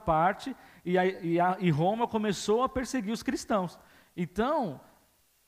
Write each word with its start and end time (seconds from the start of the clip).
parte 0.00 0.56
e, 0.84 0.98
a, 0.98 1.04
e, 1.04 1.38
a, 1.38 1.56
e 1.60 1.70
Roma 1.70 2.08
começou 2.08 2.62
a 2.62 2.68
perseguir 2.68 3.12
os 3.12 3.22
cristãos. 3.22 3.78
Então, 4.16 4.80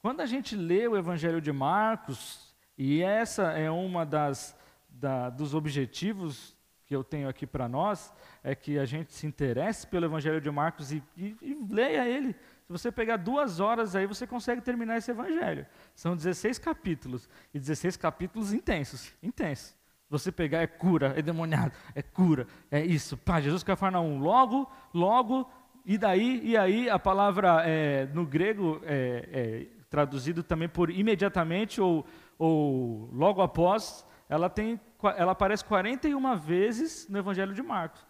quando 0.00 0.20
a 0.20 0.26
gente 0.26 0.54
lê 0.54 0.86
o 0.86 0.96
Evangelho 0.96 1.40
de 1.40 1.52
Marcos, 1.52 2.54
e 2.76 3.02
essa 3.02 3.52
é 3.52 3.70
uma 3.70 4.04
das 4.04 4.56
da, 4.88 5.30
dos 5.30 5.54
objetivos 5.54 6.56
que 6.86 6.94
eu 6.94 7.02
tenho 7.02 7.28
aqui 7.28 7.46
para 7.46 7.68
nós, 7.68 8.12
é 8.44 8.54
que 8.54 8.78
a 8.78 8.84
gente 8.84 9.12
se 9.12 9.26
interesse 9.26 9.86
pelo 9.86 10.04
Evangelho 10.04 10.40
de 10.40 10.50
Marcos 10.50 10.92
e, 10.92 11.02
e, 11.16 11.36
e 11.40 11.66
leia 11.70 12.06
ele. 12.06 12.34
Se 12.64 12.70
você 12.70 12.92
pegar 12.92 13.16
duas 13.16 13.60
horas 13.60 13.96
aí, 13.96 14.06
você 14.06 14.26
consegue 14.26 14.60
terminar 14.60 14.98
esse 14.98 15.10
Evangelho. 15.10 15.66
São 15.94 16.14
16 16.14 16.58
capítulos, 16.58 17.28
e 17.54 17.58
16 17.58 17.96
capítulos 17.96 18.52
intensos, 18.52 19.12
intensos. 19.22 19.74
Você 20.12 20.30
pegar 20.30 20.60
é 20.60 20.66
cura, 20.66 21.14
é 21.16 21.22
demoniado, 21.22 21.72
é 21.94 22.02
cura, 22.02 22.46
é 22.70 22.84
isso. 22.84 23.16
Pá, 23.16 23.40
Jesus 23.40 23.62
Cafarnaum, 23.62 24.18
logo, 24.18 24.70
logo, 24.92 25.50
e 25.86 25.96
daí, 25.96 26.38
e 26.44 26.54
aí, 26.54 26.90
a 26.90 26.98
palavra 26.98 27.62
é, 27.64 28.04
no 28.12 28.26
grego 28.26 28.78
é, 28.84 29.28
é 29.32 29.66
traduzido 29.88 30.42
também 30.42 30.68
por 30.68 30.90
imediatamente 30.90 31.80
ou, 31.80 32.04
ou 32.38 33.08
logo 33.10 33.40
após, 33.40 34.06
ela, 34.28 34.50
tem, 34.50 34.78
ela 35.16 35.32
aparece 35.32 35.64
41 35.64 36.36
vezes 36.36 37.08
no 37.08 37.16
Evangelho 37.16 37.54
de 37.54 37.62
Marcos. 37.62 38.06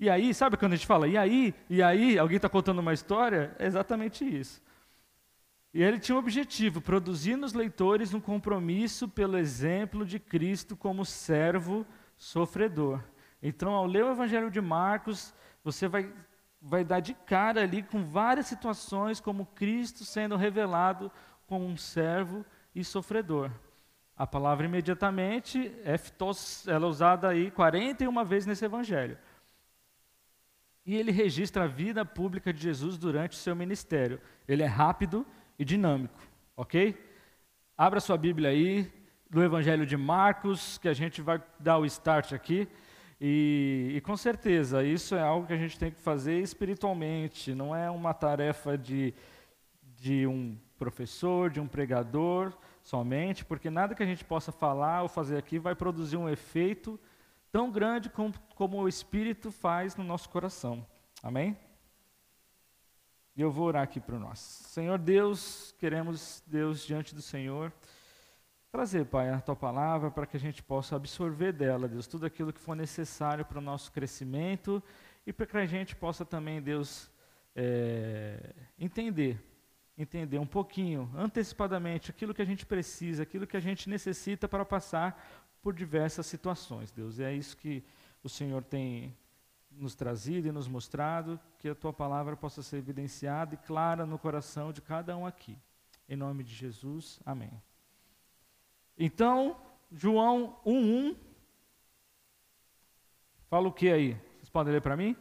E 0.00 0.10
aí, 0.10 0.34
sabe 0.34 0.56
quando 0.56 0.72
a 0.72 0.76
gente 0.76 0.88
fala, 0.88 1.06
e 1.06 1.16
aí, 1.16 1.54
e 1.70 1.80
aí, 1.80 2.18
alguém 2.18 2.34
está 2.34 2.48
contando 2.48 2.80
uma 2.80 2.92
história? 2.92 3.54
É 3.60 3.66
exatamente 3.66 4.24
isso. 4.24 4.60
E 5.74 5.82
ele 5.82 5.98
tinha 5.98 6.14
um 6.14 6.20
objetivo, 6.20 6.80
produzir 6.80 7.34
nos 7.34 7.52
leitores 7.52 8.14
um 8.14 8.20
compromisso 8.20 9.08
pelo 9.08 9.36
exemplo 9.36 10.06
de 10.06 10.20
Cristo 10.20 10.76
como 10.76 11.04
servo 11.04 11.84
sofredor. 12.16 13.02
Então, 13.42 13.72
ao 13.72 13.84
ler 13.84 14.04
o 14.04 14.12
Evangelho 14.12 14.52
de 14.52 14.60
Marcos, 14.60 15.34
você 15.64 15.88
vai, 15.88 16.14
vai 16.62 16.84
dar 16.84 17.00
de 17.00 17.12
cara 17.12 17.62
ali 17.62 17.82
com 17.82 18.04
várias 18.04 18.46
situações, 18.46 19.18
como 19.18 19.46
Cristo 19.46 20.04
sendo 20.04 20.36
revelado 20.36 21.10
como 21.44 21.66
um 21.66 21.76
servo 21.76 22.46
e 22.72 22.84
sofredor. 22.84 23.50
A 24.16 24.28
palavra 24.28 24.66
imediatamente 24.66 25.74
é 25.84 25.96
ela 26.68 26.86
é 26.86 26.88
usada 26.88 27.28
aí 27.28 27.50
41 27.50 28.24
vezes 28.24 28.46
nesse 28.46 28.64
Evangelho. 28.64 29.18
E 30.86 30.94
ele 30.94 31.10
registra 31.10 31.64
a 31.64 31.66
vida 31.66 32.04
pública 32.04 32.52
de 32.52 32.62
Jesus 32.62 32.96
durante 32.96 33.32
o 33.32 33.40
seu 33.40 33.56
ministério. 33.56 34.20
Ele 34.46 34.62
é 34.62 34.66
rápido 34.66 35.26
e 35.58 35.64
dinâmico, 35.64 36.20
ok? 36.56 36.96
Abra 37.76 38.00
sua 38.00 38.16
Bíblia 38.16 38.50
aí, 38.50 38.90
do 39.28 39.42
Evangelho 39.42 39.84
de 39.84 39.96
Marcos, 39.96 40.78
que 40.78 40.88
a 40.88 40.92
gente 40.92 41.20
vai 41.20 41.42
dar 41.58 41.78
o 41.78 41.86
start 41.86 42.32
aqui. 42.32 42.68
E, 43.20 43.92
e, 43.96 44.00
com 44.00 44.16
certeza, 44.16 44.84
isso 44.84 45.14
é 45.14 45.22
algo 45.22 45.46
que 45.46 45.52
a 45.52 45.58
gente 45.58 45.78
tem 45.78 45.90
que 45.90 46.00
fazer 46.00 46.40
espiritualmente, 46.40 47.54
não 47.54 47.74
é 47.74 47.90
uma 47.90 48.12
tarefa 48.12 48.76
de, 48.76 49.14
de 49.96 50.26
um 50.26 50.58
professor, 50.78 51.50
de 51.50 51.60
um 51.60 51.66
pregador 51.66 52.52
somente, 52.82 53.44
porque 53.44 53.70
nada 53.70 53.94
que 53.94 54.02
a 54.02 54.06
gente 54.06 54.24
possa 54.24 54.52
falar 54.52 55.02
ou 55.02 55.08
fazer 55.08 55.38
aqui 55.38 55.58
vai 55.58 55.74
produzir 55.74 56.16
um 56.16 56.28
efeito 56.28 57.00
tão 57.50 57.70
grande 57.70 58.10
como, 58.10 58.34
como 58.54 58.82
o 58.82 58.88
Espírito 58.88 59.50
faz 59.50 59.96
no 59.96 60.04
nosso 60.04 60.28
coração. 60.28 60.84
Amém? 61.22 61.56
E 63.36 63.40
eu 63.40 63.50
vou 63.50 63.66
orar 63.66 63.82
aqui 63.82 63.98
para 63.98 64.16
nós. 64.16 64.38
Senhor 64.38 64.96
Deus, 64.96 65.74
queremos, 65.78 66.40
Deus, 66.46 66.86
diante 66.86 67.14
do 67.14 67.20
Senhor, 67.20 67.72
trazer, 68.70 69.06
Pai, 69.06 69.28
a 69.30 69.40
tua 69.40 69.56
palavra 69.56 70.08
para 70.08 70.24
que 70.24 70.36
a 70.36 70.40
gente 70.40 70.62
possa 70.62 70.94
absorver 70.94 71.52
dela, 71.52 71.88
Deus, 71.88 72.06
tudo 72.06 72.26
aquilo 72.26 72.52
que 72.52 72.60
for 72.60 72.76
necessário 72.76 73.44
para 73.44 73.58
o 73.58 73.60
nosso 73.60 73.90
crescimento 73.90 74.80
e 75.26 75.32
para 75.32 75.46
que 75.46 75.56
a 75.56 75.66
gente 75.66 75.96
possa 75.96 76.24
também, 76.24 76.62
Deus, 76.62 77.10
é, 77.56 78.54
entender, 78.78 79.40
entender 79.98 80.38
um 80.38 80.46
pouquinho, 80.46 81.10
antecipadamente, 81.16 82.10
aquilo 82.10 82.32
que 82.32 82.42
a 82.42 82.46
gente 82.46 82.64
precisa, 82.64 83.24
aquilo 83.24 83.48
que 83.48 83.56
a 83.56 83.60
gente 83.60 83.90
necessita 83.90 84.46
para 84.46 84.64
passar 84.64 85.42
por 85.60 85.74
diversas 85.74 86.26
situações, 86.26 86.92
Deus. 86.92 87.18
E 87.18 87.24
é 87.24 87.32
isso 87.32 87.56
que 87.56 87.82
o 88.22 88.28
Senhor 88.28 88.62
tem 88.62 89.16
nos 89.76 89.94
trazido 89.94 90.48
e 90.48 90.52
nos 90.52 90.68
mostrado, 90.68 91.38
que 91.58 91.68
a 91.68 91.74
tua 91.74 91.92
palavra 91.92 92.36
possa 92.36 92.62
ser 92.62 92.78
evidenciada 92.78 93.54
e 93.54 93.58
clara 93.58 94.06
no 94.06 94.18
coração 94.18 94.72
de 94.72 94.80
cada 94.80 95.16
um 95.16 95.26
aqui. 95.26 95.58
Em 96.08 96.16
nome 96.16 96.44
de 96.44 96.54
Jesus, 96.54 97.20
amém. 97.24 97.50
Então, 98.98 99.56
João 99.90 100.58
1:1 100.64 101.16
fala 103.48 103.68
o 103.68 103.72
que 103.72 103.90
aí? 103.90 104.14
Vocês 104.36 104.50
podem 104.50 104.72
ler 104.72 104.82
para 104.82 104.96
mim? 104.96 105.16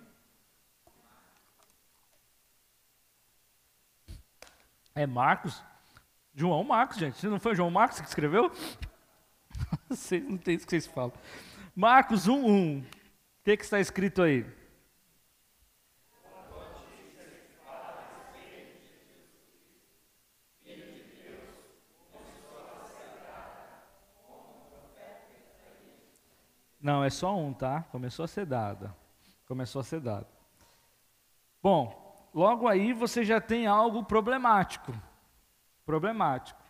É 4.95 5.07
Marcos? 5.07 5.63
João 6.35 6.63
Marcos, 6.63 6.97
gente. 6.97 7.25
Não 7.27 7.39
foi 7.39 7.55
João 7.55 7.71
Marcos 7.71 7.99
que 7.99 8.07
escreveu? 8.07 8.51
Vocês 9.89 10.23
não 10.23 10.37
tem 10.37 10.55
isso 10.55 10.65
que 10.65 10.71
vocês 10.71 10.87
falam. 10.87 11.13
Marcos 11.75 12.27
1:1. 12.27 12.83
O 13.43 13.45
que, 13.45 13.57
que 13.57 13.63
está 13.65 13.77
escrito 13.77 14.21
aí? 14.21 14.45
Não, 26.79 27.03
é 27.03 27.09
só 27.09 27.37
um, 27.37 27.51
tá? 27.51 27.83
Começou 27.91 28.23
a 28.23 28.29
ser 28.29 28.45
dada. 28.45 28.95
Começou 29.45 29.81
a 29.81 29.83
ser 29.83 29.99
dada. 29.99 30.25
Bom, 31.61 32.29
logo 32.33 32.65
aí 32.65 32.93
você 32.93 33.25
já 33.25 33.41
tem 33.41 33.67
algo 33.67 34.05
problemático. 34.05 34.93
Problemático. 35.85 36.63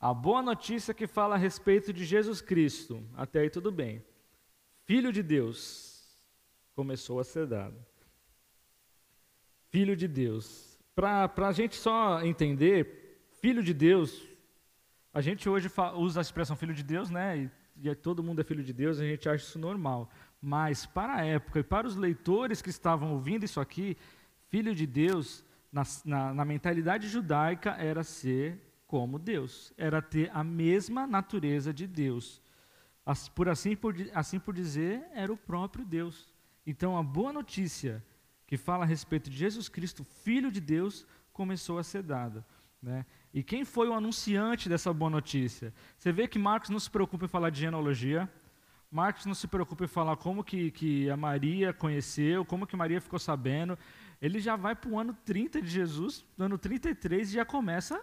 A 0.00 0.12
boa 0.12 0.42
notícia 0.42 0.92
que 0.92 1.06
fala 1.06 1.36
a 1.36 1.38
respeito 1.38 1.92
de 1.92 2.04
Jesus 2.04 2.40
Cristo. 2.40 3.00
Até 3.16 3.42
aí 3.42 3.50
tudo 3.50 3.70
bem. 3.70 4.04
Filho 4.88 5.12
de 5.12 5.22
Deus, 5.22 6.02
começou 6.74 7.20
a 7.20 7.24
ser 7.24 7.46
dado. 7.46 7.76
Filho 9.68 9.94
de 9.94 10.08
Deus. 10.08 10.78
Para 10.94 11.30
a 11.46 11.52
gente 11.52 11.76
só 11.76 12.22
entender, 12.22 13.20
filho 13.42 13.62
de 13.62 13.74
Deus, 13.74 14.26
a 15.12 15.20
gente 15.20 15.46
hoje 15.46 15.68
usa 15.94 16.20
a 16.20 16.22
expressão 16.22 16.56
filho 16.56 16.72
de 16.72 16.82
Deus, 16.82 17.10
né? 17.10 17.50
E, 17.76 17.86
e 17.86 17.94
todo 17.94 18.22
mundo 18.22 18.40
é 18.40 18.44
filho 18.44 18.64
de 18.64 18.72
Deus, 18.72 18.98
a 18.98 19.04
gente 19.04 19.28
acha 19.28 19.44
isso 19.44 19.58
normal. 19.58 20.10
Mas 20.40 20.86
para 20.86 21.16
a 21.16 21.22
época 21.22 21.60
e 21.60 21.62
para 21.62 21.86
os 21.86 21.94
leitores 21.94 22.62
que 22.62 22.70
estavam 22.70 23.12
ouvindo 23.12 23.44
isso 23.44 23.60
aqui, 23.60 23.94
filho 24.48 24.74
de 24.74 24.86
Deus, 24.86 25.44
na, 25.70 25.82
na, 26.02 26.32
na 26.32 26.44
mentalidade 26.46 27.08
judaica, 27.08 27.72
era 27.72 28.02
ser 28.02 28.58
como 28.86 29.18
Deus, 29.18 29.70
era 29.76 30.00
ter 30.00 30.30
a 30.32 30.42
mesma 30.42 31.06
natureza 31.06 31.74
de 31.74 31.86
Deus 31.86 32.40
por 33.34 33.48
assim 33.48 33.74
por, 33.74 33.94
assim 34.14 34.38
por 34.38 34.54
dizer, 34.54 35.02
era 35.12 35.32
o 35.32 35.36
próprio 35.36 35.84
Deus. 35.84 36.32
Então, 36.66 36.98
a 36.98 37.02
boa 37.02 37.32
notícia 37.32 38.04
que 38.46 38.56
fala 38.56 38.84
a 38.84 38.86
respeito 38.86 39.30
de 39.30 39.36
Jesus 39.36 39.68
Cristo, 39.68 40.04
Filho 40.04 40.50
de 40.50 40.60
Deus, 40.60 41.06
começou 41.32 41.78
a 41.78 41.82
ser 41.82 42.02
dada. 42.02 42.44
Né? 42.82 43.04
E 43.32 43.42
quem 43.42 43.64
foi 43.64 43.88
o 43.88 43.94
anunciante 43.94 44.68
dessa 44.68 44.92
boa 44.92 45.10
notícia? 45.10 45.72
Você 45.96 46.12
vê 46.12 46.28
que 46.28 46.38
Marcos 46.38 46.70
não 46.70 46.78
se 46.78 46.90
preocupa 46.90 47.24
em 47.24 47.28
falar 47.28 47.50
de 47.50 47.60
genealogia, 47.60 48.30
Marcos 48.90 49.26
não 49.26 49.34
se 49.34 49.46
preocupa 49.46 49.84
em 49.84 49.88
falar 49.88 50.16
como 50.16 50.42
que, 50.42 50.70
que 50.70 51.10
a 51.10 51.16
Maria 51.16 51.72
conheceu, 51.72 52.44
como 52.44 52.66
que 52.66 52.76
Maria 52.76 53.00
ficou 53.00 53.18
sabendo. 53.18 53.78
Ele 54.20 54.40
já 54.40 54.56
vai 54.56 54.74
para 54.74 54.90
o 54.90 54.98
ano 54.98 55.16
30 55.24 55.60
de 55.60 55.68
Jesus, 55.68 56.24
no 56.36 56.46
ano 56.46 56.56
33, 56.56 57.28
e 57.28 57.32
já 57.34 57.44
começa 57.44 58.02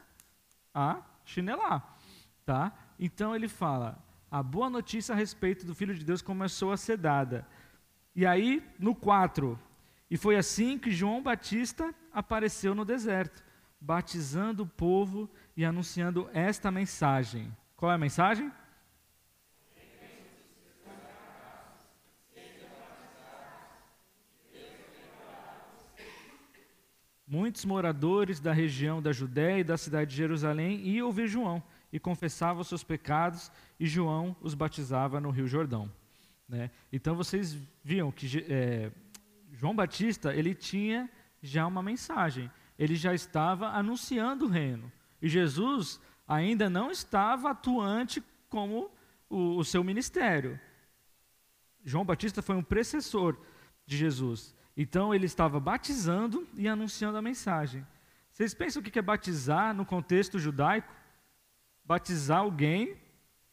a 0.73 1.01
chinelar. 1.25 1.97
Tá? 2.45 2.72
Então 2.99 3.35
ele 3.35 3.47
fala: 3.47 3.97
a 4.29 4.41
boa 4.41 4.69
notícia 4.69 5.13
a 5.13 5.17
respeito 5.17 5.65
do 5.65 5.75
Filho 5.75 5.93
de 5.93 6.03
Deus 6.03 6.21
começou 6.21 6.71
a 6.71 6.77
ser 6.77 6.97
dada. 6.97 7.47
E 8.15 8.25
aí, 8.25 8.63
no 8.79 8.95
4, 8.95 9.59
e 10.09 10.17
foi 10.17 10.35
assim 10.35 10.77
que 10.77 10.91
João 10.91 11.22
Batista 11.22 11.93
apareceu 12.11 12.73
no 12.75 12.85
deserto, 12.85 13.43
batizando 13.79 14.63
o 14.63 14.67
povo 14.67 15.29
e 15.55 15.66
anunciando 15.66 16.29
esta 16.33 16.72
mensagem. 16.72 17.55
Qual 17.75 17.91
é 17.91 17.95
a 17.95 17.97
mensagem? 17.97 18.51
Muitos 27.28 27.66
moradores 27.66 28.39
da 28.39 28.53
região 28.53 29.01
da 29.01 29.11
Judéia 29.11 29.59
e 29.59 29.63
da 29.63 29.78
cidade 29.78 30.11
de 30.11 30.17
Jerusalém 30.17 30.79
iam 30.87 31.07
ouvir 31.07 31.28
João 31.28 31.61
e 31.95 31.99
confessava 31.99 32.59
os 32.59 32.67
seus 32.67 32.83
pecados, 32.83 33.49
e 33.79 33.87
João 33.87 34.35
os 34.41 34.53
batizava 34.53 35.21
no 35.21 35.29
Rio 35.29 35.47
Jordão. 35.47 35.89
Né? 36.45 36.69
Então 36.91 37.15
vocês 37.15 37.57
viam 37.81 38.11
que 38.11 38.45
é, 38.49 38.91
João 39.53 39.73
Batista 39.73 40.35
ele 40.35 40.53
tinha 40.53 41.09
já 41.41 41.65
uma 41.65 41.81
mensagem, 41.81 42.51
ele 42.77 42.97
já 42.97 43.13
estava 43.13 43.69
anunciando 43.69 44.43
o 44.43 44.49
reino, 44.49 44.91
e 45.21 45.29
Jesus 45.29 46.01
ainda 46.27 46.69
não 46.69 46.91
estava 46.91 47.51
atuante 47.51 48.21
como 48.49 48.91
o, 49.29 49.55
o 49.55 49.63
seu 49.63 49.81
ministério. 49.81 50.59
João 51.81 52.03
Batista 52.03 52.41
foi 52.41 52.57
um 52.57 52.63
precessor 52.63 53.37
de 53.85 53.95
Jesus. 53.95 54.53
Então 54.75 55.15
ele 55.15 55.27
estava 55.27 55.61
batizando 55.61 56.45
e 56.57 56.67
anunciando 56.67 57.17
a 57.17 57.21
mensagem. 57.21 57.87
Vocês 58.33 58.53
pensam 58.53 58.81
o 58.81 58.83
que 58.83 58.99
é 58.99 59.01
batizar 59.01 59.73
no 59.73 59.85
contexto 59.85 60.37
judaico? 60.37 60.93
Batizar 61.85 62.40
alguém 62.40 62.97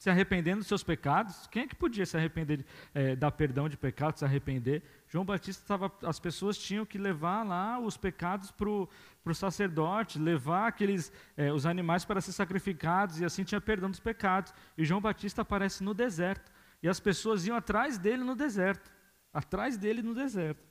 se 0.03 0.11
arrependendo 0.11 0.59
dos 0.59 0.67
seus 0.67 0.83
pecados. 0.83 1.47
Quem 1.47 1.63
é 1.63 1.67
que 1.69 1.77
podia 1.77 2.05
se 2.05 2.17
arrepender, 2.17 2.67
é, 2.93 3.15
dar 3.15 3.31
perdão 3.31 3.69
de 3.69 3.77
pecados, 3.77 4.19
se 4.19 4.25
arrepender? 4.25 4.83
João 5.07 5.25
Batista 5.25 5.63
estava, 5.63 5.93
as 6.03 6.19
pessoas 6.19 6.59
tinham 6.59 6.85
que 6.85 6.99
levar 6.99 7.45
lá 7.45 7.79
os 7.79 7.97
pecados 7.97 8.51
para 8.51 8.69
o 8.69 8.89
sacerdote, 9.33 10.19
levar 10.19 10.67
aqueles, 10.67 11.13
é, 11.37 11.53
os 11.53 11.67
animais 11.67 12.05
para 12.05 12.21
ser 12.21 12.33
sacrificados, 12.33 13.21
e 13.21 13.25
assim 13.25 13.45
tinha 13.45 13.61
perdão 13.61 13.91
dos 13.91 14.01
pecados. 14.01 14.53
E 14.77 14.85
João 14.85 15.01
Batista 15.01 15.43
aparece 15.43 15.85
no 15.85 15.95
deserto, 15.95 16.51
e 16.83 16.89
as 16.89 16.99
pessoas 16.99 17.47
iam 17.47 17.57
atrás 17.57 17.97
dele 17.97 18.25
no 18.25 18.35
deserto, 18.35 18.91
atrás 19.33 19.77
dele 19.77 20.03
no 20.03 20.17
deserto. 20.17 20.67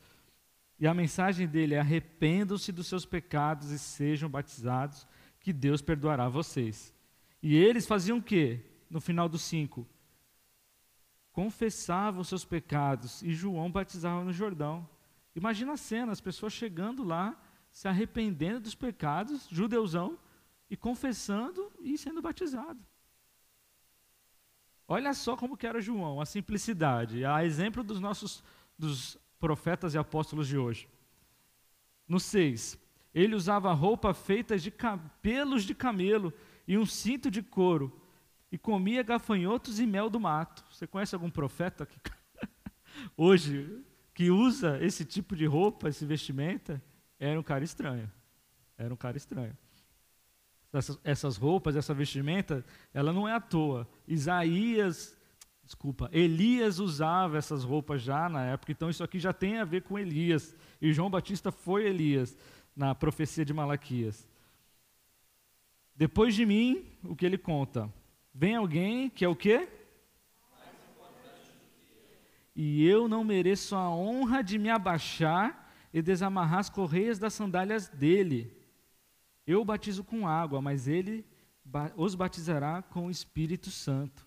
E 0.78 0.86
a 0.86 0.94
mensagem 0.94 1.48
dele 1.48 1.75
é: 1.75 1.80
arrependam-se 1.80 2.69
dos 2.74 2.88
seus 2.88 3.06
pecados 3.06 3.72
e 3.72 3.80
sejam 3.80 4.30
batizados, 4.30 5.07
que 5.40 5.54
Deus 5.54 5.81
perdoará 5.81 6.28
vocês. 6.28 6.94
E 7.42 7.56
eles 7.56 7.88
faziam 7.88 8.18
o 8.18 8.24
quê? 8.24 8.64
No 8.90 9.02
final 9.02 9.28
do 9.28 9.38
5. 9.38 9.88
Confessavam 11.32 12.24
seus 12.24 12.46
pecados 12.46 13.22
e 13.24 13.34
João 13.34 13.72
batizava 13.72 14.24
no 14.24 14.34
Jordão. 14.34 14.88
Imagina 15.36 15.74
a 15.74 15.78
cena, 15.78 16.12
as 16.12 16.22
pessoas 16.22 16.54
chegando 16.54 17.04
lá, 17.04 17.42
se 17.72 17.88
arrependendo 17.88 18.60
dos 18.60 18.76
pecados, 18.76 19.48
judeuzão, 19.50 20.20
e 20.72 20.78
confessando 20.78 21.70
e 21.82 21.98
sendo 21.98 22.22
batizado. 22.22 22.80
Olha 24.88 25.14
só 25.14 25.36
como 25.36 25.58
que 25.58 25.68
era 25.68 25.82
João, 25.82 26.22
a 26.22 26.26
simplicidade, 26.26 27.26
a 27.26 27.46
exemplo 27.46 27.84
dos 27.84 28.00
nossos 28.00 28.42
dos 28.78 29.18
profetas 29.38 29.94
e 29.94 29.98
apóstolos 29.98 30.48
de 30.48 30.58
hoje. 30.58 30.88
No 32.08 32.22
6, 32.22 32.80
ele 33.14 33.36
usava 33.36 33.74
roupa 33.74 34.14
feita 34.14 34.58
de 34.58 34.74
pelos 35.22 35.64
de 35.64 35.76
camelo 35.76 36.34
e 36.71 36.77
um 36.77 36.85
cinto 36.85 37.29
de 37.29 37.44
couro, 37.44 38.01
e 38.50 38.57
comia 38.57 39.03
gafanhotos 39.03 39.77
e 39.77 39.85
mel 39.85 40.09
do 40.09 40.21
mato. 40.21 40.63
Você 40.71 40.88
conhece 40.88 41.13
algum 41.13 41.29
profeta 41.29 41.85
que, 41.85 42.00
hoje 43.18 43.83
que 44.13 44.31
usa 44.31 44.81
esse 44.81 45.03
tipo 45.03 45.35
de 45.35 45.45
roupa, 45.45 45.89
esse 45.89 46.06
vestimenta? 46.06 46.81
Era 47.19 47.38
um 47.38 47.44
cara 47.44 47.65
estranho. 47.65 48.09
Era 48.77 48.94
um 48.94 48.95
cara 48.95 49.18
estranho. 49.18 49.57
Essas, 50.71 50.97
essas 51.03 51.35
roupas, 51.35 51.75
essa 51.75 51.94
vestimenta, 51.94 52.63
ela 52.94 53.12
não 53.12 53.27
é 53.27 53.33
à 53.33 53.41
toa. 53.41 53.85
Isaías 54.07 55.13
Desculpa, 55.62 56.09
Elias 56.12 56.79
usava 56.79 57.38
essas 57.38 57.63
roupas 57.65 58.01
já 58.01 58.27
na 58.27 58.44
época, 58.45 58.71
então 58.71 58.89
isso 58.89 59.03
aqui 59.03 59.19
já 59.19 59.31
tem 59.31 59.57
a 59.57 59.65
ver 59.65 59.83
com 59.83 60.00
Elias. 60.00 60.56
E 60.81 60.91
João 60.94 61.09
Batista 61.09 61.51
foi 61.51 61.85
Elias 61.85 62.35
na 62.75 62.95
profecia 62.95 63.45
de 63.45 63.53
Malaquias. 63.53 64.27
Depois 66.01 66.33
de 66.33 66.48
mim, 66.48 66.83
o 67.03 67.15
que 67.15 67.24
ele 67.24 67.38
conta? 67.38 67.88
Vem 68.33 68.56
alguém 68.56 69.07
que 69.07 69.24
é 69.24 69.30
o 69.30 69.36
quê? 69.36 69.69
E 72.56 72.83
eu 72.88 73.07
não 73.07 73.24
mereço 73.24 73.75
a 73.75 73.88
honra 73.88 74.42
de 74.42 74.57
me 74.57 74.68
abaixar 74.68 75.71
e 75.94 76.01
desamarrar 76.01 76.57
as 76.57 76.71
correias 76.71 77.19
das 77.19 77.36
sandálias 77.36 77.88
dele. 77.88 78.51
Eu 79.45 79.63
batizo 79.63 80.03
com 80.03 80.27
água, 80.27 80.59
mas 80.59 80.88
ele 80.88 81.24
os 81.95 82.15
batizará 82.15 82.81
com 82.81 83.06
o 83.06 83.12
Espírito 83.12 83.69
Santo. 83.69 84.25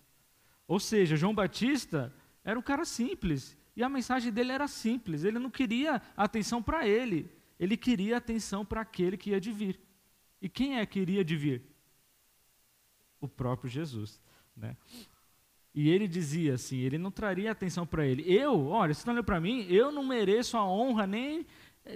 Ou 0.65 0.79
seja, 0.79 1.17
João 1.17 1.35
Batista 1.35 2.15
era 2.41 2.57
um 2.57 2.63
cara 2.63 2.85
simples. 2.85 3.57
E 3.75 3.83
a 3.83 3.89
mensagem 3.89 4.31
dele 4.31 4.53
era 4.53 4.69
simples. 4.69 5.25
Ele 5.25 5.39
não 5.39 5.49
queria 5.49 6.01
atenção 6.15 6.63
para 6.63 6.87
ele. 6.87 7.29
Ele 7.59 7.75
queria 7.75 8.15
atenção 8.15 8.63
para 8.63 8.79
aquele 8.79 9.17
que 9.17 9.31
ia 9.31 9.41
de 9.41 9.51
vir. 9.51 9.77
E 10.41 10.49
quem 10.49 10.79
é 10.79 10.85
que 10.85 10.99
iria 10.99 11.23
de 11.23 11.35
vir? 11.35 11.63
O 13.19 13.27
próprio 13.27 13.69
Jesus. 13.69 14.21
Né? 14.55 14.75
E 15.73 15.89
ele 15.89 16.07
dizia 16.07 16.53
assim: 16.53 16.77
ele 16.77 16.97
não 16.97 17.11
traria 17.11 17.51
atenção 17.51 17.85
para 17.85 18.05
ele. 18.05 18.23
Eu, 18.31 18.67
olha, 18.67 18.93
vocês 18.93 18.99
estão 18.99 19.13
olhando 19.13 19.25
para 19.25 19.41
mim, 19.41 19.65
eu 19.69 19.91
não 19.91 20.03
mereço 20.03 20.57
a 20.57 20.65
honra 20.65 21.05
nem 21.05 21.45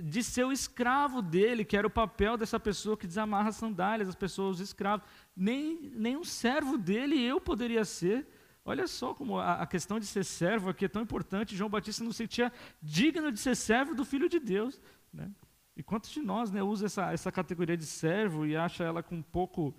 de 0.03 0.21
ser 0.24 0.45
o 0.45 0.51
escravo 0.51 1.21
dele, 1.21 1.65
que 1.65 1.75
era 1.75 1.88
o 1.88 1.89
papel 1.89 2.38
dessa 2.38 2.59
pessoa 2.59 2.95
que 2.95 3.07
desamarra 3.07 3.50
as 3.50 3.56
sandálias, 3.56 4.07
as 4.07 4.15
pessoas, 4.15 4.57
os 4.57 4.62
escravos. 4.62 5.07
Nem, 5.35 5.92
nem 5.95 6.15
um 6.15 6.24
servo 6.24 6.77
dele 6.77 7.19
eu 7.19 7.42
poderia 7.42 7.83
ser. 7.83 8.27
Olha 8.63 8.85
só 8.85 9.15
como 9.15 9.39
a, 9.39 9.63
a, 9.63 9.65
questão 9.65 10.00
de 10.00 10.06
ser 10.06 10.24
servo 10.24 10.69
aqui 10.69 10.85
é 10.85 10.88
tão 10.88 11.01
importante. 11.01 11.56
João 11.56 11.69
Batista 11.69 12.03
não 12.03 12.12
se 12.12 12.18
sentia 12.18 12.53
digno 12.81 13.31
de 13.31 13.39
ser 13.39 13.56
servo 13.56 13.95
do 13.95 14.06
Filho 14.06 14.30
de 14.30 14.39
Deus. 14.39 14.80
Né? 15.12 15.31
E 15.79 15.83
quantos 15.83 16.09
de 16.09 16.21
nós 16.21 16.51
né, 16.51 16.61
usa 16.61 16.87
essa, 16.87 17.13
essa 17.13 17.31
categoria 17.31 17.77
de 17.77 17.85
servo 17.85 18.45
e 18.45 18.53
acha 18.53 18.83
ela 18.83 19.01
com 19.01 19.21
pouco, 19.21 19.73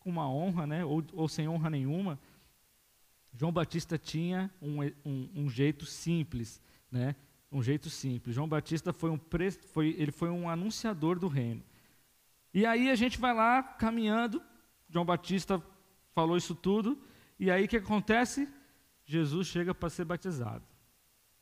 com 0.00 0.10
uma 0.10 0.28
honra, 0.28 0.66
né, 0.66 0.84
ou, 0.84 1.04
ou 1.12 1.28
sem 1.28 1.48
honra 1.48 1.70
nenhuma? 1.70 2.18
João 3.32 3.52
Batista 3.52 3.96
tinha 3.96 4.50
um, 4.60 4.82
um, 5.04 5.30
um 5.32 5.48
jeito 5.48 5.86
simples, 5.86 6.60
né? 6.90 7.14
um 7.52 7.62
jeito 7.62 7.88
simples. 7.88 8.34
João 8.34 8.48
Batista 8.48 8.92
foi 8.92 9.10
um, 9.10 9.20
foi, 9.68 9.94
ele 9.96 10.10
foi 10.10 10.28
um 10.28 10.48
anunciador 10.48 11.20
do 11.20 11.28
reino. 11.28 11.62
E 12.52 12.66
aí 12.66 12.90
a 12.90 12.96
gente 12.96 13.16
vai 13.16 13.32
lá 13.32 13.62
caminhando, 13.62 14.42
João 14.88 15.04
Batista 15.04 15.62
falou 16.12 16.36
isso 16.36 16.56
tudo, 16.56 17.00
e 17.38 17.48
aí 17.48 17.66
o 17.66 17.68
que 17.68 17.76
acontece? 17.76 18.48
Jesus 19.04 19.46
chega 19.46 19.72
para 19.72 19.88
ser 19.88 20.04
batizado. 20.04 20.64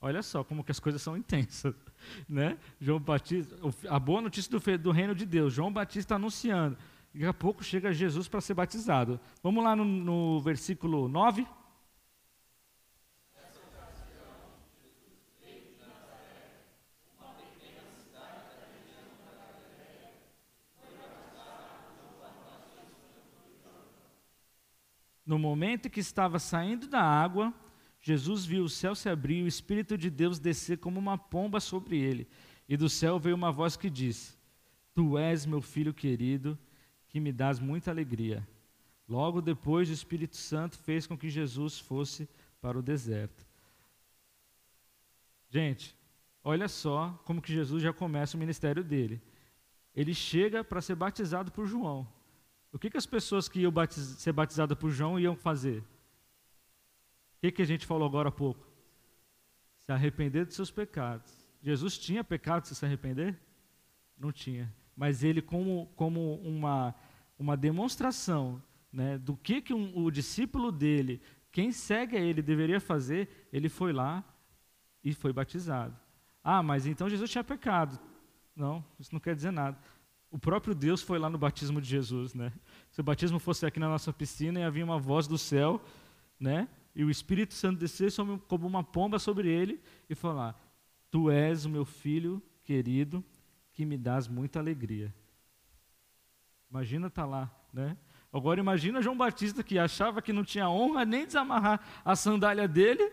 Olha 0.05 0.21
só 0.21 0.43
como 0.43 0.65
que 0.65 0.73
as 0.73 0.81
coisas 0.81 1.01
são 1.01 1.17
intensas, 1.17 1.73
né? 2.29 2.59
João 2.81 2.99
Batista, 2.99 3.55
a 3.89 4.01
boa 4.01 4.21
notícia 4.21 4.51
do, 4.51 4.79
do 4.79 4.91
reino 4.91 5.15
de 5.15 5.25
Deus, 5.25 5.55
João 5.55 5.73
Batista 5.73 6.17
anunciando. 6.17 6.77
Daqui 7.15 7.25
a 7.25 7.33
pouco 7.33 7.63
chega 7.63 7.93
Jesus 7.93 8.27
para 8.27 8.41
ser 8.41 8.55
batizado. 8.55 9.21
Vamos 9.45 9.63
lá 9.63 9.77
no, 9.77 9.85
no 9.85 10.41
versículo 10.41 11.07
9. 11.07 11.47
No 25.25 25.39
momento 25.39 25.89
que 25.89 26.01
estava 26.01 26.41
saindo 26.41 26.89
da 26.89 27.01
água, 27.01 27.55
Jesus 28.03 28.45
viu 28.45 28.65
o 28.65 28.69
céu 28.69 28.97
se 28.97 29.09
abrir 29.09 29.39
e 29.39 29.43
o 29.45 29.49
Espírito 29.49 29.97
de 29.97 30.11
Deus 30.11 30.41
descer 30.41 30.79
como 30.79 30.99
uma 30.99 31.17
pomba 31.17 31.61
sobre 31.61 31.97
ele. 31.99 32.27
E 32.69 32.77
do 32.77 32.89
céu 32.89 33.19
veio 33.19 33.37
uma 33.37 33.53
voz 33.53 33.77
que 33.77 33.89
disse: 33.89 34.35
Tu 34.93 35.17
és 35.17 35.47
meu 35.47 35.63
filho 35.63 35.95
querido, 35.95 36.59
que 37.09 37.21
me 37.21 37.33
dás 37.33 37.61
muita 37.61 37.93
alegria. 37.93 38.47
Logo 39.09 39.41
depois, 39.41 39.89
o 39.89 39.93
Espírito 39.93 40.37
Santo 40.37 40.77
fez 40.79 41.07
com 41.07 41.17
que 41.17 41.31
Jesus 41.31 41.79
fosse 41.79 42.29
para 42.61 42.77
o 42.77 42.83
deserto. 42.83 43.47
Gente, 45.49 45.95
olha 46.43 46.67
só 46.67 47.11
como 47.25 47.43
que 47.43 47.53
Jesus 47.53 47.83
já 47.83 47.93
começa 47.93 48.37
o 48.37 48.41
ministério 48.41 48.83
dele. 48.83 49.23
Ele 49.95 50.15
chega 50.15 50.65
para 50.65 50.81
ser 50.81 50.97
batizado 50.97 51.53
por 51.53 51.67
João. 51.67 52.09
O 52.73 52.79
que, 52.79 52.91
que 52.91 52.97
as 52.97 53.07
pessoas 53.07 53.49
que 53.49 53.61
iam 53.61 53.71
batiz 53.71 54.03
ser 54.19 54.33
batizadas 54.33 54.77
por 54.77 54.91
João 54.91 55.21
iam 55.21 55.37
fazer? 55.37 55.85
Que, 57.43 57.51
que 57.51 57.63
a 57.63 57.67
gente 57.67 57.85
falou 57.85 58.07
agora 58.07 58.29
há 58.29 58.33
pouco? 58.33 58.65
Se 59.81 59.91
arrepender 59.91 60.47
dos 60.47 60.55
seus 60.55 60.71
pecados. 60.71 61.45
Jesus 61.61 61.99
tinha 61.99 62.23
pecado 62.23 62.63
de 62.63 62.73
se 62.77 62.85
arrepender? 62.85 63.37
Não 64.17 64.31
tinha. 64.31 64.73
Mas 64.97 65.25
ele, 65.25 65.43
como, 65.43 65.91
como 65.97 66.37
uma, 66.37 66.95
uma 67.37 67.57
demonstração 67.57 68.63
né, 68.93 69.19
do 69.19 69.37
que, 69.37 69.61
que 69.61 69.75
um, 69.75 69.93
o 69.99 70.09
discípulo 70.09 70.71
dele, 70.71 71.21
quem 71.51 71.73
segue 71.73 72.17
a 72.17 72.21
ele, 72.21 72.43
deveria 72.43 72.79
fazer, 72.79 73.49
ele 73.53 73.69
foi 73.69 73.93
lá 73.93 74.25
e 75.03 75.13
foi 75.13 75.33
batizado. 75.33 75.97
Ah, 76.45 76.63
mas 76.63 76.87
então 76.87 77.11
Jesus 77.11 77.29
tinha 77.29 77.43
pecado. 77.43 77.99
Não, 78.55 78.85
isso 79.01 79.13
não 79.13 79.19
quer 79.21 79.35
dizer 79.35 79.51
nada. 79.51 79.77
O 80.31 80.39
próprio 80.39 80.77
Deus 80.77 81.03
foi 81.03 81.19
lá 81.19 81.29
no 81.29 81.39
batismo 81.39 81.81
de 81.81 81.89
Jesus, 81.89 82.35
né? 82.35 82.53
Se 82.93 83.01
o 83.01 83.05
batismo 83.05 83.41
fosse 83.41 83.67
aqui 83.67 83.81
na 83.81 83.89
nossa 83.89 84.13
piscina 84.13 84.61
e 84.61 84.63
havia 84.63 84.85
uma 84.85 85.01
voz 85.01 85.27
do 85.27 85.37
céu, 85.37 85.83
né? 86.39 86.69
E 86.95 87.05
o 87.05 87.11
Espírito 87.11 87.55
Santo 87.55 87.79
descer 87.79 88.13
como 88.47 88.67
uma 88.67 88.85
pomba 88.85 89.19
sobre 89.19 89.49
ele 89.49 89.81
e 90.09 90.15
falar: 90.15 90.61
Tu 91.11 91.31
és 91.31 91.65
o 91.65 91.71
meu 91.71 91.85
filho 91.85 92.43
querido, 92.63 93.25
que 93.73 93.85
me 93.85 93.97
dás 93.97 94.29
muita 94.29 94.59
alegria. 94.59 95.15
Imagina 96.71 97.09
estar 97.09 97.23
tá 97.23 97.29
lá, 97.29 97.51
né? 97.73 97.97
Agora 98.33 98.59
imagina 98.59 99.03
João 99.03 99.17
Batista 99.17 99.63
que 99.63 99.79
achava 99.79 100.23
que 100.23 100.33
não 100.33 100.43
tinha 100.43 100.69
honra 100.69 101.05
nem 101.05 101.27
desamarrar 101.27 101.81
a 102.03 102.17
sandália 102.17 102.67
dele, 102.67 103.13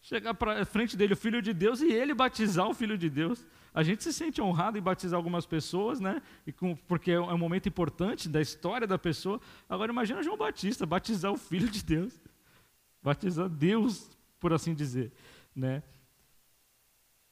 chegar 0.00 0.34
para 0.34 0.64
frente 0.64 0.96
dele 0.96 1.12
o 1.12 1.16
filho 1.16 1.40
de 1.40 1.52
Deus 1.52 1.80
e 1.80 1.92
ele 1.92 2.12
batizar 2.12 2.68
o 2.68 2.74
filho 2.74 2.98
de 2.98 3.08
Deus. 3.08 3.46
A 3.72 3.84
gente 3.84 4.02
se 4.02 4.12
sente 4.12 4.42
honrado 4.42 4.76
em 4.76 4.82
batizar 4.82 5.16
algumas 5.16 5.46
pessoas, 5.46 6.00
né? 6.00 6.20
Com, 6.56 6.74
porque 6.74 7.12
é 7.12 7.20
um 7.20 7.38
momento 7.38 7.68
importante 7.68 8.28
da 8.28 8.40
história 8.40 8.86
da 8.86 8.98
pessoa. 8.98 9.40
Agora 9.68 9.92
imagina 9.92 10.22
João 10.22 10.36
Batista 10.36 10.84
batizar 10.84 11.30
o 11.30 11.36
Filho 11.36 11.68
de 11.68 11.84
Deus, 11.84 12.20
batizar 13.08 13.48
Deus, 13.48 14.10
por 14.38 14.52
assim 14.52 14.74
dizer, 14.74 15.12
né? 15.56 15.82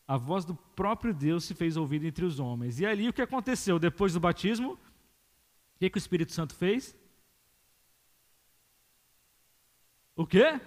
a 0.09 0.17
voz 0.17 0.45
do 0.45 0.55
próprio 0.55 1.13
Deus 1.13 1.45
se 1.45 1.55
fez 1.55 1.77
ouvida 1.77 2.07
entre 2.07 2.25
os 2.25 2.39
homens. 2.39 2.79
E 2.79 2.87
ali 2.87 3.09
o 3.09 3.13
que 3.13 3.21
aconteceu? 3.21 3.79
Depois 3.79 4.13
do 4.13 4.21
batismo, 4.21 4.75
o 4.75 5.79
que, 5.79 5.91
que 5.91 5.99
o 5.99 6.05
Espírito 6.05 6.33
Santo 6.33 6.55
fez? 6.55 6.97
O 10.15 10.25
quê? 10.25 10.61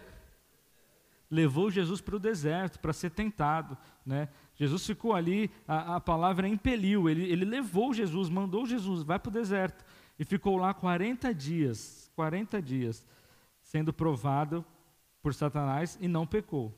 Levou 1.32 1.72
Jesus 1.72 2.02
para 2.02 2.16
o 2.18 2.20
deserto 2.20 2.80
para 2.80 2.92
ser 2.92 3.12
tentado. 3.12 3.78
Né? 4.06 4.28
Jesus 4.56 4.86
ficou 4.86 5.14
ali, 5.16 5.50
a, 5.68 5.96
a 5.96 6.00
palavra 6.02 6.48
impeliu, 6.48 7.10
ele, 7.10 7.24
ele 7.24 7.46
levou 7.46 7.94
Jesus, 7.94 8.30
mandou 8.30 8.66
Jesus, 8.66 9.04
vai 9.04 9.18
para 9.18 9.30
o 9.30 9.34
deserto. 9.34 9.86
E 10.20 10.26
ficou 10.26 10.58
lá 10.58 10.74
40 10.74 11.34
dias, 11.34 12.12
40 12.14 12.62
dias, 12.62 13.08
sendo 13.62 13.94
provado 13.94 14.66
por 15.22 15.34
Satanás 15.34 15.98
e 16.02 16.08
não 16.08 16.26
pecou. 16.26 16.74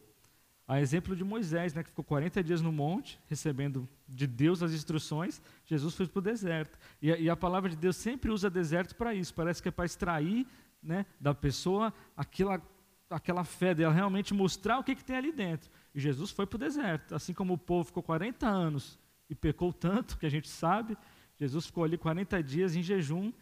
A 0.67 0.79
exemplo 0.79 1.15
de 1.15 1.23
Moisés, 1.23 1.73
né, 1.73 1.83
que 1.83 1.89
ficou 1.89 2.05
40 2.05 2.41
dias 2.41 2.61
no 2.61 2.71
monte, 2.71 3.19
recebendo 3.27 3.89
de 4.07 4.25
Deus 4.25 4.63
as 4.63 4.71
instruções, 4.71 5.41
Jesus 5.65 5.93
foi 5.95 6.07
para 6.07 6.19
o 6.19 6.21
deserto. 6.21 6.79
E 7.01 7.11
a, 7.11 7.17
e 7.17 7.29
a, 7.29 7.35
palavra 7.35 7.69
de 7.69 7.75
Deus 7.75 7.97
sempre 7.97 8.31
usa 8.31 8.49
deserto 8.49 8.95
para 8.95 9.13
isso, 9.13 9.33
parece 9.33 9.61
que 9.61 9.67
é 9.67 9.71
para 9.71 9.85
extrair 9.85 10.47
né, 10.81 11.05
da 11.19 11.33
pessoa 11.33 11.93
aquela, 12.15 12.61
aquela 13.09 13.43
fé 13.43 13.75
dela, 13.75 13.93
realmente 13.93 14.33
mostrar 14.33 14.79
o 14.79 14.83
que, 14.83 14.95
que 14.95 15.03
tem 15.03 15.17
ali 15.17 15.33
dentro. 15.33 15.69
E 15.93 15.99
Jesus 15.99 16.31
foi 16.31 16.45
para 16.47 16.55
o 16.55 16.59
deserto, 16.59 17.15
assim 17.15 17.33
como 17.33 17.55
o 17.55 17.57
povo 17.57 17.83
ficou 17.83 18.01
40 18.01 18.47
anos 18.47 18.97
e 19.29 19.35
pecou 19.35 19.73
tanto, 19.73 20.17
que 20.17 20.25
a 20.25 20.29
gente 20.29 20.47
sabe, 20.47 20.97
Jesus 21.37 21.65
ficou 21.65 21.83
ali 21.83 21.97
40 21.97 22.41
dias 22.41 22.75
em 22.75 22.81
jejum 22.81 23.33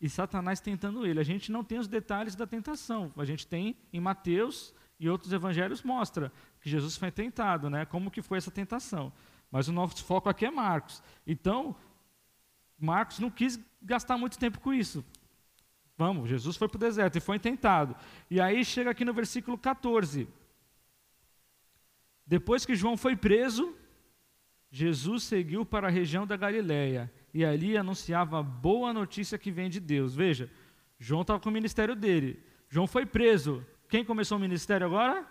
e 0.00 0.08
Satanás 0.08 0.60
tentando 0.60 1.06
ele. 1.06 1.20
A 1.20 1.24
gente 1.24 1.50
não 1.50 1.64
tem 1.64 1.78
os 1.78 1.88
detalhes 1.88 2.34
da 2.34 2.46
tentação, 2.46 3.12
a 3.16 3.24
gente 3.24 3.46
tem 3.46 3.76
em 3.92 4.00
Mateus 4.00 4.74
e 4.98 5.08
outros 5.08 5.32
evangelhos 5.32 5.82
mostra 5.82 6.32
que 6.60 6.68
Jesus 6.68 6.96
foi 6.96 7.10
tentado, 7.10 7.70
né? 7.70 7.84
Como 7.84 8.10
que 8.10 8.22
foi 8.22 8.38
essa 8.38 8.50
tentação? 8.50 9.12
Mas 9.50 9.68
o 9.68 9.72
nosso 9.72 10.04
foco 10.04 10.28
aqui 10.28 10.44
é 10.44 10.50
Marcos. 10.50 11.02
Então, 11.26 11.74
Marcos 12.78 13.18
não 13.18 13.30
quis 13.30 13.58
gastar 13.80 14.18
muito 14.18 14.38
tempo 14.38 14.60
com 14.60 14.72
isso. 14.72 15.04
Vamos, 15.96 16.28
Jesus 16.28 16.56
foi 16.56 16.68
para 16.68 16.76
o 16.76 16.80
deserto 16.80 17.16
e 17.16 17.20
foi 17.20 17.38
tentado. 17.38 17.96
E 18.30 18.40
aí 18.40 18.64
chega 18.64 18.90
aqui 18.90 19.04
no 19.04 19.12
versículo 19.12 19.58
14. 19.58 20.28
Depois 22.26 22.64
que 22.64 22.76
João 22.76 22.96
foi 22.96 23.16
preso, 23.16 23.74
Jesus 24.70 25.24
seguiu 25.24 25.64
para 25.64 25.88
a 25.88 25.90
região 25.90 26.26
da 26.26 26.36
Galiléia 26.36 27.10
e 27.32 27.44
ali 27.44 27.76
anunciava 27.76 28.40
a 28.40 28.42
boa 28.42 28.92
notícia 28.92 29.38
que 29.38 29.50
vem 29.50 29.68
de 29.68 29.80
Deus. 29.80 30.14
Veja, 30.14 30.50
João 30.98 31.22
estava 31.22 31.40
com 31.40 31.48
o 31.48 31.52
ministério 31.52 31.94
dele. 31.94 32.42
João 32.68 32.86
foi 32.86 33.06
preso. 33.06 33.64
Quem 33.88 34.04
começou 34.04 34.38
o 34.38 34.40
ministério 34.40 34.86
agora? 34.86 35.26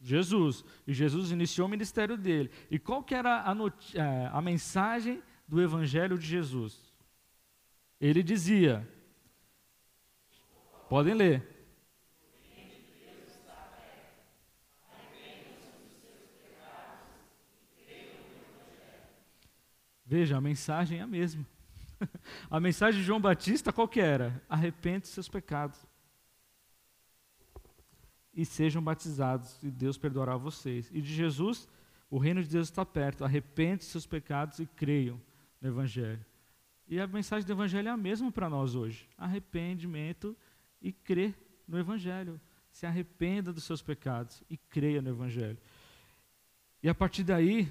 Jesus. 0.00 0.64
E 0.86 0.92
Jesus 0.92 1.30
iniciou 1.30 1.66
o 1.66 1.70
ministério 1.70 2.16
dele. 2.16 2.50
E 2.70 2.78
qual 2.78 3.02
que 3.02 3.14
era 3.14 3.42
a, 3.42 3.54
é, 3.94 4.30
a 4.32 4.40
mensagem 4.40 5.22
do 5.46 5.60
evangelho 5.60 6.18
de 6.18 6.26
Jesus? 6.26 6.92
Ele 8.00 8.22
dizia, 8.22 8.88
podem 10.88 11.14
ler. 11.14 11.59
Veja, 20.10 20.36
a 20.36 20.40
mensagem 20.40 20.98
é 20.98 21.02
a 21.02 21.06
mesma. 21.06 21.46
a 22.50 22.58
mensagem 22.58 23.00
de 23.00 23.06
João 23.06 23.20
Batista 23.20 23.72
qual 23.72 23.86
que 23.86 24.00
era? 24.00 24.42
Arrepende 24.48 25.06
seus 25.06 25.28
pecados 25.28 25.86
e 28.34 28.44
sejam 28.44 28.82
batizados, 28.82 29.62
e 29.62 29.70
Deus 29.70 29.96
perdoará 29.96 30.36
vocês. 30.36 30.90
E 30.92 31.00
de 31.00 31.14
Jesus, 31.14 31.68
o 32.10 32.18
reino 32.18 32.42
de 32.42 32.48
Deus 32.48 32.66
está 32.66 32.84
perto. 32.84 33.24
Arrepende 33.24 33.84
seus 33.84 34.04
pecados 34.04 34.58
e 34.58 34.66
creiam 34.66 35.20
no 35.60 35.68
Evangelho. 35.68 36.26
E 36.88 36.98
a 36.98 37.06
mensagem 37.06 37.46
do 37.46 37.52
Evangelho 37.52 37.86
é 37.86 37.92
a 37.92 37.96
mesma 37.96 38.32
para 38.32 38.50
nós 38.50 38.74
hoje: 38.74 39.08
arrependimento 39.16 40.36
e 40.82 40.90
crer 40.90 41.38
no 41.68 41.78
Evangelho. 41.78 42.40
Se 42.72 42.84
arrependa 42.84 43.52
dos 43.52 43.62
seus 43.62 43.80
pecados 43.80 44.42
e 44.50 44.56
creia 44.56 45.00
no 45.00 45.10
Evangelho. 45.10 45.58
E 46.82 46.88
a 46.88 46.94
partir 46.96 47.22
daí, 47.22 47.70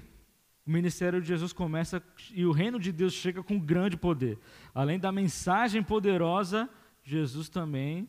o 0.70 0.72
ministério 0.72 1.20
de 1.20 1.26
Jesus 1.26 1.52
começa 1.52 2.00
e 2.32 2.46
o 2.46 2.52
reino 2.52 2.78
de 2.78 2.92
Deus 2.92 3.12
chega 3.12 3.42
com 3.42 3.58
grande 3.58 3.96
poder. 3.96 4.38
Além 4.72 5.00
da 5.00 5.10
mensagem 5.10 5.82
poderosa, 5.82 6.70
Jesus 7.02 7.48
também 7.48 8.08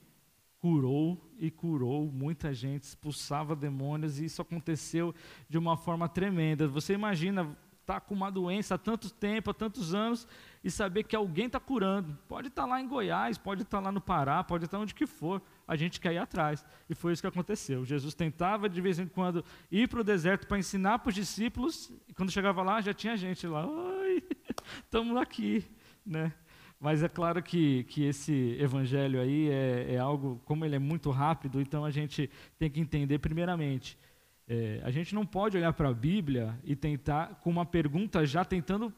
curou 0.60 1.20
e 1.40 1.50
curou 1.50 2.06
muita 2.06 2.54
gente, 2.54 2.84
expulsava 2.84 3.56
demônios 3.56 4.20
e 4.20 4.26
isso 4.26 4.44
aconteceu 4.44 5.12
de 5.50 5.58
uma 5.58 5.76
forma 5.76 6.08
tremenda. 6.08 6.68
Você 6.68 6.94
imagina 6.94 7.58
estar 7.82 7.96
tá 7.96 8.00
com 8.00 8.14
uma 8.14 8.32
doença 8.32 8.76
há 8.76 8.78
tanto 8.78 9.12
tempo, 9.12 9.50
há 9.50 9.54
tantos 9.56 9.96
anos 9.96 10.28
e 10.64 10.70
saber 10.70 11.02
que 11.02 11.16
alguém 11.16 11.48
está 11.48 11.60
curando. 11.60 12.16
Pode 12.28 12.50
estar 12.50 12.62
tá 12.62 12.68
lá 12.68 12.80
em 12.80 12.88
Goiás, 12.88 13.40
pode 13.40 13.64
estar 13.64 13.80
tá 13.80 13.86
lá 13.86 13.92
no 13.92 14.00
Pará, 14.00 14.44
pode 14.44 14.66
estar 14.66 14.78
onde 14.78 14.94
que 14.94 15.08
for. 15.08 15.42
A 15.72 15.78
gente 15.78 16.02
quer 16.02 16.12
ir 16.12 16.18
atrás. 16.18 16.66
E 16.90 16.94
foi 16.94 17.14
isso 17.14 17.22
que 17.22 17.28
aconteceu. 17.28 17.86
Jesus 17.86 18.14
tentava 18.14 18.68
de 18.68 18.82
vez 18.82 19.00
em 19.00 19.08
quando 19.08 19.42
ir 19.72 19.88
para 19.88 20.02
o 20.02 20.04
deserto 20.04 20.46
para 20.46 20.60
ensinar 20.60 21.00
para 21.00 21.08
os 21.08 21.16
discípulos 21.16 21.90
e 22.10 22.14
quando 22.14 22.30
chegava 22.30 22.62
lá 22.62 22.82
já 22.82 22.94
tinha 22.94 23.16
gente 23.16 23.48
lá. 23.48 23.66
Oi, 23.66 24.22
estamos 24.84 25.16
aqui, 25.16 25.64
né? 26.06 26.34
Mas 26.78 27.02
é 27.02 27.08
claro 27.08 27.42
que, 27.42 27.86
que 27.86 28.04
esse 28.04 28.58
evangelho 28.60 29.22
aí 29.22 29.50
é, 29.50 29.94
é 29.94 29.98
algo, 29.98 30.42
como 30.44 30.66
ele 30.66 30.76
é 30.76 30.80
muito 30.80 31.10
rápido, 31.10 31.62
então 31.62 31.86
a 31.86 31.90
gente 31.90 32.30
tem 32.60 32.70
que 32.70 32.82
entender, 32.82 33.20
primeiramente, 33.20 33.98
é, 34.46 34.82
a 34.84 34.92
gente 34.92 35.16
não 35.16 35.26
pode 35.26 35.56
olhar 35.56 35.72
para 35.72 35.88
a 35.88 35.94
Bíblia 35.94 36.60
e 36.66 36.76
tentar, 36.76 37.36
com 37.36 37.50
uma 37.50 37.66
pergunta 37.66 38.26
já 38.26 38.44
tentando 38.44 38.94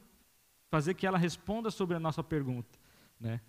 fazer 0.72 0.96
que 0.96 1.06
ela 1.06 1.20
responda 1.20 1.70
sobre 1.70 1.96
a 1.96 2.00
nossa 2.00 2.24
pergunta. 2.24 2.80
Né? 3.20 3.40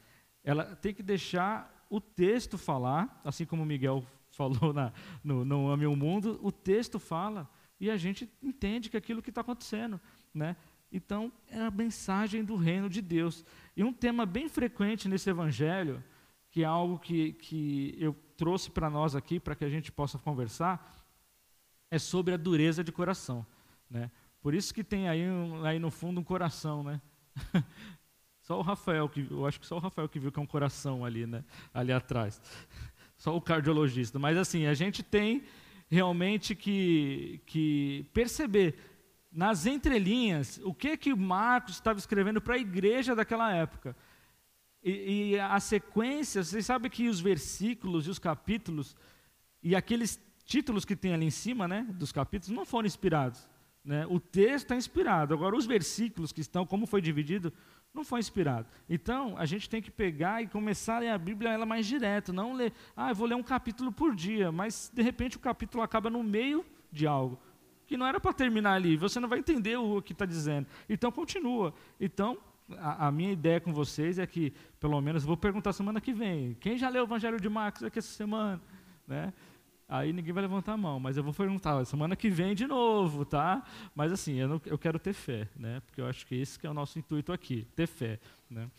Ela 0.45 0.76
tem 0.76 0.93
que 0.93 1.02
deixar 1.02 1.74
o 1.95 2.01
texto 2.01 2.59
falar, 2.59 3.21
assim 3.25 3.47
como 3.47 3.65
Miguel 3.65 4.05
falou 4.31 4.73
na, 4.73 4.93
no 5.23 5.45
Não 5.45 5.71
Ame 5.71 5.87
o 5.87 5.95
Mundo, 5.95 6.41
o 6.43 6.51
texto 6.51 6.99
fala 6.99 7.49
e 7.79 7.89
a 7.89 7.97
gente 7.97 8.29
entende 8.43 8.91
que 8.91 8.97
aquilo 8.97 9.23
que 9.23 9.31
está 9.31 9.43
acontecendo. 9.43 10.01
Né? 10.33 10.57
Então, 10.91 11.33
é 11.49 11.61
a 11.61 11.71
mensagem 11.71 12.45
do 12.45 12.57
reino 12.57 12.89
de 12.89 13.01
Deus. 13.01 13.45
E 13.77 13.85
um 13.85 13.93
tema 13.93 14.27
bem 14.27 14.49
frequente 14.49 15.09
nesse 15.09 15.31
evangelho, 15.31 16.03
que 16.51 16.63
é 16.63 16.67
algo 16.67 16.99
que, 16.99 17.35
que 17.35 17.95
eu 17.97 18.13
trouxe 18.37 18.71
para 18.71 18.91
nós 18.91 19.15
aqui, 19.15 19.39
para 19.39 19.55
que 19.55 19.65
a 19.65 19.69
gente 19.69 19.93
possa 19.93 20.19
conversar, 20.19 21.07
é 21.93 21.99
sobre 21.99 22.35
a 22.35 22.37
dureza 22.37 22.83
de 22.83 22.91
coração. 22.91 23.47
Né? 23.89 24.11
Por 24.41 24.53
isso 24.53 24.75
que 24.75 24.83
tem 24.83 25.09
aí, 25.09 25.23
aí 25.65 25.79
no 25.79 25.93
fundo 25.93 26.21
um 26.21 26.25
coração, 26.25 26.83
né? 26.83 27.01
Só 28.45 28.59
o 28.59 28.63
Rafael, 28.63 29.09
que, 29.09 29.27
eu 29.31 29.47
acho 29.47 29.59
que 29.59 29.67
só 29.67 29.77
o 29.77 29.81
Rafael 29.81 30.07
que 30.07 30.19
viu 30.19 30.31
que 30.31 30.39
é 30.39 30.43
um 30.43 30.47
coração 30.47 31.03
ali, 31.03 31.27
né? 31.27 31.43
ali 31.73 31.93
atrás. 31.93 32.41
Só 33.17 33.35
o 33.35 33.41
cardiologista. 33.41 34.19
Mas 34.19 34.37
assim, 34.37 34.67
a 34.67 34.75
gente 34.75 35.03
tem 35.03 35.45
realmente 35.91 36.55
que, 36.55 37.41
que 37.47 38.05
perceber 38.13 38.79
nas 39.33 39.65
entrelinhas, 39.65 40.61
o 40.63 40.75
que 40.75 40.95
que 40.97 41.15
Marcos 41.15 41.77
estava 41.77 41.99
escrevendo 41.99 42.39
para 42.39 42.57
a 42.57 42.59
igreja 42.59 43.15
daquela 43.15 43.51
época. 43.51 43.97
E, 44.83 45.31
e 45.31 45.41
a 45.41 45.59
sequência, 45.59 46.45
vocês 46.45 46.67
sabem 46.67 46.91
que 46.91 47.09
os 47.09 47.21
versículos 47.21 48.07
e 48.07 48.11
os 48.11 48.19
capítulos 48.19 48.95
e 49.63 49.75
aqueles 49.75 50.21
títulos 50.45 50.85
que 50.85 50.95
tem 50.95 51.15
ali 51.15 51.25
em 51.25 51.31
cima, 51.31 51.67
né, 51.67 51.87
dos 51.95 52.13
capítulos, 52.13 52.55
não 52.55 52.67
foram 52.67 52.87
inspirados. 52.87 53.49
Né? 53.83 54.07
O 54.07 54.21
texto 54.21 54.75
é 54.75 54.77
inspirado. 54.77 55.33
Agora, 55.33 55.57
os 55.57 55.65
versículos 55.65 56.31
que 56.31 56.43
estão, 56.43 56.67
como 56.67 56.87
foi 56.87 57.01
dividido, 57.01 57.51
não 57.95 58.05
foi 58.05 58.19
inspirado. 58.19 58.67
Então, 58.91 59.37
a 59.39 59.47
gente 59.47 59.71
tem 59.71 59.81
que 59.81 59.91
pegar 59.91 60.43
e 60.43 60.49
começar 60.49 60.97
a 60.97 60.99
ler 60.99 61.09
a 61.11 61.19
Bíblia 61.19 61.51
ela 61.51 61.65
mais 61.65 61.87
direto, 61.87 62.33
não 62.33 62.53
ler, 62.53 62.73
ah, 62.97 63.11
eu 63.11 63.15
vou 63.15 63.27
ler 63.27 63.37
um 63.37 63.43
capítulo 63.43 63.93
por 63.93 64.15
dia, 64.15 64.51
mas 64.51 64.91
de 64.93 65.01
repente 65.01 65.37
o 65.37 65.41
capítulo 65.41 65.83
acaba 65.83 66.11
no 66.11 66.23
meio 66.23 66.65
de 66.91 67.07
algo 67.07 67.39
que 67.87 67.97
não 67.97 68.07
era 68.07 68.19
para 68.19 68.33
terminar 68.33 68.73
ali, 68.73 68.97
você 68.97 69.21
não 69.21 69.29
vai 69.29 69.39
entender 69.39 69.77
o 69.77 70.01
que 70.01 70.13
está 70.13 70.25
dizendo. 70.25 70.67
Então, 70.89 71.13
continua. 71.13 71.75
Então, 72.01 72.39
a, 72.79 73.09
a, 73.09 73.13
minha 73.13 73.33
ideia 73.33 73.61
com 73.61 73.73
vocês 73.73 74.19
é 74.19 74.27
que, 74.27 74.53
pelo 74.81 75.01
menos, 75.01 75.23
vou 75.23 75.37
perguntar 75.37 75.73
semana 75.73 76.01
que 76.01 76.13
vem, 76.13 76.57
quem 76.61 76.79
já 76.79 76.89
leu 76.89 77.03
o 77.03 77.07
Evangelho 77.07 77.41
de 77.41 77.49
Marcos 77.49 77.83
aqui 77.83 77.99
essa 77.99 78.13
semana? 78.13 78.61
Né? 79.07 79.33
Aí 79.88 80.12
ninguém 80.12 80.33
vai 80.33 80.43
levantar 80.43 80.73
a 80.73 80.76
mão, 80.76 80.99
mas 80.99 81.17
eu 81.17 81.23
vou 81.23 81.35
perguntar 81.35 81.85
semana 81.85 82.17
que 82.17 82.31
vem 82.31 82.55
de 82.55 82.67
novo, 82.67 83.25
tá? 83.25 83.62
Mas 83.95 84.12
assim, 84.12 84.35
eu, 84.35 84.49
não, 84.49 84.62
eu 84.64 84.79
quero 84.79 84.99
ter 84.99 85.12
fé, 85.12 85.49
né? 85.55 85.81
Porque 85.81 86.00
eu 86.00 86.07
acho 86.07 86.26
que 86.26 86.35
esse 86.35 86.59
que 86.59 86.67
é 86.67 86.71
o 86.71 86.75
nosso 86.75 86.99
intuito 86.99 87.33
aqui, 87.33 87.67
ter 87.76 87.87
fé, 87.87 88.19
né? 88.49 88.71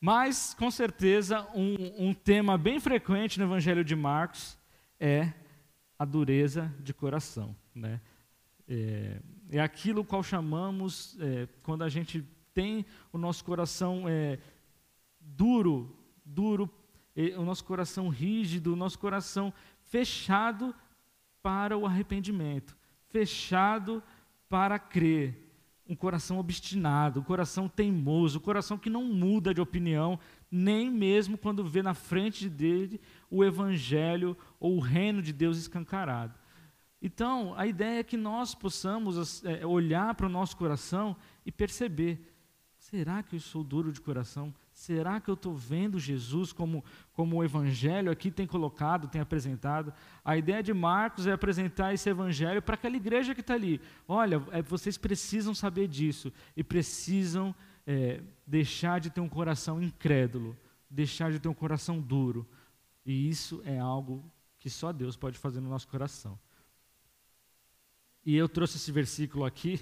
Mas, 0.00 0.54
com 0.54 0.70
certeza, 0.70 1.46
um, 1.54 2.08
um 2.08 2.14
tema 2.14 2.56
bem 2.56 2.78
frequente 2.78 3.38
no 3.38 3.46
Evangelho 3.46 3.84
de 3.84 3.96
Marcos 3.96 4.56
é 5.00 5.32
a 5.98 6.04
dureza 6.04 6.72
de 6.78 6.94
coração, 6.94 7.54
né? 7.74 8.00
É, 8.68 9.20
é 9.50 9.60
aquilo 9.60 10.04
qual 10.04 10.22
chamamos, 10.22 11.16
é, 11.20 11.48
quando 11.64 11.82
a 11.82 11.88
gente 11.88 12.24
tem 12.54 12.86
o 13.12 13.18
nosso 13.18 13.44
coração 13.44 14.04
é, 14.06 14.38
duro, 15.20 15.96
duro, 16.24 16.70
o 17.36 17.42
nosso 17.42 17.64
coração 17.64 18.08
rígido, 18.08 18.72
o 18.72 18.76
nosso 18.76 18.96
coração 18.96 19.52
fechado 19.88 20.74
para 21.42 21.76
o 21.76 21.86
arrependimento, 21.86 22.76
fechado 23.08 24.02
para 24.48 24.78
crer. 24.78 25.46
Um 25.88 25.96
coração 25.96 26.38
obstinado, 26.38 27.20
um 27.20 27.22
coração 27.22 27.66
teimoso, 27.66 28.38
um 28.38 28.42
coração 28.42 28.76
que 28.76 28.90
não 28.90 29.04
muda 29.04 29.54
de 29.54 29.60
opinião, 29.60 30.20
nem 30.50 30.90
mesmo 30.90 31.38
quando 31.38 31.64
vê 31.64 31.82
na 31.82 31.94
frente 31.94 32.46
dele 32.46 33.00
o 33.30 33.42
evangelho 33.42 34.36
ou 34.60 34.76
o 34.76 34.80
reino 34.80 35.22
de 35.22 35.32
Deus 35.32 35.56
escancarado. 35.56 36.34
Então, 37.00 37.54
a 37.56 37.66
ideia 37.66 38.00
é 38.00 38.04
que 38.04 38.18
nós 38.18 38.54
possamos 38.54 39.42
é, 39.44 39.64
olhar 39.64 40.14
para 40.14 40.26
o 40.26 40.30
nosso 40.30 40.56
coração 40.58 41.16
e 41.46 41.50
perceber: 41.50 42.20
será 42.76 43.22
que 43.22 43.36
eu 43.36 43.40
sou 43.40 43.64
duro 43.64 43.90
de 43.90 44.00
coração? 44.00 44.52
Será 44.72 45.20
que 45.20 45.30
eu 45.30 45.34
estou 45.34 45.54
vendo 45.54 45.98
Jesus 45.98 46.52
como, 46.52 46.84
como 47.18 47.38
o 47.38 47.42
Evangelho 47.42 48.12
aqui 48.12 48.30
tem 48.30 48.46
colocado, 48.46 49.08
tem 49.08 49.20
apresentado? 49.20 49.92
A 50.24 50.36
ideia 50.36 50.62
de 50.62 50.72
Marcos 50.72 51.26
é 51.26 51.32
apresentar 51.32 51.92
esse 51.92 52.08
Evangelho 52.08 52.62
para 52.62 52.76
aquela 52.76 52.94
igreja 52.94 53.34
que 53.34 53.40
está 53.40 53.54
ali. 53.54 53.80
Olha, 54.06 54.40
é, 54.52 54.62
vocês 54.62 54.96
precisam 54.96 55.52
saber 55.52 55.88
disso 55.88 56.32
e 56.56 56.62
precisam 56.62 57.52
é, 57.84 58.22
deixar 58.46 59.00
de 59.00 59.10
ter 59.10 59.20
um 59.20 59.28
coração 59.28 59.82
incrédulo, 59.82 60.56
deixar 60.88 61.32
de 61.32 61.40
ter 61.40 61.48
um 61.48 61.54
coração 61.54 62.00
duro. 62.00 62.48
E 63.04 63.28
isso 63.28 63.60
é 63.64 63.80
algo 63.80 64.24
que 64.56 64.70
só 64.70 64.92
Deus 64.92 65.16
pode 65.16 65.36
fazer 65.36 65.58
no 65.58 65.68
nosso 65.68 65.88
coração. 65.88 66.38
E 68.24 68.36
eu 68.36 68.48
trouxe 68.48 68.76
esse 68.76 68.92
versículo 68.92 69.44
aqui, 69.44 69.80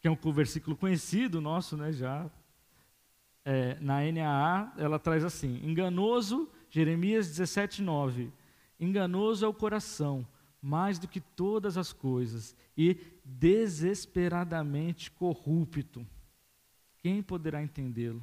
que 0.00 0.08
é 0.08 0.10
um 0.10 0.32
versículo 0.32 0.76
conhecido 0.76 1.40
nosso, 1.40 1.76
né, 1.76 1.92
já 1.92 2.28
é, 3.46 3.78
na 3.80 4.00
NAA, 4.00 4.72
ela 4.76 4.98
traz 4.98 5.24
assim: 5.24 5.60
enganoso, 5.62 6.50
Jeremias 6.68 7.28
17, 7.28 7.80
9. 7.80 8.32
Enganoso 8.78 9.44
é 9.44 9.48
o 9.48 9.54
coração, 9.54 10.26
mais 10.60 10.98
do 10.98 11.06
que 11.06 11.20
todas 11.20 11.78
as 11.78 11.92
coisas, 11.92 12.56
e 12.76 12.98
desesperadamente 13.24 15.12
corrupto. 15.12 16.04
Quem 16.98 17.22
poderá 17.22 17.62
entendê-lo? 17.62 18.20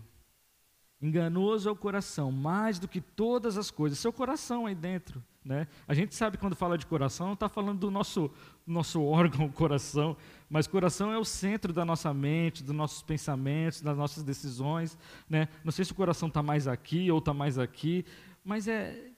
Enganoso 1.02 1.70
é 1.70 1.72
o 1.72 1.76
coração, 1.76 2.30
mais 2.30 2.78
do 2.78 2.88
que 2.88 3.00
todas 3.00 3.58
as 3.58 3.72
coisas. 3.72 4.00
Seu 4.00 4.12
coração 4.12 4.66
aí 4.66 4.76
dentro. 4.76 5.24
Né? 5.46 5.68
A 5.88 5.94
gente 5.94 6.16
sabe 6.16 6.38
quando 6.38 6.56
fala 6.56 6.78
de 6.78 6.86
coração, 6.86 7.28
não 7.28 7.34
está 7.34 7.50
falando 7.50 7.80
do 7.80 7.92
nosso, 7.92 8.32
nosso 8.66 9.04
órgão, 9.04 9.50
coração, 9.52 10.16
mas 10.50 10.68
coração 10.68 11.12
é 11.12 11.18
o 11.18 11.26
centro 11.26 11.74
da 11.74 11.84
nossa 11.84 12.14
mente, 12.14 12.64
dos 12.64 12.76
nossos 12.76 13.02
pensamentos, 13.02 13.82
das 13.82 13.98
nossas 13.98 14.24
decisões. 14.24 14.98
Né? 15.30 15.50
Não 15.64 15.72
sei 15.72 15.84
se 15.84 15.92
o 15.92 15.96
coração 15.96 16.30
está 16.30 16.42
mais 16.42 16.68
aqui 16.68 17.12
ou 17.12 17.20
está 17.20 17.34
mais 17.34 17.60
aqui, 17.60 18.06
mas 18.44 18.68
é 18.68 19.12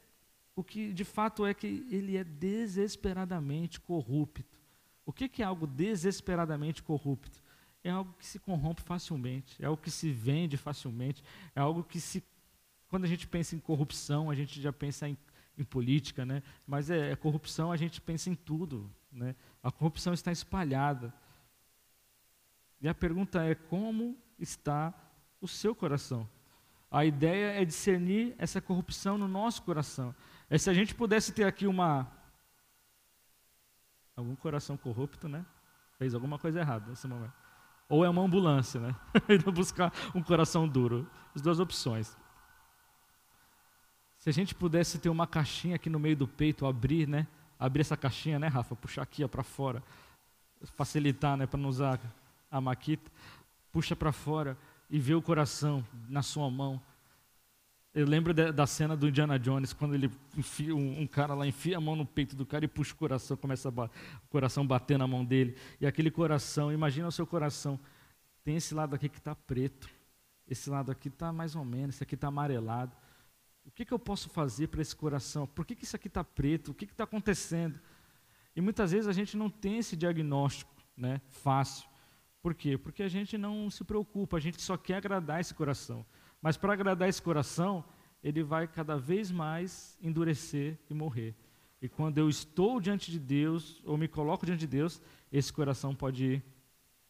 o 0.56 0.64
que 0.64 0.94
de 0.94 1.04
fato 1.04 1.46
é 1.46 1.54
que 1.54 1.86
ele 1.92 2.18
é 2.18 2.24
desesperadamente 2.24 3.80
corrupto. 3.80 4.44
O 5.06 5.14
que, 5.14 5.30
que 5.30 5.44
é 5.44 5.46
algo 5.46 5.68
desesperadamente 5.68 6.82
corrupto? 6.82 7.44
É 7.84 7.92
algo 7.92 8.12
que 8.18 8.26
se 8.26 8.40
corrompe 8.40 8.82
facilmente, 8.82 9.62
é 9.62 9.68
algo 9.68 9.80
que 9.80 9.92
se 9.92 10.12
vende 10.12 10.58
facilmente, 10.58 11.24
é 11.56 11.60
algo 11.60 11.84
que 11.84 12.00
se. 12.00 12.24
Quando 12.88 13.04
a 13.04 13.08
gente 13.08 13.28
pensa 13.28 13.56
em 13.56 13.60
corrupção, 13.60 14.32
a 14.32 14.36
gente 14.36 14.60
já 14.60 14.74
pensa 14.74 15.08
em 15.08 15.16
em 15.58 15.64
política, 15.64 16.26
né? 16.26 16.44
mas 16.68 16.90
é, 16.90 17.12
é, 17.12 17.16
corrupção, 17.16 17.72
a 17.72 17.78
gente 17.78 18.02
pensa 18.02 18.30
em 18.30 18.36
tudo. 18.36 18.92
Né? 19.12 19.36
A 19.64 19.72
corrupção 19.72 20.14
está 20.14 20.32
espalhada. 20.32 21.14
E 22.82 22.88
a 22.88 22.94
pergunta 22.94 23.44
é: 23.44 23.56
como 23.56 24.18
está 24.38 24.94
o 25.40 25.48
seu 25.48 25.74
coração? 25.74 26.30
A 26.92 27.04
ideia 27.04 27.62
é 27.62 27.66
discernir 27.66 28.36
essa 28.38 28.62
corrupção 28.62 29.18
no 29.18 29.28
nosso 29.28 29.64
coração. 29.64 30.14
É 30.50 30.58
se 30.58 30.70
a 30.70 30.74
gente 30.74 30.94
pudesse 30.94 31.34
ter 31.34 31.44
aqui 31.44 31.68
uma. 31.68 32.12
Algum 34.16 34.36
coração 34.36 34.78
corrupto, 34.78 35.28
né? 35.28 35.46
Fez 35.98 36.14
alguma 36.14 36.40
coisa 36.40 36.60
errada 36.60 36.90
nesse 36.90 37.08
momento. 37.08 37.34
Ou 37.90 38.04
é 38.06 38.10
uma 38.10 38.22
ambulância, 38.22 38.80
né? 38.80 38.96
Buscar 39.54 39.92
um 40.14 40.22
coração 40.22 40.68
duro. 40.68 41.10
As 41.34 41.42
duas 41.42 41.60
opções. 41.60 42.18
Se 44.26 44.30
a 44.32 44.34
gente 44.34 44.56
pudesse 44.56 44.98
ter 44.98 45.08
uma 45.10 45.28
caixinha 45.28 45.76
aqui 45.76 45.88
no 45.88 46.00
meio 46.00 46.18
do 46.18 46.28
peito, 46.28 46.66
abrir, 46.66 47.08
né? 47.08 47.28
Abrir 47.60 47.82
essa 47.82 47.96
caixinha, 47.96 48.40
né, 48.40 48.48
Rafa? 48.48 48.76
Puxar 48.76 49.04
aqui 49.04 49.24
para 49.28 49.44
fora. 49.44 49.84
Facilitar, 50.76 51.38
né? 51.38 51.46
Para 51.46 51.60
não 51.60 51.70
usar 51.70 52.00
a 52.50 52.60
maquita. 52.60 53.12
Puxa 53.72 53.96
para 53.96 54.12
fora 54.12 54.58
e 54.90 55.00
vê 55.00 55.14
o 55.14 55.22
coração 55.22 55.86
na 56.10 56.24
sua 56.24 56.50
mão. 56.50 56.82
Eu 57.94 58.08
lembro 58.08 58.34
de, 58.34 58.52
da 58.52 58.66
cena 58.66 58.98
do 58.98 59.08
Indiana 59.08 59.38
Jones, 59.38 59.74
quando 59.74 59.94
ele 59.94 60.10
enfia, 60.36 60.76
um, 60.76 61.02
um, 61.02 61.06
cara 61.06 61.36
lá 61.36 61.46
enfia 61.46 61.78
a 61.78 61.80
mão 61.80 61.96
no 61.96 62.04
peito 62.04 62.36
do 62.36 62.48
cara 62.48 62.66
e 62.66 62.68
puxa 62.68 62.96
o 62.96 62.98
coração, 62.98 63.38
começa 63.38 63.70
a 63.70 63.72
o 63.72 64.28
coração 64.32 64.66
bater 64.66 64.98
na 64.98 65.06
mão 65.06 65.24
dele. 65.24 65.56
E 65.80 65.86
aquele 65.86 66.10
coração, 66.10 66.74
imagina 66.74 67.08
o 67.08 67.12
seu 67.12 67.28
coração, 67.28 67.80
tem 68.44 68.56
esse 68.56 68.74
lado 68.74 68.96
aqui 68.96 69.08
que 69.08 69.20
está 69.20 69.36
preto, 69.36 69.88
esse 70.48 70.68
lado 70.68 70.92
aqui 70.92 71.10
está 71.10 71.32
mais 71.32 71.56
ou 71.56 71.64
menos, 71.64 71.94
esse 71.94 72.04
aqui 72.04 72.16
está 72.16 72.30
amarelado. 72.30 72.92
O 73.66 73.72
que, 73.72 73.84
que 73.84 73.94
eu 73.94 74.00
posso 74.00 74.30
fazer 74.30 74.68
para 74.68 74.82
esse 74.82 74.96
coração? 74.96 75.48
Por 75.48 75.66
que, 75.66 75.76
que 75.76 75.84
isso 75.84 75.96
aqui 75.96 76.08
está 76.08 76.24
preto? 76.24 76.72
O 76.72 76.74
que 76.74 76.86
está 76.86 77.04
acontecendo? 77.04 77.80
E 78.56 78.62
muitas 78.62 78.92
vezes 78.92 79.08
a 79.08 79.12
gente 79.12 79.36
não 79.36 79.50
tem 79.50 79.80
esse 79.80 79.96
diagnóstico 79.96 80.72
né, 80.96 81.20
fácil. 81.28 81.90
Por 82.42 82.54
quê? 82.54 82.78
Porque 82.78 83.04
a 83.04 83.08
gente 83.08 83.38
não 83.38 83.70
se 83.70 83.84
preocupa, 83.84 84.38
a 84.38 84.40
gente 84.40 84.62
só 84.62 84.78
quer 84.78 84.98
agradar 84.98 85.42
esse 85.42 85.54
coração. 85.54 86.06
Mas 86.42 86.56
para 86.56 86.74
agradar 86.74 87.10
esse 87.10 87.22
coração, 87.22 87.84
ele 88.24 88.44
vai 88.44 88.68
cada 88.68 88.98
vez 88.98 89.32
mais 89.32 89.98
endurecer 90.02 90.78
e 90.90 90.94
morrer. 90.94 91.36
E 91.82 91.90
quando 91.90 92.18
eu 92.18 92.30
estou 92.30 92.80
diante 92.80 93.12
de 93.12 93.20
Deus, 93.20 93.82
ou 93.84 93.98
me 93.98 94.08
coloco 94.08 94.46
diante 94.46 94.62
de 94.62 94.68
Deus, 94.68 95.02
esse 95.32 95.52
coração 95.52 95.94
pode 95.94 96.42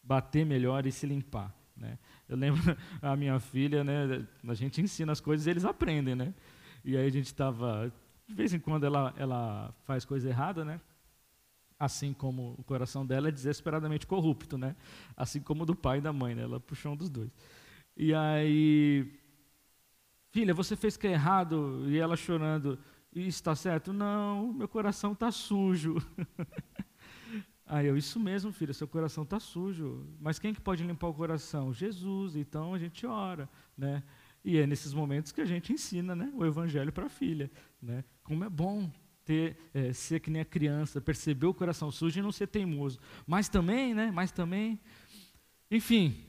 bater 0.02 0.46
melhor 0.46 0.86
e 0.86 0.92
se 0.92 1.06
limpar. 1.06 1.54
Né? 1.76 1.98
Eu 2.28 2.38
lembro 2.38 2.62
a 3.02 3.16
minha 3.16 3.40
filha, 3.40 3.84
né, 3.84 4.26
a 4.48 4.54
gente 4.54 4.82
ensina 4.82 5.12
as 5.12 5.20
coisas 5.20 5.46
e 5.46 5.50
eles 5.50 5.66
aprendem, 5.66 6.16
né? 6.16 6.34
E 6.84 6.96
aí 6.96 7.06
a 7.06 7.12
gente 7.12 7.26
estava, 7.26 7.92
de 8.28 8.34
vez 8.34 8.54
em 8.54 8.60
quando 8.60 8.86
ela, 8.86 9.14
ela 9.18 9.74
faz 9.84 10.06
coisa 10.06 10.30
errada, 10.30 10.64
né? 10.64 10.80
Assim 11.78 12.14
como 12.14 12.56
o 12.58 12.64
coração 12.64 13.06
dela 13.06 13.28
é 13.28 13.32
desesperadamente 13.32 14.08
corrupto, 14.08 14.58
né? 14.58 14.76
Assim 15.18 15.42
como 15.42 15.64
o 15.64 15.66
do 15.66 15.76
pai 15.76 15.98
e 15.98 16.02
da 16.02 16.14
mãe, 16.14 16.34
né? 16.36 16.44
Ela 16.44 16.60
puxou 16.60 16.94
um 16.94 16.96
dos 16.96 17.10
dois. 17.10 17.30
E 17.98 18.14
aí, 18.14 19.12
filha, 20.32 20.54
você 20.54 20.76
fez 20.76 20.96
que 20.96 21.08
é 21.08 21.12
errado? 21.12 21.84
E 21.88 21.98
ela 21.98 22.16
chorando, 22.16 22.80
isso 23.14 23.38
está 23.38 23.56
certo? 23.56 23.92
Não, 23.92 24.54
meu 24.54 24.68
coração 24.68 25.14
está 25.14 25.32
sujo. 25.32 25.96
Aí 27.66 27.88
eu, 27.88 27.98
isso 27.98 28.20
mesmo, 28.20 28.52
filho, 28.52 28.74
seu 28.74 28.88
coração 28.88 29.24
está 29.24 29.40
sujo. 29.40 30.08
Mas 30.20 30.38
quem 30.38 30.54
que 30.54 30.62
pode 30.62 30.84
limpar 30.84 31.08
o 31.08 31.14
coração? 31.14 31.74
Jesus. 31.74 32.36
Então 32.36 32.74
a 32.74 32.80
gente 32.80 33.06
ora, 33.06 33.50
né? 33.78 34.04
E 34.44 34.58
é 34.58 34.68
nesses 34.68 34.94
momentos 34.94 35.32
que 35.32 35.42
a 35.42 35.46
gente 35.46 35.74
ensina, 35.74 36.16
né, 36.16 36.32
o 36.36 36.46
evangelho 36.46 36.94
para 36.94 37.08
a 37.08 37.10
filha, 37.10 37.50
né? 37.82 38.04
Como 38.24 38.44
é 38.44 38.50
bom 38.50 38.92
ter 39.26 39.58
é, 39.74 39.92
ser 39.92 40.20
que 40.20 40.30
nem 40.30 40.44
a 40.44 40.46
criança, 40.46 41.02
perceber 41.02 41.48
o 41.48 41.54
coração 41.54 41.90
sujo 41.90 42.20
e 42.20 42.22
não 42.22 42.32
ser 42.32 42.46
teimoso. 42.46 43.00
Mas 43.26 43.50
também, 43.50 43.96
né? 43.96 44.12
Mas 44.12 44.32
também, 44.32 44.80
enfim, 45.72 46.24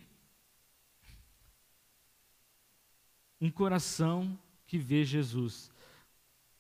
um 3.39 3.51
coração 3.51 4.39
que 4.67 4.79
vê 4.79 5.05
Jesus 5.05 5.71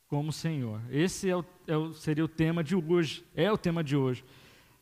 como 0.06 0.32
Senhor. 0.32 0.80
Esse 0.90 1.28
é 1.28 1.36
o, 1.36 1.44
é 1.66 1.76
o, 1.76 1.92
seria 1.94 2.24
o 2.24 2.28
tema 2.28 2.62
de 2.62 2.76
hoje. 2.76 3.24
É 3.34 3.50
o 3.50 3.58
tema 3.58 3.82
de 3.82 3.96
hoje. 3.96 4.24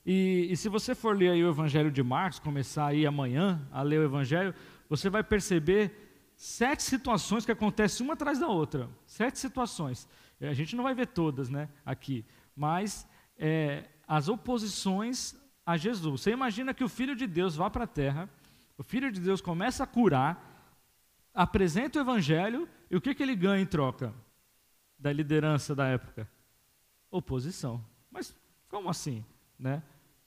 E, 0.04 0.48
e, 0.50 0.56
se 0.56 0.68
você 0.68 0.94
for 0.94 1.16
ler 1.16 1.30
aí 1.30 1.42
o 1.42 1.48
Evangelho 1.48 1.90
de 1.90 2.02
Marcos, 2.02 2.38
começar 2.38 2.86
aí 2.86 3.06
amanhã 3.06 3.66
a 3.72 3.82
ler 3.82 4.00
o 4.00 4.04
Evangelho, 4.04 4.54
você 4.88 5.08
vai 5.08 5.24
perceber 5.24 6.04
sete 6.36 6.82
situações 6.82 7.46
que 7.46 7.52
acontecem 7.52 8.04
uma 8.04 8.12
atrás 8.14 8.38
da 8.38 8.48
outra. 8.48 8.90
Sete 9.06 9.38
situações. 9.38 10.08
A 10.40 10.52
gente 10.52 10.76
não 10.76 10.84
vai 10.84 10.94
ver 10.94 11.06
todas 11.06 11.48
né, 11.48 11.68
aqui, 11.86 12.24
mas 12.54 13.08
é, 13.38 13.88
as 14.06 14.28
oposições 14.28 15.34
a 15.64 15.76
Jesus. 15.76 16.20
Você 16.20 16.30
imagina 16.32 16.74
que 16.74 16.84
o 16.84 16.88
Filho 16.88 17.16
de 17.16 17.26
Deus 17.26 17.56
vá 17.56 17.70
para 17.70 17.84
a 17.84 17.88
terra, 17.88 18.28
o 18.76 18.82
Filho 18.82 19.10
de 19.10 19.20
Deus 19.20 19.40
começa 19.40 19.84
a 19.84 19.86
curar, 19.86 20.70
apresenta 21.32 21.98
o 21.98 22.02
Evangelho, 22.02 22.68
e 22.90 22.96
o 22.96 23.00
que, 23.00 23.14
que 23.14 23.22
ele 23.22 23.34
ganha 23.34 23.62
em 23.62 23.66
troca 23.66 24.12
da 24.98 25.12
liderança 25.12 25.74
da 25.74 25.86
época? 25.86 26.28
Oposição. 27.10 27.82
Mas 28.10 28.36
como 28.68 28.88
assim? 28.88 29.24
Né? 29.58 29.82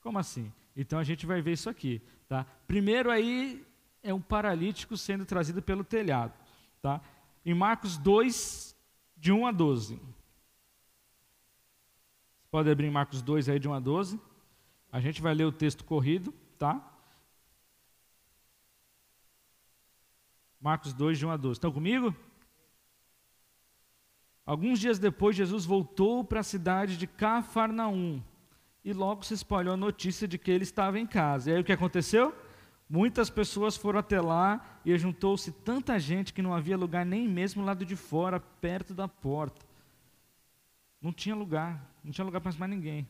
Como 0.07 0.19
assim? 0.19 0.53
Então 0.73 0.97
a 0.99 1.03
gente 1.03 1.25
vai 1.25 1.41
ver 1.41 1.51
isso 1.51 1.69
aqui, 1.69 2.01
tá? 2.29 2.45
Primeiro 2.65 3.11
aí 3.11 3.67
é 4.01 4.13
um 4.13 4.21
paralítico 4.21 4.95
sendo 4.95 5.25
trazido 5.25 5.61
pelo 5.61 5.83
telhado, 5.83 6.33
tá? 6.81 7.01
Em 7.45 7.53
Marcos 7.53 7.97
2 7.97 8.73
de 9.17 9.33
1 9.33 9.47
a 9.47 9.51
12. 9.51 9.95
Você 9.95 10.01
pode 12.49 12.71
abrir 12.71 12.89
Marcos 12.89 13.21
2 13.21 13.49
aí 13.49 13.59
de 13.59 13.67
1 13.67 13.73
a 13.73 13.81
12. 13.81 14.17
A 14.89 15.01
gente 15.01 15.21
vai 15.21 15.33
ler 15.33 15.43
o 15.43 15.51
texto 15.51 15.83
corrido, 15.83 16.33
tá? 16.57 16.81
Marcos 20.57 20.93
2 20.93 21.19
de 21.19 21.25
1 21.25 21.31
a 21.31 21.35
12. 21.35 21.57
Estão 21.57 21.71
comigo? 21.73 22.15
Alguns 24.45 24.79
dias 24.79 24.99
depois, 24.99 25.35
Jesus 25.35 25.65
voltou 25.65 26.23
para 26.23 26.39
a 26.39 26.43
cidade 26.43 26.95
de 26.95 27.07
Cafarnaum 27.07 28.23
e 28.87 28.93
logo 28.93 29.21
se 29.25 29.33
espalhou 29.33 29.73
a 29.73 29.77
notícia 29.77 30.25
de 30.25 30.37
que 30.37 30.49
ele 30.49 30.63
estava 30.63 30.97
em 30.97 31.05
casa. 31.05 31.51
E 31.51 31.53
aí 31.53 31.59
o 31.59 31.63
que 31.63 31.73
aconteceu? 31.73 32.33
Muitas 32.89 33.29
pessoas 33.29 33.75
foram 33.75 33.99
até 33.99 34.21
lá 34.21 34.79
e 34.85 34.97
juntou-se 34.97 35.51
tanta 35.51 35.99
gente 35.99 36.33
que 36.33 36.41
não 36.41 36.53
havia 36.53 36.77
lugar 36.77 37.05
nem 37.05 37.27
mesmo 37.27 37.65
lado 37.65 37.83
de 37.83 37.97
fora, 37.97 38.39
perto 38.39 38.93
da 38.93 39.05
porta. 39.05 39.65
Não 41.01 41.11
tinha 41.11 41.35
lugar, 41.35 41.85
não 42.01 42.13
tinha 42.13 42.23
lugar 42.23 42.39
para 42.39 42.53
mais 42.53 42.71
ninguém. 42.71 43.05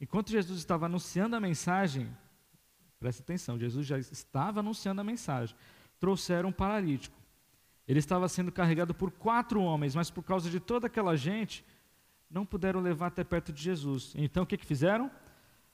Enquanto 0.00 0.32
Jesus 0.32 0.58
estava 0.58 0.86
anunciando 0.86 1.36
a 1.36 1.40
mensagem, 1.40 2.10
preste 2.98 3.22
atenção, 3.22 3.56
Jesus 3.56 3.86
já 3.86 4.00
estava 4.00 4.58
anunciando 4.58 5.00
a 5.00 5.04
mensagem. 5.04 5.54
Trouxeram 6.00 6.48
um 6.48 6.52
paralítico. 6.52 7.16
Ele 7.86 8.00
estava 8.00 8.28
sendo 8.28 8.50
carregado 8.50 8.92
por 8.92 9.12
quatro 9.12 9.62
homens, 9.62 9.94
mas 9.94 10.10
por 10.10 10.24
causa 10.24 10.50
de 10.50 10.58
toda 10.58 10.88
aquela 10.88 11.16
gente, 11.16 11.64
não 12.30 12.46
puderam 12.46 12.80
levar 12.80 13.08
até 13.08 13.24
perto 13.24 13.52
de 13.52 13.62
Jesus. 13.62 14.12
Então 14.16 14.44
o 14.44 14.46
que, 14.46 14.56
que 14.56 14.64
fizeram? 14.64 15.10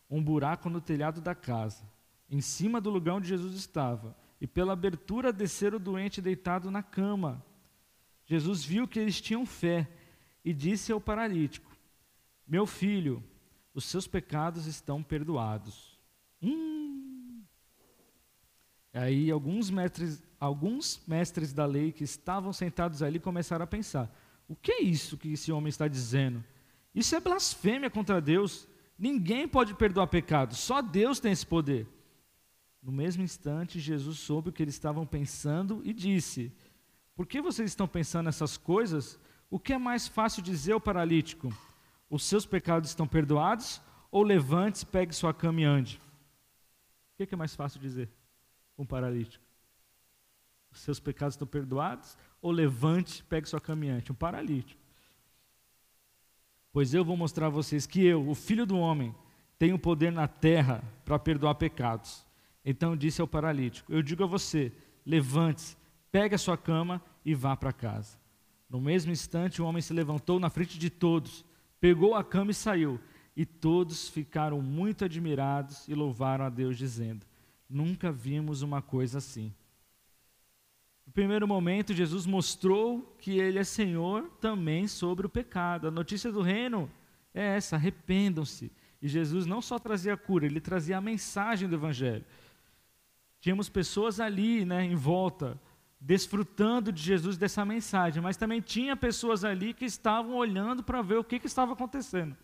Um 0.08 0.22
buraco 0.22 0.70
no 0.70 0.80
telhado 0.80 1.20
da 1.20 1.34
casa, 1.34 1.84
em 2.30 2.40
cima 2.40 2.80
do 2.80 2.90
lugar 2.90 3.16
onde 3.16 3.28
Jesus 3.28 3.54
estava, 3.54 4.16
e 4.40 4.46
pela 4.46 4.72
abertura 4.72 5.32
desceram 5.32 5.76
o 5.76 5.80
doente 5.80 6.22
deitado 6.22 6.70
na 6.70 6.82
cama. 6.82 7.44
Jesus 8.24 8.64
viu 8.64 8.88
que 8.88 8.98
eles 8.98 9.20
tinham 9.20 9.44
fé 9.44 9.88
e 10.44 10.52
disse 10.54 10.92
ao 10.92 11.00
paralítico: 11.00 11.70
Meu 12.46 12.66
filho, 12.66 13.22
os 13.74 13.84
seus 13.84 14.06
pecados 14.06 14.66
estão 14.66 15.02
perdoados. 15.02 15.98
Hum. 16.42 17.42
Aí 18.92 19.30
alguns 19.30 19.68
mestres, 19.68 20.22
alguns 20.40 21.02
mestres 21.06 21.52
da 21.52 21.66
lei 21.66 21.92
que 21.92 22.04
estavam 22.04 22.52
sentados 22.52 23.02
ali 23.02 23.20
começaram 23.20 23.64
a 23.64 23.66
pensar: 23.66 24.10
o 24.48 24.54
que 24.54 24.72
é 24.72 24.82
isso 24.82 25.16
que 25.16 25.32
esse 25.32 25.50
homem 25.50 25.68
está 25.68 25.88
dizendo? 25.88 26.44
Isso 26.94 27.14
é 27.14 27.20
blasfêmia 27.20 27.90
contra 27.90 28.20
Deus. 28.20 28.68
Ninguém 28.98 29.46
pode 29.46 29.74
perdoar 29.74 30.06
pecados, 30.06 30.58
só 30.58 30.80
Deus 30.80 31.20
tem 31.20 31.32
esse 31.32 31.46
poder. 31.46 31.86
No 32.82 32.92
mesmo 32.92 33.22
instante, 33.22 33.80
Jesus 33.80 34.18
soube 34.18 34.50
o 34.50 34.52
que 34.52 34.62
eles 34.62 34.74
estavam 34.74 35.04
pensando 35.04 35.82
e 35.84 35.92
disse: 35.92 36.52
Por 37.14 37.26
que 37.26 37.42
vocês 37.42 37.70
estão 37.70 37.88
pensando 37.88 38.28
essas 38.28 38.56
coisas? 38.56 39.18
O 39.50 39.58
que 39.58 39.72
é 39.72 39.78
mais 39.78 40.06
fácil 40.08 40.42
dizer 40.42 40.72
ao 40.72 40.80
paralítico? 40.80 41.52
Os 42.08 42.24
seus 42.24 42.46
pecados 42.46 42.90
estão 42.90 43.06
perdoados? 43.06 43.82
Ou 44.10 44.22
levante-se, 44.22 44.86
pegue 44.86 45.14
sua 45.14 45.34
cama 45.34 45.60
e 45.60 45.64
ande? 45.64 46.00
O 47.18 47.26
que 47.26 47.34
é 47.34 47.36
mais 47.36 47.54
fácil 47.54 47.80
dizer 47.80 48.08
um 48.78 48.86
paralítico? 48.86 49.45
Seus 50.78 51.00
pecados 51.00 51.34
estão 51.34 51.46
perdoados? 51.46 52.16
Ou 52.40 52.50
levante, 52.50 53.24
pegue 53.24 53.48
sua 53.48 53.60
caminhante? 53.60 54.12
Um 54.12 54.14
paralítico. 54.14 54.80
Pois 56.72 56.92
eu 56.92 57.04
vou 57.04 57.16
mostrar 57.16 57.46
a 57.46 57.50
vocês 57.50 57.86
que 57.86 58.04
eu, 58.04 58.28
o 58.28 58.34
filho 58.34 58.66
do 58.66 58.76
homem, 58.76 59.14
tenho 59.58 59.78
poder 59.78 60.12
na 60.12 60.28
terra 60.28 60.84
para 61.04 61.18
perdoar 61.18 61.54
pecados. 61.54 62.26
Então 62.64 62.96
disse 62.96 63.20
ao 63.20 63.26
paralítico: 63.26 63.92
Eu 63.92 64.02
digo 64.02 64.24
a 64.24 64.26
você, 64.26 64.72
levante-se, 65.04 65.76
pegue 66.12 66.34
a 66.34 66.38
sua 66.38 66.56
cama 66.56 67.00
e 67.24 67.34
vá 67.34 67.56
para 67.56 67.72
casa. 67.72 68.18
No 68.68 68.80
mesmo 68.80 69.12
instante, 69.12 69.62
o 69.62 69.64
homem 69.64 69.80
se 69.80 69.92
levantou 69.92 70.40
na 70.40 70.50
frente 70.50 70.78
de 70.78 70.90
todos, 70.90 71.44
pegou 71.80 72.14
a 72.14 72.24
cama 72.24 72.50
e 72.50 72.54
saiu. 72.54 73.00
E 73.36 73.44
todos 73.44 74.08
ficaram 74.08 74.62
muito 74.62 75.04
admirados 75.04 75.86
e 75.88 75.94
louvaram 75.94 76.44
a 76.44 76.48
Deus, 76.48 76.76
dizendo: 76.76 77.24
Nunca 77.68 78.10
vimos 78.10 78.62
uma 78.62 78.82
coisa 78.82 79.18
assim. 79.18 79.52
No 81.06 81.12
primeiro 81.12 81.46
momento, 81.46 81.94
Jesus 81.94 82.26
mostrou 82.26 83.16
que 83.20 83.38
Ele 83.38 83.58
é 83.58 83.64
Senhor 83.64 84.28
também 84.40 84.88
sobre 84.88 85.26
o 85.26 85.30
pecado. 85.30 85.86
A 85.86 85.90
notícia 85.90 86.32
do 86.32 86.42
reino 86.42 86.90
é 87.32 87.56
essa: 87.56 87.76
arrependam-se. 87.76 88.72
E 89.00 89.08
Jesus 89.08 89.46
não 89.46 89.62
só 89.62 89.78
trazia 89.78 90.14
a 90.14 90.16
cura, 90.16 90.46
ele 90.46 90.60
trazia 90.60 90.98
a 90.98 91.00
mensagem 91.00 91.68
do 91.68 91.76
Evangelho. 91.76 92.24
Tínhamos 93.40 93.68
pessoas 93.68 94.18
ali, 94.18 94.64
né, 94.64 94.84
em 94.84 94.96
volta, 94.96 95.60
desfrutando 96.00 96.90
de 96.90 97.02
Jesus 97.02 97.36
dessa 97.36 97.64
mensagem, 97.64 98.22
mas 98.22 98.36
também 98.36 98.60
tinha 98.60 98.96
pessoas 98.96 99.44
ali 99.44 99.74
que 99.74 99.84
estavam 99.84 100.34
olhando 100.34 100.82
para 100.82 101.02
ver 101.02 101.18
o 101.18 101.24
que, 101.24 101.38
que 101.38 101.46
estava 101.46 101.74
acontecendo. 101.74 102.36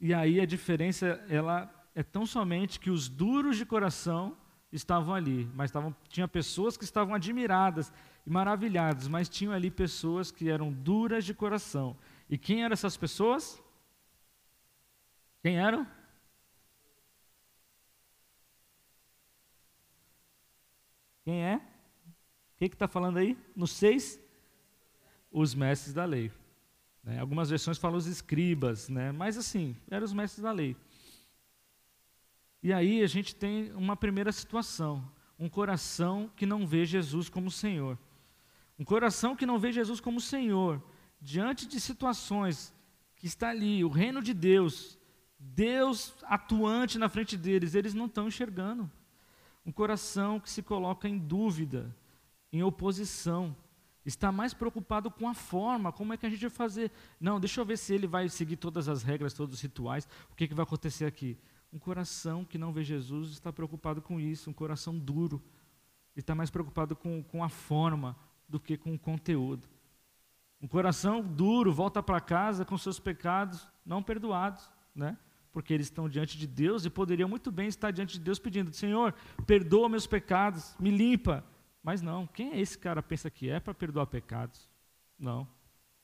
E 0.00 0.14
aí 0.14 0.40
a 0.40 0.46
diferença 0.46 1.22
ela 1.28 1.70
é 1.94 2.02
tão 2.02 2.24
somente 2.24 2.80
que 2.80 2.90
os 2.90 3.08
duros 3.08 3.58
de 3.58 3.66
coração 3.66 4.36
estavam 4.72 5.14
ali, 5.14 5.50
mas 5.54 5.70
estavam, 5.70 5.94
tinha 6.08 6.28
pessoas 6.28 6.76
que 6.76 6.84
estavam 6.84 7.14
admiradas 7.14 7.92
e 8.26 8.30
maravilhadas, 8.30 9.08
mas 9.08 9.28
tinham 9.28 9.52
ali 9.52 9.70
pessoas 9.70 10.30
que 10.30 10.48
eram 10.48 10.72
duras 10.72 11.24
de 11.24 11.34
coração. 11.34 11.96
E 12.28 12.38
quem 12.38 12.62
eram 12.62 12.72
essas 12.72 12.96
pessoas? 12.96 13.60
Quem 15.42 15.58
eram? 15.58 15.86
Quem 21.24 21.44
é? 21.44 21.56
O 21.56 22.58
que 22.58 22.66
está 22.66 22.86
falando 22.86 23.18
aí? 23.18 23.36
No 23.56 23.66
6? 23.66 24.20
Os 25.32 25.54
mestres 25.54 25.94
da 25.94 26.04
lei. 26.04 26.30
Né? 27.02 27.18
Algumas 27.18 27.50
versões 27.50 27.78
falam 27.78 27.96
os 27.96 28.06
escribas, 28.06 28.88
né? 28.88 29.12
mas 29.12 29.38
assim, 29.38 29.76
eram 29.90 30.04
os 30.04 30.12
mestres 30.12 30.42
da 30.42 30.52
lei. 30.52 30.76
E 32.62 32.72
aí 32.72 33.02
a 33.02 33.06
gente 33.06 33.34
tem 33.34 33.72
uma 33.72 33.96
primeira 33.96 34.32
situação: 34.32 35.10
um 35.38 35.48
coração 35.48 36.30
que 36.36 36.46
não 36.46 36.66
vê 36.66 36.84
Jesus 36.84 37.28
como 37.28 37.50
Senhor. 37.50 37.98
Um 38.78 38.84
coração 38.84 39.36
que 39.36 39.44
não 39.44 39.58
vê 39.58 39.72
Jesus 39.72 40.00
como 40.00 40.20
Senhor, 40.20 40.82
diante 41.20 41.66
de 41.66 41.78
situações 41.78 42.74
que 43.16 43.26
está 43.26 43.50
ali, 43.50 43.84
o 43.84 43.90
reino 43.90 44.22
de 44.22 44.32
Deus, 44.32 44.98
Deus 45.38 46.14
atuante 46.22 46.98
na 46.98 47.08
frente 47.08 47.36
deles, 47.36 47.74
eles 47.74 47.92
não 47.92 48.06
estão 48.06 48.28
enxergando. 48.28 48.90
Um 49.64 49.70
coração 49.70 50.40
que 50.40 50.48
se 50.48 50.62
coloca 50.62 51.06
em 51.06 51.18
dúvida, 51.18 51.94
em 52.50 52.62
oposição, 52.62 53.54
está 54.04 54.32
mais 54.32 54.54
preocupado 54.54 55.10
com 55.10 55.28
a 55.28 55.34
forma, 55.34 55.92
como 55.92 56.12
é 56.14 56.16
que 56.16 56.24
a 56.24 56.30
gente 56.30 56.40
vai 56.40 56.50
fazer. 56.50 56.90
Não, 57.20 57.38
deixa 57.38 57.60
eu 57.60 57.64
ver 57.64 57.76
se 57.76 57.94
ele 57.94 58.06
vai 58.06 58.28
seguir 58.28 58.56
todas 58.56 58.88
as 58.88 59.02
regras, 59.02 59.34
todos 59.34 59.56
os 59.56 59.60
rituais, 59.60 60.08
o 60.30 60.34
que, 60.34 60.48
que 60.48 60.54
vai 60.54 60.62
acontecer 60.62 61.04
aqui. 61.04 61.36
Um 61.72 61.78
coração 61.78 62.44
que 62.44 62.58
não 62.58 62.72
vê 62.72 62.82
Jesus 62.82 63.30
está 63.30 63.52
preocupado 63.52 64.02
com 64.02 64.18
isso, 64.18 64.50
um 64.50 64.52
coração 64.52 64.98
duro. 64.98 65.42
Ele 66.14 66.22
está 66.22 66.34
mais 66.34 66.50
preocupado 66.50 66.96
com, 66.96 67.22
com 67.22 67.44
a 67.44 67.48
forma 67.48 68.16
do 68.48 68.58
que 68.58 68.76
com 68.76 68.94
o 68.94 68.98
conteúdo. 68.98 69.68
Um 70.60 70.66
coração 70.66 71.22
duro 71.22 71.72
volta 71.72 72.02
para 72.02 72.20
casa 72.20 72.64
com 72.64 72.76
seus 72.76 72.98
pecados 72.98 73.66
não 73.86 74.02
perdoados, 74.02 74.70
né? 74.94 75.16
Porque 75.52 75.72
eles 75.72 75.86
estão 75.86 76.08
diante 76.08 76.36
de 76.36 76.46
Deus 76.46 76.84
e 76.84 76.90
poderiam 76.90 77.28
muito 77.28 77.50
bem 77.50 77.66
estar 77.66 77.90
diante 77.90 78.14
de 78.18 78.20
Deus 78.20 78.38
pedindo: 78.38 78.72
Senhor, 78.72 79.14
perdoa 79.46 79.88
meus 79.88 80.06
pecados, 80.06 80.76
me 80.78 80.90
limpa. 80.90 81.44
Mas 81.82 82.02
não, 82.02 82.26
quem 82.26 82.52
é 82.52 82.60
esse 82.60 82.76
cara 82.76 83.02
pensa 83.02 83.30
que 83.30 83.48
é 83.48 83.58
para 83.58 83.72
perdoar 83.72 84.06
pecados? 84.06 84.68
Não. 85.18 85.48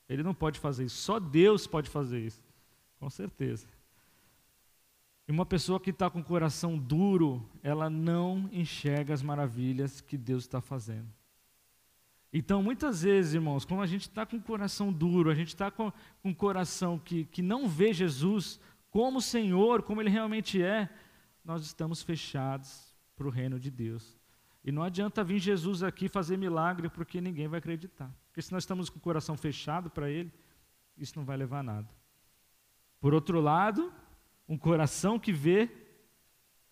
Ele 0.09 0.23
não 0.23 0.35
pode 0.35 0.59
fazer 0.59 0.85
isso, 0.85 0.97
só 0.97 1.19
Deus 1.19 1.67
pode 1.67 1.91
fazer 1.91 2.21
isso. 2.21 2.43
Com 2.99 3.11
certeza. 3.11 3.67
E 5.29 5.33
uma 5.33 5.45
pessoa 5.45 5.81
que 5.81 5.91
está 5.91 6.09
com 6.09 6.21
o 6.21 6.25
coração 6.25 6.79
duro, 6.79 7.45
ela 7.63 7.91
não 7.91 8.49
enxerga 8.53 9.13
as 9.13 9.23
maravilhas 9.23 10.01
que 10.01 10.17
Deus 10.17 10.45
está 10.45 10.61
fazendo. 10.61 11.09
Então, 12.33 12.63
muitas 12.63 13.03
vezes, 13.03 13.35
irmãos, 13.35 13.65
quando 13.65 13.83
a 13.83 13.87
gente 13.87 14.03
está 14.03 14.27
com 14.27 14.37
o 14.37 14.43
coração 14.43 14.93
duro, 14.93 15.31
a 15.31 15.35
gente 15.35 15.49
está 15.49 15.71
com, 15.71 15.91
com 16.23 16.29
um 16.29 16.35
coração 16.35 16.99
que, 16.99 17.25
que 17.25 17.43
não 17.43 17.69
vê 17.69 17.93
Jesus 17.93 18.61
como 18.91 19.21
Senhor, 19.21 19.83
como 19.83 20.01
Ele 20.01 20.11
realmente 20.11 20.63
é, 20.63 20.89
nós 21.45 21.65
estamos 21.65 22.03
fechados 22.03 22.95
para 23.17 23.27
o 23.27 23.31
reino 23.31 23.59
de 23.59 23.71
Deus. 23.71 24.19
E 24.65 24.71
não 24.71 24.83
adianta 24.83 25.25
vir 25.25 25.39
Jesus 25.39 25.83
aqui 25.83 26.09
fazer 26.09 26.37
milagre, 26.37 26.89
porque 26.89 27.21
ninguém 27.21 27.49
vai 27.49 27.59
acreditar. 27.59 28.13
Porque 28.29 28.43
se 28.43 28.53
nós 28.53 28.65
estamos 28.65 28.91
com 28.91 28.99
o 28.99 29.03
coração 29.03 29.37
fechado 29.37 29.89
para 29.89 30.11
Ele, 30.11 30.33
isso 30.99 31.17
não 31.17 31.25
vai 31.25 31.37
levar 31.37 31.61
a 31.61 31.63
nada. 31.63 31.89
Por 33.01 33.15
outro 33.15 33.41
lado, 33.41 33.93
um 34.49 34.57
coração 34.57 35.19
que 35.19 35.33
vê 35.33 35.69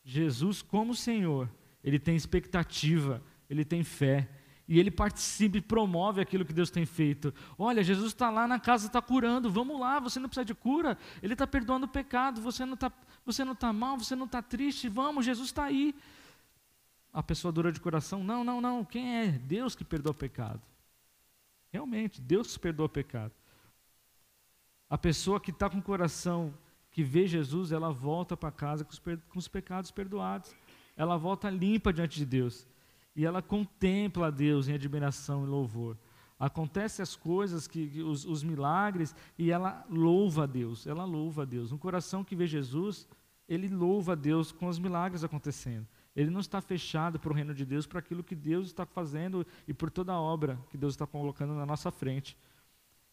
Jesus 0.05 0.63
como 0.63 0.95
Senhor, 0.95 1.51
ele 1.83 1.99
tem 1.99 2.15
expectativa, 2.15 3.23
ele 3.49 3.65
tem 3.65 3.83
fé, 3.83 4.29
e 4.67 4.79
ele 4.79 4.91
participa 4.91 5.59
e 5.59 5.61
promove 5.61 6.21
aquilo 6.21 6.45
que 6.45 6.53
Deus 6.53 6.71
tem 6.71 6.87
feito. 6.87 7.35
Olha, 7.59 7.85
Jesus 7.85 8.09
está 8.09 8.31
lá 8.31 8.49
na 8.49 8.59
casa, 8.59 8.87
está 8.87 9.03
curando, 9.03 9.51
vamos 9.51 9.79
lá, 9.79 10.01
você 10.01 10.19
não 10.19 10.29
precisa 10.29 10.45
de 10.45 10.55
cura, 10.55 10.97
ele 11.23 11.35
está 11.35 11.47
perdoando 11.47 11.87
o 11.87 11.89
pecado, 11.89 12.41
você 12.41 12.65
não 12.65 12.75
está 12.75 12.91
você 13.25 13.43
não 13.43 13.55
tá 13.55 13.73
mal, 13.73 13.97
você 13.97 14.15
não 14.15 14.27
está 14.27 14.43
triste, 14.43 14.87
vamos, 14.87 15.25
Jesus 15.25 15.49
está 15.49 15.65
aí. 15.65 15.95
A 17.11 17.23
pessoa 17.23 17.51
dura 17.51 17.73
de 17.73 17.81
coração, 17.81 18.23
não, 18.23 18.45
não, 18.45 18.61
não, 18.61 18.85
quem 18.85 19.17
é? 19.17 19.29
Deus 19.29 19.75
que 19.75 19.83
perdoa 19.83 20.13
o 20.13 20.15
pecado. 20.15 20.61
Realmente, 21.73 22.21
Deus 22.21 22.59
perdoa 22.59 22.87
o 22.87 22.89
pecado. 22.89 23.33
A 24.91 24.99
pessoa 24.99 25.41
que 25.41 25.51
está 25.51 25.71
com 25.71 25.79
o 25.79 25.83
coração 25.83 26.53
que 26.95 27.03
vê 27.03 27.27
Jesus, 27.27 27.73
ela 27.73 27.91
volta 27.91 28.37
para 28.37 28.53
casa 28.53 28.85
com 28.85 28.93
os, 28.93 29.01
com 29.01 29.39
os 29.39 29.49
pecados 29.49 29.91
perdoados. 29.91 30.55
Ela 30.97 31.17
volta 31.17 31.51
limpa 31.51 31.93
diante 31.93 32.17
de 32.21 32.25
Deus. 32.25 32.69
E 33.17 33.27
ela 33.27 33.43
contempla 33.43 34.29
a 34.29 34.31
Deus 34.31 34.69
em 34.69 34.75
admiração 34.75 35.43
e 35.45 35.49
louvor. 35.49 35.99
Acontecem 36.39 37.03
as 37.03 37.17
coisas, 37.17 37.67
que, 37.67 38.01
os, 38.01 38.25
os, 38.25 38.45
milagres, 38.45 39.13
e 39.37 39.51
ela 39.51 39.85
louva 39.91 40.45
a 40.45 40.47
Deus. 40.47 40.87
Ela 40.87 41.05
louva 41.05 41.43
a 41.43 41.45
Deus. 41.45 41.73
Um 41.73 41.79
coração 41.79 42.23
que 42.23 42.37
vê 42.37 42.47
Jesus, 42.47 43.09
ele 43.49 43.67
louva 43.67 44.13
a 44.13 44.15
Deus 44.17 44.53
com 44.53 44.69
os 44.69 44.79
milagres 44.79 45.25
acontecendo. 45.25 45.89
Ele 46.15 46.31
não 46.31 46.39
está 46.39 46.61
fechado 46.61 47.19
para 47.19 47.33
o 47.33 47.35
reino 47.35 47.53
de 47.53 47.65
Deus, 47.65 47.89
para 47.89 47.99
aquilo 47.99 48.23
que 48.23 48.37
Deus 48.37 48.69
está 48.69 48.87
fazendo 48.87 49.45
e 49.67 49.75
por 49.75 49.91
toda 49.91 50.13
a 50.13 50.21
obra 50.21 50.57
que 50.71 50.79
Deus 50.79 50.95
está 50.95 51.09
colocando 51.09 51.55
na 51.55 51.67
nossa 51.67 51.91
frente. 51.91 52.37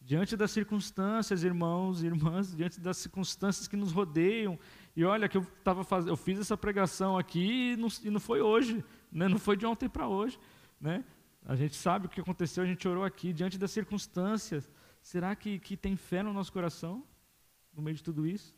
Diante 0.04 0.36
das 0.36 0.50
circunstâncias, 0.50 1.44
irmãos 1.44 2.02
e 2.02 2.06
irmãs, 2.06 2.54
diante 2.54 2.80
das 2.80 2.96
circunstâncias 2.96 3.68
que 3.68 3.76
nos 3.76 3.92
rodeiam, 3.92 4.58
e 4.96 5.04
olha 5.04 5.28
que 5.28 5.36
eu 5.36 5.44
tava 5.62 5.84
faz... 5.84 6.06
eu 6.06 6.16
fiz 6.16 6.40
essa 6.40 6.56
pregação 6.56 7.16
aqui 7.16 7.72
e 7.72 7.76
não, 7.76 7.88
e 8.02 8.10
não 8.10 8.18
foi 8.18 8.40
hoje, 8.40 8.84
né? 9.10 9.28
não 9.28 9.38
foi 9.38 9.56
de 9.56 9.64
ontem 9.64 9.88
para 9.88 10.08
hoje. 10.08 10.38
Né? 10.80 11.04
A 11.46 11.54
gente 11.54 11.76
sabe 11.76 12.06
o 12.06 12.08
que 12.08 12.20
aconteceu, 12.20 12.64
a 12.64 12.66
gente 12.66 12.86
orou 12.86 13.04
aqui, 13.04 13.32
diante 13.32 13.56
das 13.56 13.70
circunstâncias. 13.70 14.68
Será 15.00 15.36
que, 15.36 15.60
que 15.60 15.76
tem 15.76 15.96
fé 15.96 16.22
no 16.22 16.32
nosso 16.32 16.52
coração, 16.52 17.04
no 17.72 17.80
meio 17.80 17.96
de 17.96 18.02
tudo 18.02 18.26
isso? 18.26 18.56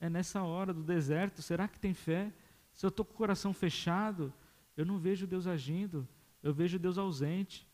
É 0.00 0.08
nessa 0.08 0.42
hora 0.42 0.72
do 0.72 0.82
deserto, 0.82 1.42
será 1.42 1.68
que 1.68 1.78
tem 1.78 1.92
fé? 1.92 2.32
Se 2.72 2.84
eu 2.84 2.88
estou 2.88 3.04
com 3.04 3.12
o 3.12 3.16
coração 3.16 3.52
fechado, 3.52 4.32
eu 4.76 4.86
não 4.86 4.98
vejo 4.98 5.26
Deus 5.26 5.46
agindo, 5.46 6.08
eu 6.42 6.52
vejo 6.52 6.78
Deus 6.78 6.96
ausente. 6.96 7.68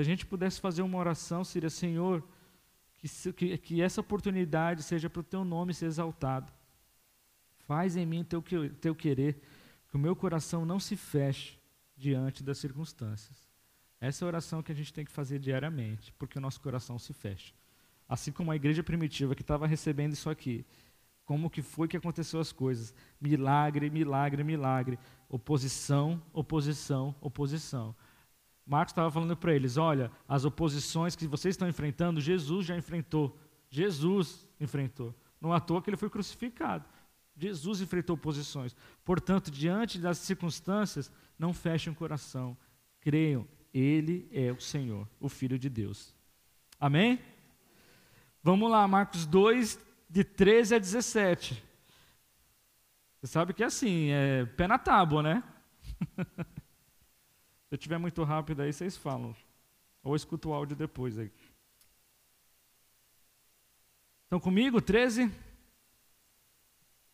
Se 0.00 0.02
a 0.02 0.04
gente 0.06 0.24
pudesse 0.24 0.58
fazer 0.58 0.80
uma 0.80 0.96
oração, 0.96 1.44
seria: 1.44 1.68
Senhor, 1.68 2.26
que, 2.96 3.32
que, 3.34 3.58
que 3.58 3.82
essa 3.82 4.00
oportunidade 4.00 4.82
seja 4.82 5.10
para 5.10 5.20
o 5.20 5.22
teu 5.22 5.44
nome 5.44 5.74
ser 5.74 5.84
exaltado. 5.84 6.50
Faz 7.58 7.96
em 7.96 8.06
mim 8.06 8.22
o 8.22 8.24
teu, 8.24 8.42
teu 8.80 8.94
querer, 8.94 9.42
que 9.90 9.96
o 9.96 9.98
meu 9.98 10.16
coração 10.16 10.64
não 10.64 10.80
se 10.80 10.96
feche 10.96 11.58
diante 11.94 12.42
das 12.42 12.56
circunstâncias. 12.56 13.46
Essa 14.00 14.24
é 14.24 14.26
a 14.26 14.28
oração 14.28 14.62
que 14.62 14.72
a 14.72 14.74
gente 14.74 14.90
tem 14.90 15.04
que 15.04 15.12
fazer 15.12 15.38
diariamente, 15.38 16.14
porque 16.14 16.38
o 16.38 16.40
nosso 16.40 16.62
coração 16.62 16.98
se 16.98 17.12
fecha. 17.12 17.52
Assim 18.08 18.32
como 18.32 18.50
a 18.50 18.56
igreja 18.56 18.82
primitiva 18.82 19.34
que 19.34 19.42
estava 19.42 19.66
recebendo 19.66 20.14
isso 20.14 20.30
aqui, 20.30 20.64
como 21.26 21.50
que 21.50 21.60
foi 21.60 21.86
que 21.86 21.98
aconteceu 21.98 22.40
as 22.40 22.52
coisas. 22.52 22.94
Milagre, 23.20 23.90
milagre, 23.90 24.42
milagre. 24.42 24.98
Oposição, 25.28 26.22
oposição, 26.32 27.14
oposição. 27.20 27.94
Marcos 28.66 28.92
estava 28.92 29.10
falando 29.10 29.36
para 29.36 29.54
eles: 29.54 29.76
olha, 29.76 30.10
as 30.28 30.44
oposições 30.44 31.16
que 31.16 31.26
vocês 31.26 31.54
estão 31.54 31.68
enfrentando, 31.68 32.20
Jesus 32.20 32.66
já 32.66 32.76
enfrentou. 32.76 33.36
Jesus 33.68 34.48
enfrentou. 34.60 35.14
Não 35.40 35.52
à 35.52 35.60
toa 35.60 35.80
que 35.80 35.90
ele 35.90 35.96
foi 35.96 36.10
crucificado. 36.10 36.84
Jesus 37.36 37.80
enfrentou 37.80 38.14
oposições. 38.14 38.76
Portanto, 39.04 39.50
diante 39.50 39.98
das 39.98 40.18
circunstâncias, 40.18 41.10
não 41.38 41.54
fechem 41.54 41.92
o 41.92 41.96
coração. 41.96 42.56
Creiam, 43.00 43.48
Ele 43.72 44.28
é 44.30 44.52
o 44.52 44.60
Senhor, 44.60 45.08
o 45.18 45.28
Filho 45.28 45.58
de 45.58 45.70
Deus. 45.70 46.14
Amém? 46.78 47.18
Vamos 48.42 48.70
lá, 48.70 48.86
Marcos 48.86 49.24
2, 49.24 49.78
de 50.08 50.22
13 50.22 50.74
a 50.74 50.78
17. 50.78 51.62
Você 53.20 53.26
sabe 53.26 53.54
que 53.54 53.62
é 53.62 53.66
assim, 53.66 54.10
é 54.10 54.44
pé 54.44 54.66
na 54.66 54.78
tábua, 54.78 55.22
né? 55.22 55.42
Se 57.70 57.74
eu 57.74 57.76
estiver 57.76 57.98
muito 57.98 58.24
rápido 58.24 58.62
aí, 58.62 58.72
vocês 58.72 58.96
falam. 58.96 59.32
Ou 60.02 60.16
escuta 60.16 60.48
o 60.48 60.52
áudio 60.52 60.74
depois 60.74 61.16
aí. 61.16 61.30
Estão 64.24 64.40
comigo? 64.40 64.82
13? 64.82 65.30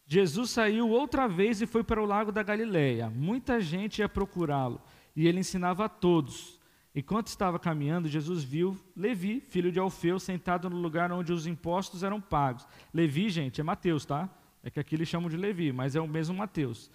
Jesus 0.06 0.48
saiu 0.48 0.88
outra 0.88 1.28
vez 1.28 1.60
e 1.60 1.66
foi 1.66 1.84
para 1.84 2.02
o 2.02 2.06
lago 2.06 2.32
da 2.32 2.42
Galileia. 2.42 3.10
Muita 3.10 3.60
gente 3.60 3.98
ia 3.98 4.08
procurá-lo 4.08 4.80
e 5.14 5.28
ele 5.28 5.40
ensinava 5.40 5.84
a 5.84 5.90
todos. 5.90 6.58
Enquanto 6.94 7.26
estava 7.26 7.58
caminhando, 7.58 8.08
Jesus 8.08 8.42
viu 8.42 8.82
Levi, 8.96 9.40
filho 9.40 9.70
de 9.70 9.78
Alfeu, 9.78 10.18
sentado 10.18 10.70
no 10.70 10.78
lugar 10.78 11.12
onde 11.12 11.34
os 11.34 11.46
impostos 11.46 12.02
eram 12.02 12.18
pagos. 12.18 12.66
Levi, 12.94 13.28
gente, 13.28 13.60
é 13.60 13.64
Mateus, 13.64 14.06
tá? 14.06 14.26
É 14.62 14.70
que 14.70 14.80
aqui 14.80 14.94
eles 14.94 15.06
chamam 15.06 15.28
de 15.28 15.36
Levi, 15.36 15.70
mas 15.70 15.94
é 15.94 16.00
o 16.00 16.08
mesmo 16.08 16.34
Mateus. 16.34 16.90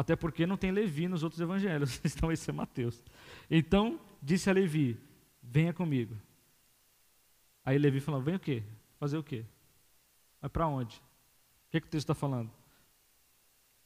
Até 0.00 0.16
porque 0.16 0.46
não 0.46 0.56
tem 0.56 0.70
Levi 0.70 1.08
nos 1.08 1.22
outros 1.22 1.42
evangelhos, 1.42 2.00
então 2.02 2.32
esse 2.32 2.48
é 2.48 2.52
Mateus. 2.54 3.04
Então, 3.50 4.00
disse 4.22 4.48
a 4.48 4.52
Levi: 4.54 4.98
Venha 5.42 5.74
comigo. 5.74 6.16
Aí 7.62 7.76
Levi 7.76 8.00
falou: 8.00 8.22
Vem 8.22 8.36
o 8.36 8.40
quê? 8.40 8.62
Fazer 8.98 9.18
o 9.18 9.22
quê? 9.22 9.44
Mas 10.40 10.50
para 10.50 10.66
onde? 10.66 10.96
O 10.96 11.70
que, 11.70 11.76
é 11.76 11.80
que 11.82 11.86
o 11.86 11.90
texto 11.90 12.04
está 12.04 12.14
falando? 12.14 12.50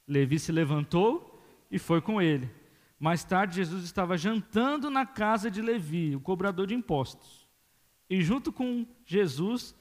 Levi 0.07 0.39
se 0.39 0.53
levantou 0.53 1.45
e 1.69 1.81
foi 1.81 2.01
com 2.01 2.23
ele. 2.23 2.49
Mais 2.97 3.25
tarde, 3.25 3.57
Jesus 3.57 3.83
estava 3.83 4.17
jantando 4.17 4.89
na 4.91 5.05
casa 5.05 5.51
de 5.51 5.61
Levi, 5.61 6.15
o 6.15 6.21
cobrador 6.21 6.69
de 6.69 6.75
impostos. 6.75 7.45
E 8.09 8.23
junto 8.23 8.53
com 8.53 8.87
Jesus 9.05 9.75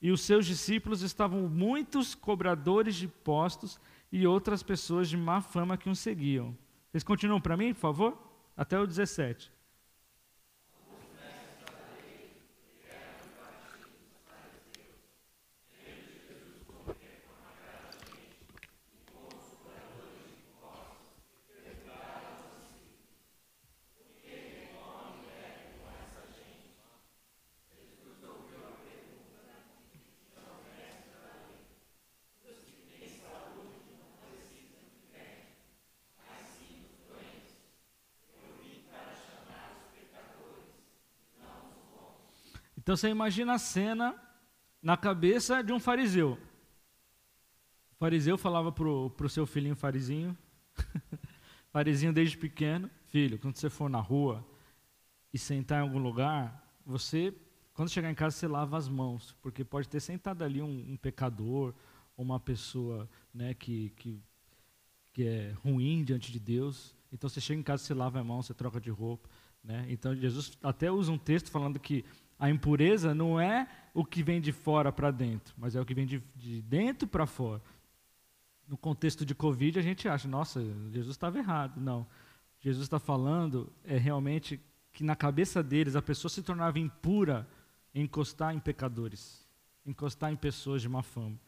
e 0.00 0.12
os 0.12 0.20
seus 0.20 0.46
discípulos 0.46 1.02
estavam 1.02 1.48
muitos 1.48 2.14
cobradores 2.14 2.94
de 2.94 3.06
impostos 3.06 3.80
e 4.12 4.26
outras 4.26 4.62
pessoas 4.62 5.08
de 5.08 5.16
má 5.16 5.40
fama 5.40 5.76
que 5.76 5.88
o 5.88 5.94
seguiam. 5.94 6.56
Vocês 6.90 7.04
continuam 7.04 7.40
para 7.40 7.56
mim, 7.56 7.72
por 7.72 7.80
favor? 7.80 8.18
Até 8.56 8.78
o 8.78 8.86
17. 8.86 9.52
Então 42.90 42.96
você 42.96 43.08
imagina 43.08 43.54
a 43.54 43.58
cena 43.58 44.20
na 44.82 44.96
cabeça 44.96 45.62
de 45.62 45.72
um 45.72 45.78
fariseu. 45.78 46.36
O 47.92 47.94
fariseu 47.94 48.36
falava 48.36 48.72
para 48.72 48.84
o 48.88 49.28
seu 49.28 49.46
filhinho 49.46 49.76
farizinho, 49.76 50.36
farizinho 51.70 52.12
desde 52.12 52.36
pequeno, 52.36 52.90
filho, 53.06 53.38
quando 53.38 53.54
você 53.54 53.70
for 53.70 53.88
na 53.88 54.00
rua 54.00 54.44
e 55.32 55.38
sentar 55.38 55.78
em 55.78 55.82
algum 55.82 56.00
lugar, 56.00 56.68
você, 56.84 57.32
quando 57.74 57.90
chegar 57.90 58.10
em 58.10 58.14
casa, 58.16 58.34
você 58.34 58.48
lava 58.48 58.76
as 58.76 58.88
mãos, 58.88 59.36
porque 59.40 59.62
pode 59.64 59.88
ter 59.88 60.00
sentado 60.00 60.42
ali 60.42 60.60
um, 60.60 60.90
um 60.90 60.96
pecador, 60.96 61.72
uma 62.16 62.40
pessoa 62.40 63.08
né, 63.32 63.54
que, 63.54 63.90
que, 63.90 64.20
que 65.12 65.28
é 65.28 65.52
ruim 65.62 66.02
diante 66.02 66.32
de 66.32 66.40
Deus. 66.40 66.96
Então 67.12 67.30
você 67.30 67.40
chega 67.40 67.60
em 67.60 67.62
casa, 67.62 67.84
você 67.84 67.94
lava 67.94 68.18
a 68.18 68.24
mão, 68.24 68.42
você 68.42 68.52
troca 68.52 68.80
de 68.80 68.90
roupa. 68.90 69.28
Né? 69.62 69.86
Então 69.88 70.12
Jesus 70.12 70.58
até 70.60 70.90
usa 70.90 71.12
um 71.12 71.18
texto 71.18 71.52
falando 71.52 71.78
que 71.78 72.04
a 72.40 72.48
impureza 72.48 73.14
não 73.14 73.38
é 73.38 73.68
o 73.92 74.02
que 74.02 74.22
vem 74.22 74.40
de 74.40 74.50
fora 74.50 74.90
para 74.90 75.10
dentro, 75.10 75.54
mas 75.58 75.76
é 75.76 75.80
o 75.80 75.84
que 75.84 75.92
vem 75.92 76.06
de, 76.06 76.22
de 76.34 76.62
dentro 76.62 77.06
para 77.06 77.26
fora. 77.26 77.60
No 78.66 78.78
contexto 78.78 79.26
de 79.26 79.34
Covid, 79.34 79.78
a 79.78 79.82
gente 79.82 80.08
acha, 80.08 80.26
nossa, 80.26 80.62
Jesus 80.90 81.10
estava 81.10 81.38
errado. 81.38 81.78
Não. 81.78 82.06
Jesus 82.60 82.84
está 82.84 82.98
falando 82.98 83.70
é 83.84 83.98
realmente 83.98 84.58
que 84.92 85.04
na 85.04 85.14
cabeça 85.14 85.62
deles 85.62 85.94
a 85.96 86.02
pessoa 86.02 86.30
se 86.30 86.42
tornava 86.42 86.78
impura 86.78 87.46
em 87.94 88.04
encostar 88.04 88.54
em 88.54 88.58
pecadores, 88.58 89.46
encostar 89.84 90.32
em 90.32 90.36
pessoas 90.36 90.80
de 90.80 90.88
má 90.88 91.02
fama. 91.02 91.38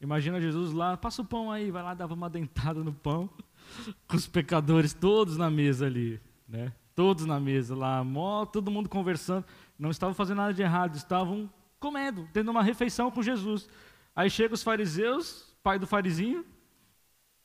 Imagina 0.00 0.40
Jesus 0.40 0.72
lá, 0.72 0.96
passa 0.96 1.22
o 1.22 1.24
pão 1.24 1.52
aí, 1.52 1.70
vai 1.70 1.82
lá, 1.82 1.94
dava 1.94 2.14
uma 2.14 2.28
dentada 2.28 2.82
no 2.82 2.92
pão, 2.92 3.30
com 4.08 4.16
os 4.16 4.26
pecadores 4.26 4.92
todos 4.92 5.36
na 5.36 5.50
mesa 5.50 5.86
ali, 5.86 6.20
né? 6.48 6.72
Todos 6.96 7.26
na 7.26 7.38
mesa 7.38 7.76
lá, 7.76 8.02
todo 8.50 8.70
mundo 8.70 8.88
conversando 8.88 9.44
não 9.78 9.90
estavam 9.90 10.14
fazendo 10.14 10.38
nada 10.38 10.54
de 10.54 10.62
errado, 10.62 10.96
estavam 10.96 11.52
comendo, 11.78 12.26
tendo 12.32 12.50
uma 12.50 12.62
refeição 12.62 13.10
com 13.10 13.22
Jesus. 13.22 13.68
Aí 14.14 14.30
chegam 14.30 14.54
os 14.54 14.62
fariseus, 14.62 15.54
pai 15.62 15.78
do 15.78 15.86
farizinho, 15.86 16.42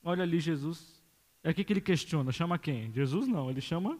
olha 0.01 0.23
ali 0.23 0.39
Jesus. 0.39 1.03
É 1.43 1.49
aqui 1.49 1.65
que 1.65 1.73
ele 1.73 1.81
questiona, 1.81 2.31
chama 2.31 2.57
quem? 2.57 2.93
Jesus 2.93 3.27
não, 3.27 3.49
ele 3.49 3.59
chama. 3.59 3.99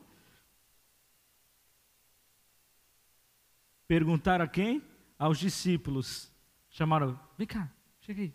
Perguntar 3.85 4.39
a 4.39 4.47
quem? 4.47 4.81
Aos 5.19 5.37
discípulos. 5.37 6.31
Chamaram, 6.69 7.19
vem 7.37 7.45
cá, 7.45 7.69
chega 7.99 8.21
aí. 8.21 8.33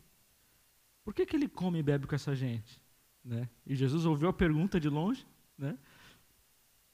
Por 1.02 1.14
que, 1.14 1.24
que 1.24 1.35
ele 1.35 1.48
come 1.48 1.79
e 1.79 1.83
bebe 1.83 2.07
com 2.07 2.14
essa 2.14 2.37
gente? 2.37 2.79
Né? 3.24 3.48
E 3.64 3.74
Jesus 3.74 4.05
ouviu 4.05 4.29
a 4.29 4.35
pergunta 4.35 4.79
de 4.79 4.90
longe, 4.90 5.26
né? 5.57 5.79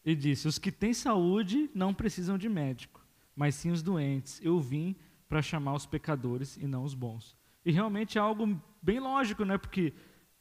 E 0.04 0.14
disse: 0.14 0.48
Os 0.48 0.58
que 0.58 0.72
têm 0.72 0.92
saúde 0.92 1.70
não 1.74 1.94
precisam 1.94 2.36
de 2.36 2.48
médico, 2.48 3.04
mas 3.34 3.54
sim 3.54 3.70
os 3.70 3.82
doentes. 3.82 4.40
Eu 4.42 4.60
vim 4.60 4.96
para 5.28 5.40
chamar 5.40 5.74
os 5.74 5.86
pecadores 5.86 6.56
e 6.56 6.66
não 6.66 6.84
os 6.84 6.94
bons. 6.94 7.36
E 7.64 7.70
realmente 7.70 8.18
é 8.18 8.20
algo 8.20 8.60
bem 8.82 8.98
lógico, 8.98 9.44
né? 9.44 9.56
Porque 9.56 9.92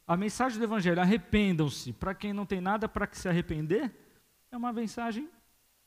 a 0.06 0.16
mensagem 0.16 0.58
do 0.58 0.64
Evangelho, 0.64 1.00
arrependam-se, 1.00 1.92
para 1.92 2.14
quem 2.14 2.32
não 2.32 2.44
tem 2.44 2.60
nada 2.60 2.88
para 2.88 3.08
se 3.12 3.28
arrepender, 3.28 3.90
é 4.50 4.56
uma 4.56 4.72
mensagem 4.72 5.30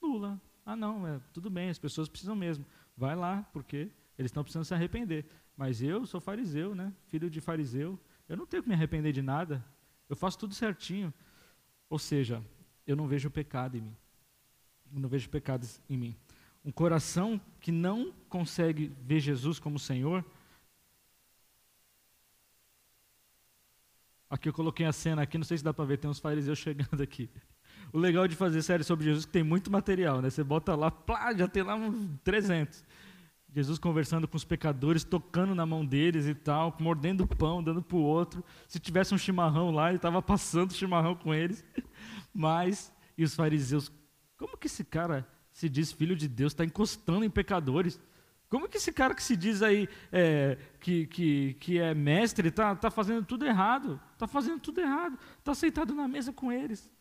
nula, 0.01 0.41
Ah, 0.65 0.75
não, 0.75 1.05
é, 1.05 1.19
tudo 1.33 1.49
bem, 1.49 1.69
as 1.69 1.77
pessoas 1.77 2.07
precisam 2.07 2.35
mesmo. 2.35 2.65
Vai 2.97 3.15
lá, 3.15 3.47
porque 3.53 3.91
eles 4.17 4.29
estão 4.29 4.43
precisando 4.43 4.65
se 4.65 4.73
arrepender. 4.73 5.25
Mas 5.55 5.81
eu 5.81 6.05
sou 6.05 6.19
fariseu, 6.19 6.73
né? 6.73 6.91
Filho 7.07 7.29
de 7.29 7.39
fariseu. 7.39 7.99
Eu 8.27 8.37
não 8.37 8.45
tenho 8.45 8.63
que 8.63 8.69
me 8.69 8.75
arrepender 8.75 9.11
de 9.11 9.21
nada. 9.21 9.63
Eu 10.09 10.15
faço 10.15 10.39
tudo 10.39 10.53
certinho. 10.53 11.13
Ou 11.89 11.99
seja, 11.99 12.43
eu 12.85 12.95
não 12.95 13.07
vejo 13.07 13.29
pecado 13.29 13.77
em 13.77 13.81
mim. 13.81 13.95
Eu 14.93 14.99
não 14.99 15.09
vejo 15.09 15.29
pecados 15.29 15.81
em 15.89 15.97
mim. 15.97 16.15
Um 16.63 16.71
coração 16.71 17.39
que 17.59 17.71
não 17.71 18.13
consegue 18.29 18.91
ver 19.01 19.19
Jesus 19.19 19.59
como 19.59 19.77
Senhor. 19.77 20.23
Aqui 24.29 24.49
eu 24.49 24.53
coloquei 24.53 24.85
a 24.85 24.91
cena 24.91 25.21
aqui, 25.21 25.37
não 25.37 25.45
sei 25.45 25.57
se 25.57 25.63
dá 25.63 25.73
para 25.73 25.85
ver, 25.85 25.97
tem 25.97 26.09
uns 26.09 26.19
fariseus 26.19 26.57
chegando 26.59 27.01
aqui. 27.01 27.29
O 27.93 27.99
legal 27.99 28.27
de 28.27 28.35
fazer 28.35 28.61
série 28.61 28.83
sobre 28.83 29.05
Jesus 29.05 29.23
é 29.23 29.27
que 29.27 29.33
tem 29.33 29.43
muito 29.43 29.71
material, 29.71 30.21
né? 30.21 30.29
Você 30.29 30.43
bota 30.43 30.75
lá, 30.75 30.89
plá, 30.89 31.33
já 31.33 31.47
tem 31.47 31.63
lá 31.63 31.75
uns 31.75 32.09
300. 32.23 32.83
Jesus 33.55 33.79
conversando 33.79 34.27
com 34.27 34.35
os 34.35 34.43
pecadores, 34.43 35.05
tocando 35.05 35.55
na 35.55 35.65
mão 35.65 35.85
deles 35.85 36.25
e 36.25 36.35
tal, 36.35 36.75
mordendo 36.77 37.23
o 37.23 37.27
pão, 37.27 37.63
dando 37.63 37.81
para 37.81 37.95
o 37.95 38.01
outro. 38.01 38.43
Se 38.67 38.79
tivesse 38.79 39.15
um 39.15 39.17
chimarrão 39.17 39.71
lá, 39.71 39.87
ele 39.87 39.95
estava 39.95 40.21
passando 40.21 40.73
chimarrão 40.73 41.15
com 41.15 41.33
eles. 41.33 41.63
Mas, 42.35 42.91
e 43.17 43.23
os 43.23 43.33
fariseus, 43.33 43.89
como 44.35 44.57
que 44.57 44.67
esse 44.67 44.83
cara 44.83 45.25
se 45.53 45.69
diz 45.69 45.89
filho 45.93 46.17
de 46.17 46.27
Deus 46.27 46.51
está 46.51 46.65
encostando 46.65 47.23
em 47.23 47.29
pecadores? 47.29 47.97
Como 48.49 48.67
que 48.67 48.75
esse 48.75 48.91
cara 48.91 49.15
que 49.15 49.23
se 49.23 49.37
diz 49.37 49.61
aí 49.61 49.87
é, 50.11 50.57
que, 50.81 51.07
que, 51.07 51.53
que 51.53 51.79
é 51.79 51.95
mestre 51.95 52.49
está 52.49 52.75
tá 52.75 52.91
fazendo 52.91 53.23
tudo 53.23 53.45
errado? 53.45 54.01
Está 54.11 54.27
fazendo 54.27 54.59
tudo 54.59 54.81
errado. 54.81 55.17
Está 55.39 55.55
sentado 55.55 55.95
na 55.95 56.09
mesa 56.09 56.33
com 56.33 56.51
eles. 56.51 56.91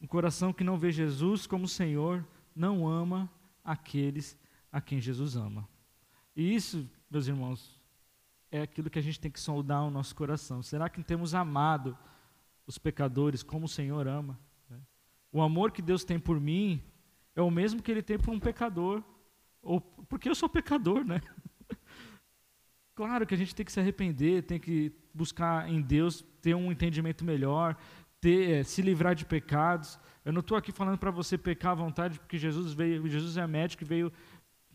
Um 0.00 0.06
coração 0.06 0.50
que 0.50 0.64
não 0.64 0.78
vê 0.78 0.90
Jesus 0.90 1.46
como 1.46 1.68
Senhor 1.68 2.26
não 2.56 2.88
ama 2.88 3.30
aqueles 3.62 4.34
a 4.78 4.80
quem 4.80 5.00
Jesus 5.00 5.36
ama. 5.36 5.68
E 6.34 6.54
isso, 6.54 6.88
meus 7.10 7.26
irmãos, 7.26 7.80
é 8.50 8.62
aquilo 8.62 8.88
que 8.88 8.98
a 8.98 9.02
gente 9.02 9.20
tem 9.20 9.30
que 9.30 9.40
soldar 9.40 9.84
o 9.84 9.90
nosso 9.90 10.14
coração. 10.14 10.62
Será 10.62 10.88
que 10.88 11.02
temos 11.02 11.34
amado 11.34 11.96
os 12.66 12.78
pecadores 12.78 13.42
como 13.42 13.66
o 13.66 13.68
Senhor 13.68 14.06
ama? 14.06 14.38
O 15.30 15.42
amor 15.42 15.72
que 15.72 15.82
Deus 15.82 16.04
tem 16.04 16.18
por 16.18 16.40
mim 16.40 16.82
é 17.36 17.42
o 17.42 17.50
mesmo 17.50 17.82
que 17.82 17.90
Ele 17.90 18.02
tem 18.02 18.18
por 18.18 18.32
um 18.32 18.40
pecador, 18.40 19.02
ou 19.62 19.80
porque 19.80 20.28
eu 20.28 20.34
sou 20.34 20.48
pecador, 20.48 21.04
né? 21.04 21.20
Claro 22.94 23.24
que 23.24 23.32
a 23.32 23.38
gente 23.38 23.54
tem 23.54 23.64
que 23.64 23.70
se 23.70 23.78
arrepender, 23.78 24.42
tem 24.42 24.58
que 24.58 24.92
buscar 25.14 25.70
em 25.70 25.80
Deus 25.80 26.24
ter 26.42 26.56
um 26.56 26.72
entendimento 26.72 27.24
melhor, 27.24 27.76
ter, 28.20 28.50
é, 28.50 28.62
se 28.64 28.82
livrar 28.82 29.14
de 29.14 29.24
pecados. 29.24 30.00
Eu 30.24 30.32
não 30.32 30.40
estou 30.40 30.56
aqui 30.56 30.72
falando 30.72 30.98
para 30.98 31.12
você 31.12 31.38
pecar 31.38 31.70
à 31.70 31.74
vontade, 31.76 32.18
porque 32.18 32.36
Jesus 32.36 32.72
veio, 32.72 33.06
Jesus 33.06 33.36
é 33.36 33.46
médico 33.46 33.84
e 33.84 33.86
veio 33.86 34.12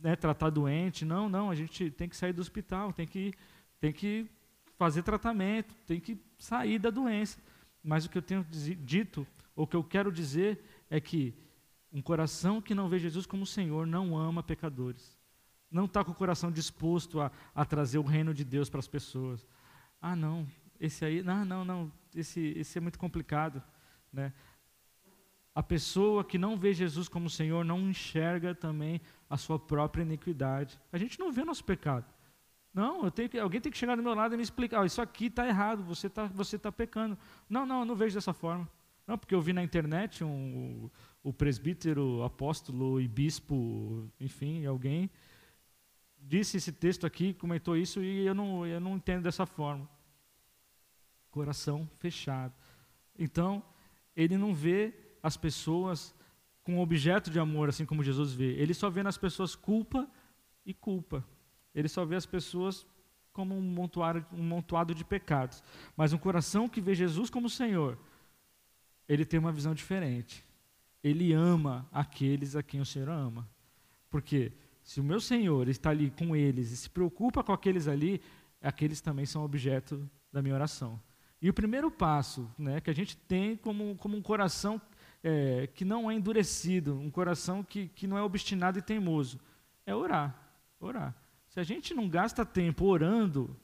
né, 0.03 0.17
tratar 0.17 0.49
doente. 0.49 1.05
Não, 1.05 1.29
não, 1.29 1.49
a 1.49 1.55
gente 1.55 1.89
tem 1.89 2.09
que 2.09 2.17
sair 2.17 2.33
do 2.33 2.41
hospital, 2.41 2.91
tem 2.91 3.07
que, 3.07 3.33
tem 3.79 3.93
que 3.93 4.29
fazer 4.77 5.01
tratamento, 5.01 5.73
tem 5.87 5.99
que 5.99 6.21
sair 6.37 6.77
da 6.77 6.89
doença. 6.89 7.39
Mas 7.81 8.05
o 8.05 8.09
que 8.09 8.17
eu 8.17 8.21
tenho 8.21 8.45
dito, 8.49 9.25
ou 9.55 9.63
o 9.63 9.67
que 9.67 9.75
eu 9.75 9.83
quero 9.83 10.11
dizer, 10.11 10.61
é 10.89 10.99
que 10.99 11.33
um 11.91 12.01
coração 12.01 12.61
que 12.61 12.75
não 12.75 12.89
vê 12.89 12.99
Jesus 12.99 13.25
como 13.25 13.45
Senhor 13.45 13.87
não 13.87 14.17
ama 14.17 14.43
pecadores. 14.43 15.17
Não 15.71 15.85
está 15.85 16.03
com 16.03 16.11
o 16.11 16.15
coração 16.15 16.51
disposto 16.51 17.21
a, 17.21 17.31
a 17.55 17.65
trazer 17.65 17.97
o 17.97 18.03
reino 18.03 18.33
de 18.33 18.43
Deus 18.43 18.69
para 18.69 18.79
as 18.79 18.87
pessoas. 18.87 19.47
Ah, 20.01 20.15
não, 20.15 20.45
esse 20.79 21.05
aí, 21.05 21.23
não, 21.23 21.45
não, 21.45 21.63
não, 21.63 21.91
esse, 22.13 22.41
esse 22.57 22.77
é 22.77 22.81
muito 22.81 22.99
complicado. 22.99 23.63
Né? 24.11 24.33
A 25.55 25.61
pessoa 25.61 26.23
que 26.23 26.37
não 26.37 26.57
vê 26.57 26.73
Jesus 26.73 27.07
como 27.07 27.29
Senhor 27.29 27.63
não 27.63 27.79
enxerga 27.89 28.55
também 28.55 28.99
a 29.29 29.37
sua 29.37 29.59
própria 29.59 30.01
iniquidade. 30.01 30.79
A 30.91 30.97
gente 30.97 31.19
não 31.19 31.31
vê 31.31 31.43
nosso 31.43 31.63
pecado. 31.63 32.05
Não, 32.73 33.05
eu 33.05 33.11
tenho 33.11 33.29
que, 33.29 33.37
alguém 33.37 33.61
tem 33.61 33.71
que 33.71 33.77
chegar 33.77 33.95
do 33.95 34.01
meu 34.01 34.15
lado 34.15 34.33
e 34.33 34.37
me 34.37 34.41
explicar: 34.41 34.81
oh, 34.81 34.85
isso 34.85 34.99
aqui 34.99 35.27
está 35.27 35.47
errado, 35.47 35.83
você 35.83 36.07
está 36.07 36.25
você 36.25 36.57
tá 36.57 36.71
pecando. 36.71 37.17
Não, 37.47 37.65
não, 37.65 37.81
eu 37.81 37.85
não 37.85 37.95
vejo 37.95 38.15
dessa 38.15 38.33
forma. 38.33 38.67
Não, 39.05 39.17
porque 39.17 39.35
eu 39.35 39.41
vi 39.41 39.53
na 39.53 39.61
internet 39.61 40.23
um, 40.23 40.89
o 41.21 41.31
presbítero, 41.31 42.23
apóstolo 42.23 43.01
e 43.01 43.07
bispo, 43.07 44.09
enfim, 44.19 44.65
alguém 44.65 45.09
disse 46.17 46.57
esse 46.57 46.71
texto 46.71 47.05
aqui, 47.05 47.33
comentou 47.33 47.75
isso 47.75 48.01
e 48.01 48.25
eu 48.25 48.33
não, 48.33 48.65
eu 48.65 48.79
não 48.79 48.95
entendo 48.95 49.23
dessa 49.23 49.45
forma. 49.45 49.87
Coração 51.29 51.87
fechado. 51.97 52.53
Então, 53.19 53.61
ele 54.15 54.37
não 54.37 54.53
vê 54.53 54.93
as 55.23 55.37
pessoas 55.37 56.13
com 56.63 56.79
objeto 56.79 57.31
de 57.31 57.39
amor, 57.39 57.69
assim 57.69 57.85
como 57.85 58.03
Jesus 58.03 58.33
vê. 58.33 58.53
Ele 58.53 58.73
só 58.73 58.89
vê 58.89 59.01
nas 59.01 59.17
pessoas 59.17 59.55
culpa 59.55 60.07
e 60.65 60.73
culpa. 60.73 61.25
Ele 61.73 61.87
só 61.87 62.05
vê 62.05 62.15
as 62.15 62.25
pessoas 62.25 62.85
como 63.31 63.55
um 63.55 63.61
montoado, 63.61 64.25
um 64.31 64.43
montoado 64.43 64.93
de 64.93 65.03
pecados. 65.03 65.63
Mas 65.95 66.13
um 66.13 66.17
coração 66.17 66.69
que 66.69 66.81
vê 66.81 66.93
Jesus 66.93 67.29
como 67.29 67.49
Senhor, 67.49 67.97
ele 69.07 69.25
tem 69.25 69.39
uma 69.39 69.51
visão 69.51 69.73
diferente. 69.73 70.45
Ele 71.03 71.33
ama 71.33 71.87
aqueles 71.91 72.55
a 72.55 72.61
quem 72.61 72.79
o 72.79 72.85
Senhor 72.85 73.09
ama. 73.09 73.49
Porque 74.09 74.53
se 74.83 74.99
o 74.99 75.03
meu 75.03 75.19
Senhor 75.19 75.67
está 75.67 75.89
ali 75.89 76.11
com 76.11 76.35
eles 76.35 76.71
e 76.71 76.77
se 76.77 76.89
preocupa 76.89 77.43
com 77.43 77.51
aqueles 77.51 77.87
ali, 77.87 78.21
aqueles 78.61 79.01
também 79.01 79.25
são 79.25 79.43
objeto 79.43 80.09
da 80.31 80.41
minha 80.41 80.55
oração. 80.55 81.01
E 81.41 81.49
o 81.49 81.53
primeiro 81.53 81.91
passo 81.91 82.49
né, 82.57 82.79
que 82.79 82.89
a 82.89 82.95
gente 82.95 83.17
tem 83.17 83.57
como, 83.57 83.97
como 83.97 84.15
um 84.15 84.21
coração 84.21 84.81
é, 85.23 85.67
que 85.73 85.85
não 85.85 86.11
é 86.11 86.13
endurecido, 86.13 86.99
um 86.99 87.09
coração 87.09 87.63
que, 87.63 87.87
que 87.87 88.05
não 88.05 88.17
é 88.17 88.21
obstinado 88.21 88.77
e 88.77 88.81
teimoso, 88.81 89.39
é 89.85 89.95
orar. 89.95 90.37
Orar. 90.79 91.15
Se 91.47 91.59
a 91.59 91.63
gente 91.63 91.93
não 91.93 92.09
gasta 92.09 92.45
tempo 92.45 92.85
orando, 92.85 93.55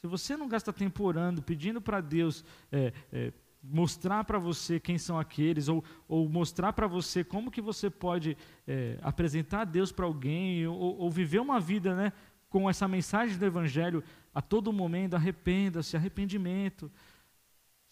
se 0.00 0.06
você 0.06 0.36
não 0.36 0.48
gasta 0.48 0.72
tempo 0.72 1.04
orando, 1.04 1.42
pedindo 1.42 1.80
para 1.80 2.00
Deus 2.00 2.44
é, 2.72 2.92
é, 3.12 3.32
mostrar 3.62 4.24
para 4.24 4.38
você 4.38 4.78
quem 4.78 4.96
são 4.96 5.18
aqueles, 5.18 5.68
ou, 5.68 5.84
ou 6.08 6.28
mostrar 6.28 6.72
para 6.72 6.86
você 6.86 7.24
como 7.24 7.50
que 7.50 7.60
você 7.60 7.90
pode 7.90 8.36
é, 8.66 8.98
apresentar 9.02 9.64
Deus 9.64 9.90
para 9.92 10.06
alguém, 10.06 10.66
ou, 10.66 10.98
ou, 10.98 11.10
viver 11.10 11.40
uma 11.40 11.60
vida 11.60 11.94
né, 11.94 12.12
com 12.48 12.70
essa 12.70 12.86
mensagem 12.86 13.36
do 13.36 13.44
Evangelho 13.44 14.02
a 14.34 14.40
todo 14.40 14.72
momento, 14.72 15.14
arrependa-se, 15.14 15.96
arrependimento, 15.96 16.90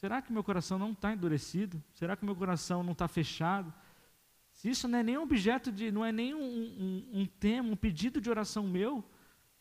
Será 0.04 0.20
que 0.20 0.30
meu 0.30 0.44
coração 0.44 0.78
não 0.78 0.92
está 0.92 1.14
endurecido? 1.14 1.82
Será 1.94 2.14
que 2.14 2.26
meu 2.26 2.36
coração 2.36 2.82
não 2.82 2.92
está 2.92 3.08
fechado? 3.08 3.72
Se 4.52 4.68
isso 4.68 4.86
não 4.86 4.98
é 4.98 5.02
nem 5.02 5.16
objeto 5.16 5.72
de, 5.72 5.90
não 5.90 6.04
é 6.04 6.12
nem 6.12 6.34
um, 6.34 6.42
um, 6.44 7.20
um 7.20 7.24
tema, 7.24 7.70
um 7.70 7.74
pedido 7.74 8.20
de 8.20 8.28
oração 8.28 8.68
meu, 8.68 9.02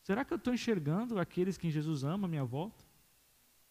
será 0.02 0.22
que 0.22 0.34
eu 0.34 0.36
estou 0.36 0.52
enxergando 0.52 1.18
aqueles 1.18 1.56
que 1.56 1.70
Jesus 1.70 2.04
ama 2.04 2.26
à 2.26 2.28
minha 2.28 2.44
volta? 2.44 2.84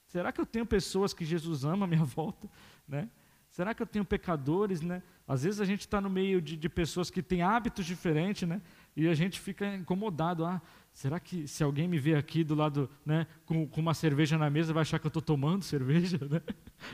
Será 0.08 0.32
que 0.32 0.42
eu 0.42 0.48
tenho 0.48 0.66
pessoas 0.66 1.14
que 1.14 1.24
Jesus 1.24 1.64
ama 1.64 1.86
à 1.86 1.88
minha 1.88 2.06
volta? 2.18 2.50
Né? 2.88 3.08
Será 3.52 3.76
que 3.76 3.84
eu 3.84 3.86
tenho 3.86 4.04
pecadores? 4.04 4.82
Né? 4.82 5.04
Às 5.28 5.44
vezes 5.44 5.62
a 5.62 5.66
gente 5.66 5.82
está 5.82 6.02
no 6.02 6.10
meio 6.10 6.42
de, 6.42 6.58
de, 6.58 6.70
pessoas 6.70 7.12
que 7.12 7.22
têm 7.22 7.44
hábitos 7.44 7.86
diferentes, 7.86 8.50
né? 8.50 8.60
E 8.96 9.08
a 9.08 9.14
gente 9.14 9.40
fica 9.40 9.76
incomodado. 9.76 10.46
Ah, 10.46 10.62
será 10.92 11.20
que 11.20 11.48
se 11.48 11.64
alguém 11.64 11.88
me 11.88 11.98
ver 11.98 12.16
aqui 12.16 12.44
do 12.44 12.56
lado, 12.56 12.90
né, 13.06 13.28
com, 13.46 13.68
com 13.68 13.82
uma 13.82 13.94
cerveja 13.94 14.38
na 14.38 14.50
mesa, 14.50 14.74
vai 14.74 14.82
achar 14.82 15.00
que 15.00 15.06
eu 15.06 15.10
estou 15.10 15.22
tomando 15.22 15.64
cerveja? 15.66 16.20
Né? 16.30 16.42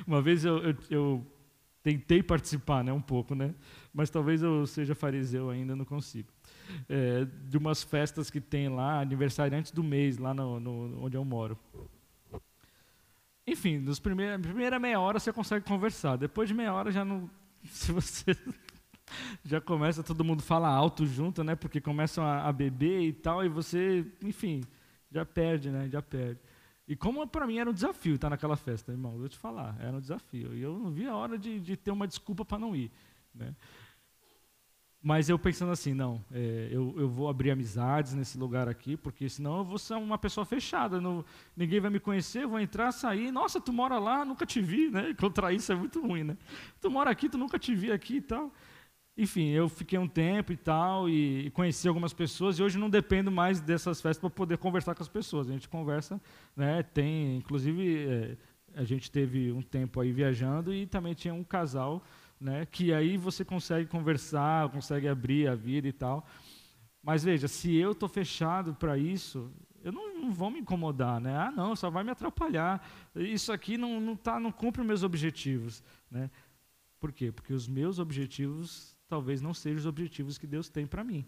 Uma 0.07 0.21
vez 0.21 0.45
eu, 0.45 0.57
eu, 0.59 0.75
eu, 0.89 1.27
tentei 1.81 2.21
participar, 2.21 2.83
né, 2.83 2.91
um 2.91 3.01
pouco, 3.01 3.33
né, 3.33 3.55
mas 3.93 4.09
talvez 4.09 4.43
eu 4.43 4.67
seja 4.67 4.93
fariseu 4.93 5.49
ainda, 5.49 5.75
não 5.75 5.85
consigo. 5.85 6.29
É, 6.88 7.25
de 7.47 7.57
umas 7.57 7.81
festas 7.81 8.29
que 8.29 8.39
tem 8.39 8.69
lá, 8.69 8.99
aniversariantes 9.01 9.71
do 9.71 9.83
mês, 9.83 10.17
lá 10.17 10.33
no, 10.33 10.59
no 10.59 11.03
onde 11.03 11.17
eu 11.17 11.25
moro. 11.25 11.57
Enfim, 13.47 13.79
nos 13.79 13.99
primeira 13.99 14.77
meia 14.77 14.99
hora 14.99 15.19
você 15.19 15.33
consegue 15.33 15.65
conversar, 15.65 16.17
depois 16.17 16.47
de 16.47 16.53
meia 16.53 16.71
hora 16.71 16.91
já 16.91 17.03
não. 17.03 17.29
Se 17.65 17.91
você 17.91 18.38
já 19.43 19.60
começa, 19.60 20.04
todo 20.04 20.24
mundo 20.24 20.41
fala 20.41 20.67
alto 20.67 21.06
junto, 21.06 21.43
né? 21.43 21.56
Porque 21.56 21.82
começam 21.82 22.24
a, 22.24 22.48
a, 22.48 22.54
beber 22.54 23.02
e 23.02 23.13
tal, 23.13 23.43
e 23.43 23.49
você, 23.49 24.05
enfim, 24.22 24.64
já 25.12 25.26
perde, 25.26 25.70
né? 25.70 25.89
Já 25.89 26.01
perde. 26.01 26.39
E 26.88 26.95
como 26.95 27.26
para 27.28 27.45
mim 27.45 27.57
era 27.57 27.70
um 27.70 27.74
desafio 27.74 28.16
estar 28.16 28.30
naquela 28.30 28.55
festa, 28.55 28.91
irmão, 28.91 29.18
vou 29.18 29.30
te 29.30 29.38
falar, 29.38 29.78
era 29.80 29.95
um 29.95 29.99
desafio. 29.99 30.55
E 30.55 30.62
eu 30.62 30.78
não 30.78 30.89
vi 30.91 31.07
a 31.07 31.16
hora 31.16 31.38
de, 31.38 31.60
de 31.60 31.78
ter 31.78 31.91
uma 31.91 32.07
desculpa 32.07 32.43
para 32.43 32.57
não 32.57 32.76
ir, 32.76 32.91
né? 33.34 33.53
Mas 35.01 35.30
eu 35.30 35.39
pensando 35.39 35.72
assim, 35.72 35.93
não, 35.93 36.22
é, 36.30 36.68
eu, 36.70 36.93
eu 36.97 37.07
vou 37.07 37.30
abrir 37.30 37.51
amizades 37.51 38.14
nesse 38.14 38.38
lugar 38.38 38.68
aqui, 38.68 38.97
porque 38.97 39.30
senão 39.30 39.60
eu 39.60 39.64
vou 39.64 39.78
ser 39.78 39.93
uma 39.93 40.18
pessoa 40.18 40.43
fechada, 40.45 40.99
não, 40.99 41.24
ninguém 41.55 41.80
vai 41.80 41.89
me 41.89 42.01
conhecer, 42.01 42.45
vou 42.45 42.60
entrar, 42.60 42.91
sair, 42.91 43.32
nossa, 43.32 43.62
tu 43.62 43.72
mora 43.72 43.97
lá, 43.97 44.26
nunca 44.26 44.45
te 44.45 44.60
vi, 44.60 44.89
né? 44.89 45.14
Contra 45.18 45.53
isso 45.53 45.72
é 45.72 45.76
muito 45.76 46.01
ruim, 46.01 46.26
né? 46.26 46.38
Tu 46.82 46.91
mora 46.91 47.10
aqui, 47.10 47.30
tu 47.30 47.38
nunca 47.38 47.57
te 47.57 47.74
vi 47.74 47.93
aqui 47.93 48.18
e 48.18 48.22
tal. 48.22 48.51
Enfim, 49.22 49.49
eu 49.49 49.67
fiquei 49.67 49.99
um 49.99 50.07
tempo 50.07 50.53
e 50.53 50.55
tal, 50.55 51.09
e 51.09 51.51
conheci 51.51 51.89
algumas 51.89 52.13
pessoas, 52.13 52.57
e 52.57 52.63
hoje 52.63 52.78
não 52.78 52.89
dependo 52.89 53.30
mais 53.30 53.59
dessas 53.59 53.99
festas 53.99 54.22
para 54.22 54.30
poder 54.30 54.57
conversar 54.57 54.95
com 54.95 55.03
as 55.03 55.09
pessoas. 55.09 55.49
A 55.49 55.51
gente 55.51 55.67
conversa, 55.67 56.22
né, 56.55 56.84
tem, 56.84 57.36
inclusive, 57.36 58.07
é, 58.07 58.38
a 58.74 58.86
gente 58.86 59.11
teve 59.11 59.51
um 59.51 59.61
tempo 59.61 59.99
aí 59.99 60.13
viajando, 60.13 60.74
e 60.74 60.86
também 60.86 61.13
tinha 61.13 61.34
um 61.34 61.43
casal, 61.43 62.01
né, 62.39 62.65
que 62.65 62.93
aí 62.93 63.17
você 63.17 63.43
consegue 63.43 63.88
conversar, 63.88 64.70
consegue 64.70 65.09
abrir 65.09 65.49
a 65.49 65.53
vida 65.55 65.86
e 65.86 65.91
tal. 65.91 66.26
Mas 67.03 67.22
veja, 67.22 67.49
se 67.49 67.76
eu 67.76 67.91
estou 67.91 68.07
fechado 68.07 68.74
para 68.74 68.97
isso, 68.97 69.51
eu 69.84 69.91
não, 69.91 70.17
não 70.17 70.32
vou 70.32 70.49
me 70.49 70.61
incomodar, 70.61 71.20
né? 71.20 71.36
Ah, 71.36 71.51
não, 71.51 71.76
só 71.76 71.89
vai 71.89 72.05
me 72.05 72.11
atrapalhar. 72.11 72.88
Isso 73.13 73.51
aqui 73.51 73.78
não, 73.78 73.99
não, 73.99 74.15
tá, 74.15 74.39
não 74.39 74.51
cumpre 74.51 74.82
meus 74.82 75.03
objetivos, 75.03 75.84
né? 76.09 76.32
Por 77.01 77.11
quê? 77.11 77.34
Porque 77.34 77.53
os 77.53 77.67
meus 77.67 77.99
objetivos 77.99 78.97
talvez 79.10 79.41
não 79.41 79.53
sejam 79.53 79.80
os 79.80 79.86
objetivos 79.88 80.38
que 80.38 80.45
Deus 80.47 80.70
tem 80.70 80.86
para 80.86 81.03
mim. 81.03 81.26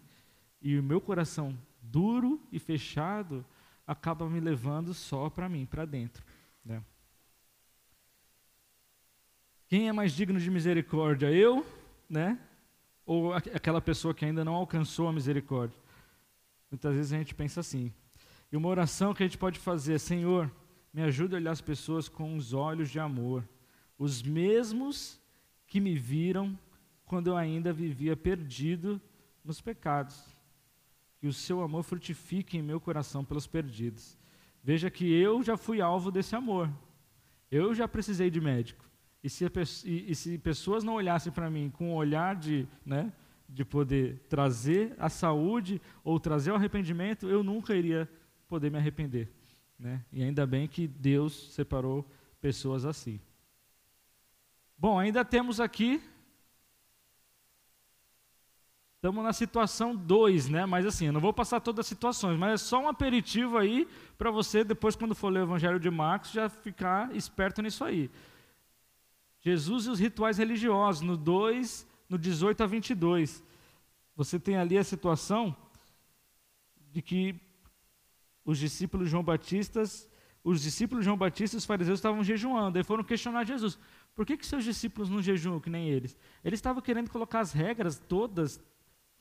E 0.62 0.78
o 0.78 0.82
meu 0.82 1.00
coração 1.00 1.58
duro 1.82 2.40
e 2.52 2.58
fechado 2.60 3.44
acaba 3.84 4.30
me 4.30 4.38
levando 4.38 4.94
só 4.94 5.28
para 5.28 5.48
mim, 5.48 5.66
para 5.66 5.84
dentro. 5.84 6.24
Né? 6.64 6.82
Quem 9.66 9.88
é 9.88 9.92
mais 9.92 10.12
digno 10.12 10.38
de 10.38 10.50
misericórdia? 10.50 11.30
Eu, 11.32 11.66
né? 12.08 12.38
Ou 13.04 13.34
aquela 13.34 13.80
pessoa 13.80 14.14
que 14.14 14.24
ainda 14.24 14.44
não 14.44 14.54
alcançou 14.54 15.08
a 15.08 15.12
misericórdia? 15.12 15.76
Muitas 16.70 16.94
vezes 16.94 17.12
a 17.12 17.18
gente 17.18 17.34
pensa 17.34 17.60
assim. 17.60 17.92
E 18.50 18.56
uma 18.56 18.68
oração 18.68 19.12
que 19.12 19.24
a 19.24 19.26
gente 19.26 19.38
pode 19.38 19.58
fazer 19.58 19.94
é: 19.94 19.98
Senhor, 19.98 20.50
me 20.92 21.02
ajude 21.02 21.34
a 21.34 21.38
olhar 21.38 21.50
as 21.50 21.60
pessoas 21.60 22.08
com 22.08 22.36
os 22.36 22.52
olhos 22.52 22.90
de 22.90 23.00
amor, 23.00 23.46
os 23.98 24.22
mesmos 24.22 25.20
que 25.66 25.80
me 25.80 25.96
viram 25.96 26.56
quando 27.12 27.26
eu 27.26 27.36
ainda 27.36 27.74
vivia 27.74 28.16
perdido 28.16 28.98
nos 29.44 29.60
pecados. 29.60 30.24
Que 31.18 31.26
o 31.26 31.32
seu 31.32 31.60
amor 31.60 31.82
frutifique 31.82 32.56
em 32.56 32.62
meu 32.62 32.80
coração 32.80 33.22
pelos 33.22 33.46
perdidos. 33.46 34.16
Veja 34.64 34.90
que 34.90 35.12
eu 35.12 35.42
já 35.42 35.58
fui 35.58 35.82
alvo 35.82 36.10
desse 36.10 36.34
amor. 36.34 36.70
Eu 37.50 37.74
já 37.74 37.86
precisei 37.86 38.30
de 38.30 38.40
médico. 38.40 38.82
E 39.22 39.28
se, 39.28 39.44
e, 39.84 40.10
e 40.10 40.14
se 40.14 40.38
pessoas 40.38 40.82
não 40.82 40.94
olhassem 40.94 41.30
para 41.30 41.50
mim 41.50 41.68
com 41.68 41.90
um 41.90 41.94
olhar 41.94 42.34
de, 42.34 42.66
né, 42.82 43.12
de 43.46 43.62
poder 43.62 44.18
trazer 44.30 44.96
a 44.98 45.10
saúde 45.10 45.82
ou 46.02 46.18
trazer 46.18 46.50
o 46.50 46.54
arrependimento, 46.54 47.28
eu 47.28 47.44
nunca 47.44 47.76
iria 47.76 48.08
poder 48.48 48.70
me 48.70 48.78
arrepender. 48.78 49.30
Né? 49.78 50.02
E 50.10 50.22
ainda 50.22 50.46
bem 50.46 50.66
que 50.66 50.88
Deus 50.88 51.52
separou 51.52 52.10
pessoas 52.40 52.86
assim. 52.86 53.20
Bom, 54.78 54.98
ainda 54.98 55.22
temos 55.26 55.60
aqui. 55.60 56.02
Estamos 59.02 59.24
na 59.24 59.32
situação 59.32 59.96
2, 59.96 60.48
né? 60.48 60.64
Mas 60.64 60.86
assim, 60.86 61.06
eu 61.06 61.12
não 61.12 61.20
vou 61.20 61.32
passar 61.32 61.58
todas 61.58 61.80
as 61.80 61.88
situações, 61.88 62.38
mas 62.38 62.52
é 62.52 62.56
só 62.56 62.80
um 62.80 62.88
aperitivo 62.88 63.58
aí 63.58 63.88
para 64.16 64.30
você, 64.30 64.62
depois, 64.62 64.94
quando 64.94 65.12
for 65.12 65.28
ler 65.28 65.40
o 65.40 65.42
Evangelho 65.42 65.80
de 65.80 65.90
Marcos, 65.90 66.30
já 66.30 66.48
ficar 66.48 67.12
esperto 67.16 67.60
nisso 67.60 67.82
aí. 67.82 68.08
Jesus 69.40 69.86
e 69.86 69.90
os 69.90 69.98
rituais 69.98 70.38
religiosos, 70.38 71.02
no 71.02 71.16
2, 71.16 71.84
no 72.08 72.16
18 72.16 72.62
a 72.62 72.66
22. 72.68 73.42
Você 74.14 74.38
tem 74.38 74.56
ali 74.56 74.78
a 74.78 74.84
situação 74.84 75.56
de 76.92 77.02
que 77.02 77.34
os 78.44 78.56
discípulos 78.56 79.10
João 79.10 79.24
Batistas, 79.24 80.08
os 80.44 80.62
discípulos 80.62 81.04
João 81.04 81.16
Batista 81.16 81.56
e 81.56 81.58
os 81.58 81.66
fariseus 81.66 81.98
estavam 81.98 82.22
jejuando, 82.22 82.78
e 82.78 82.84
foram 82.84 83.02
questionar 83.02 83.42
Jesus. 83.42 83.76
Por 84.14 84.24
que, 84.24 84.36
que 84.36 84.46
seus 84.46 84.62
discípulos 84.62 85.10
não 85.10 85.20
jejuam 85.20 85.58
que 85.58 85.68
nem 85.68 85.88
eles? 85.88 86.16
Eles 86.44 86.58
estavam 86.58 86.80
querendo 86.80 87.10
colocar 87.10 87.40
as 87.40 87.50
regras 87.50 87.98
todas 87.98 88.62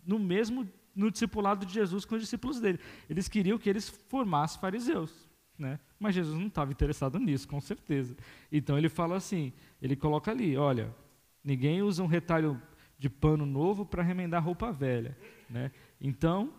no 0.06 0.20
mesmo 0.20 0.68
no 0.95 1.10
discipulado 1.10 1.66
de 1.66 1.74
Jesus 1.74 2.04
com 2.06 2.16
os 2.16 2.22
discípulos 2.22 2.60
dele. 2.60 2.80
Eles 3.10 3.28
queriam 3.28 3.58
que 3.58 3.70
eles 3.70 3.89
formassem 4.10 4.60
fariseus. 4.60 5.30
Né? 5.58 5.80
Mas 5.99 6.16
Jesus 6.16 6.38
não 6.38 6.47
estava 6.47 6.72
interessado 6.72 7.20
nisso, 7.20 7.47
com 7.47 7.62
certeza. 7.62 8.16
Então 8.52 8.78
ele 8.78 8.89
fala 8.89 9.16
assim: 9.16 9.54
ele 9.82 9.95
coloca 9.95 10.32
ali, 10.32 10.58
olha, 10.58 10.93
ninguém 11.43 11.82
usa 11.82 12.04
um 12.04 12.08
retalho 12.08 12.62
de 12.97 13.10
pano 13.10 13.45
novo 13.45 13.86
para 13.86 14.04
remendar 14.04 14.43
roupa 14.43 14.72
velha. 14.72 15.18
Né? 15.49 15.72
Então, 15.99 16.54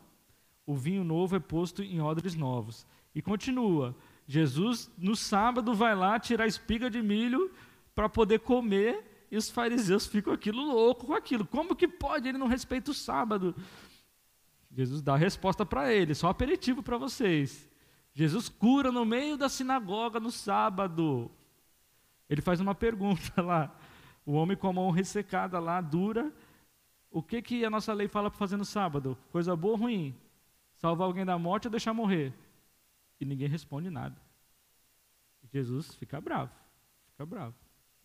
o 0.67 0.75
vinho 0.75 1.05
novo 1.05 1.37
é 1.37 1.41
posto 1.41 1.83
em 1.83 2.01
odres 2.01 2.35
novos. 2.35 2.87
E 3.15 3.21
continua: 3.21 3.97
Jesus, 4.27 4.91
no 4.97 5.17
sábado, 5.17 5.75
vai 5.75 5.95
lá 5.95 6.19
tirar 6.19 6.47
espiga 6.47 6.89
de 6.89 7.03
milho 7.03 7.51
para 7.95 8.09
poder 8.09 8.41
comer, 8.41 9.12
e 9.33 9.37
os 9.39 9.49
fariseus 9.49 10.07
ficam 10.07 10.31
aquilo 10.31 10.63
louco 10.63 11.07
com 11.07 11.15
aquilo. 11.15 11.47
Como 11.47 11.75
que 11.75 11.89
pode? 11.89 12.29
Ele 12.29 12.37
não 12.37 12.47
respeita 12.47 12.91
o 12.91 12.95
sábado. 12.95 13.57
Jesus 14.71 15.01
dá 15.01 15.15
a 15.15 15.17
resposta 15.17 15.65
para 15.65 15.91
ele, 15.91 16.15
só 16.15 16.29
aperitivo 16.29 16.83
para 16.83 16.99
vocês. 16.99 17.67
Jesus 18.13 18.51
cura 18.51 18.93
no 18.93 19.07
meio 19.07 19.39
da 19.39 19.49
sinagoga 19.49 20.21
no 20.21 20.31
sábado. 20.31 21.31
Ele 22.29 22.43
faz 22.43 22.61
uma 22.61 22.75
pergunta 22.77 23.41
lá. 23.41 23.75
O 24.27 24.33
homem 24.33 24.55
com 24.55 24.69
a 24.69 24.73
mão 24.73 24.91
ressecada 24.91 25.59
lá, 25.59 25.81
dura. 25.81 26.31
O 27.11 27.23
que, 27.23 27.41
que 27.41 27.65
a 27.65 27.71
nossa 27.71 27.95
lei 27.95 28.09
fala 28.09 28.29
para 28.29 28.39
fazer 28.39 28.59
no 28.59 28.67
sábado? 28.67 29.17
Coisa 29.31 29.57
boa 29.57 29.73
ou 29.73 29.79
ruim? 29.79 30.15
Salvar 30.77 31.07
alguém 31.07 31.25
da 31.25 31.39
morte 31.39 31.69
ou 31.69 31.71
deixar 31.71 31.95
morrer? 31.95 32.35
E 33.19 33.25
ninguém 33.25 33.49
responde 33.49 33.89
nada. 33.89 34.21
Jesus 35.51 35.95
fica 35.95 36.21
bravo. 36.21 36.53
Fica 37.13 37.25
bravo. 37.25 37.55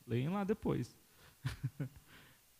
Leem 0.06 0.30
lá 0.30 0.46
depois. 0.46 0.96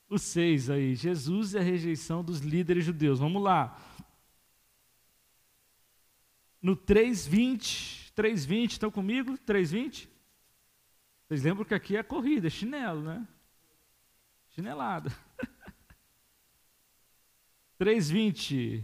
o 0.10 0.18
6 0.18 0.70
aí. 0.70 0.96
Jesus 0.96 1.54
e 1.54 1.58
a 1.58 1.62
rejeição 1.62 2.24
dos 2.24 2.40
líderes 2.40 2.86
judeus. 2.86 3.20
Vamos 3.20 3.42
lá 3.42 3.78
no 6.62 6.76
320. 6.76 8.08
320, 8.14 8.72
estão 8.72 8.90
comigo? 8.90 9.38
320? 9.38 10.10
Vocês 11.28 11.44
lembram 11.44 11.64
que 11.64 11.74
aqui 11.74 11.96
é 11.96 12.02
corrida, 12.02 12.48
é 12.48 12.50
chinelo, 12.50 13.02
né? 13.02 13.28
Chinelada. 14.50 15.12
320. 17.78 18.84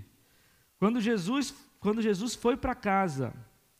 Quando 0.78 1.02
Jesus, 1.02 1.56
quando 1.80 2.02
Jesus 2.02 2.36
foi 2.36 2.56
para 2.56 2.76
casa, 2.76 3.34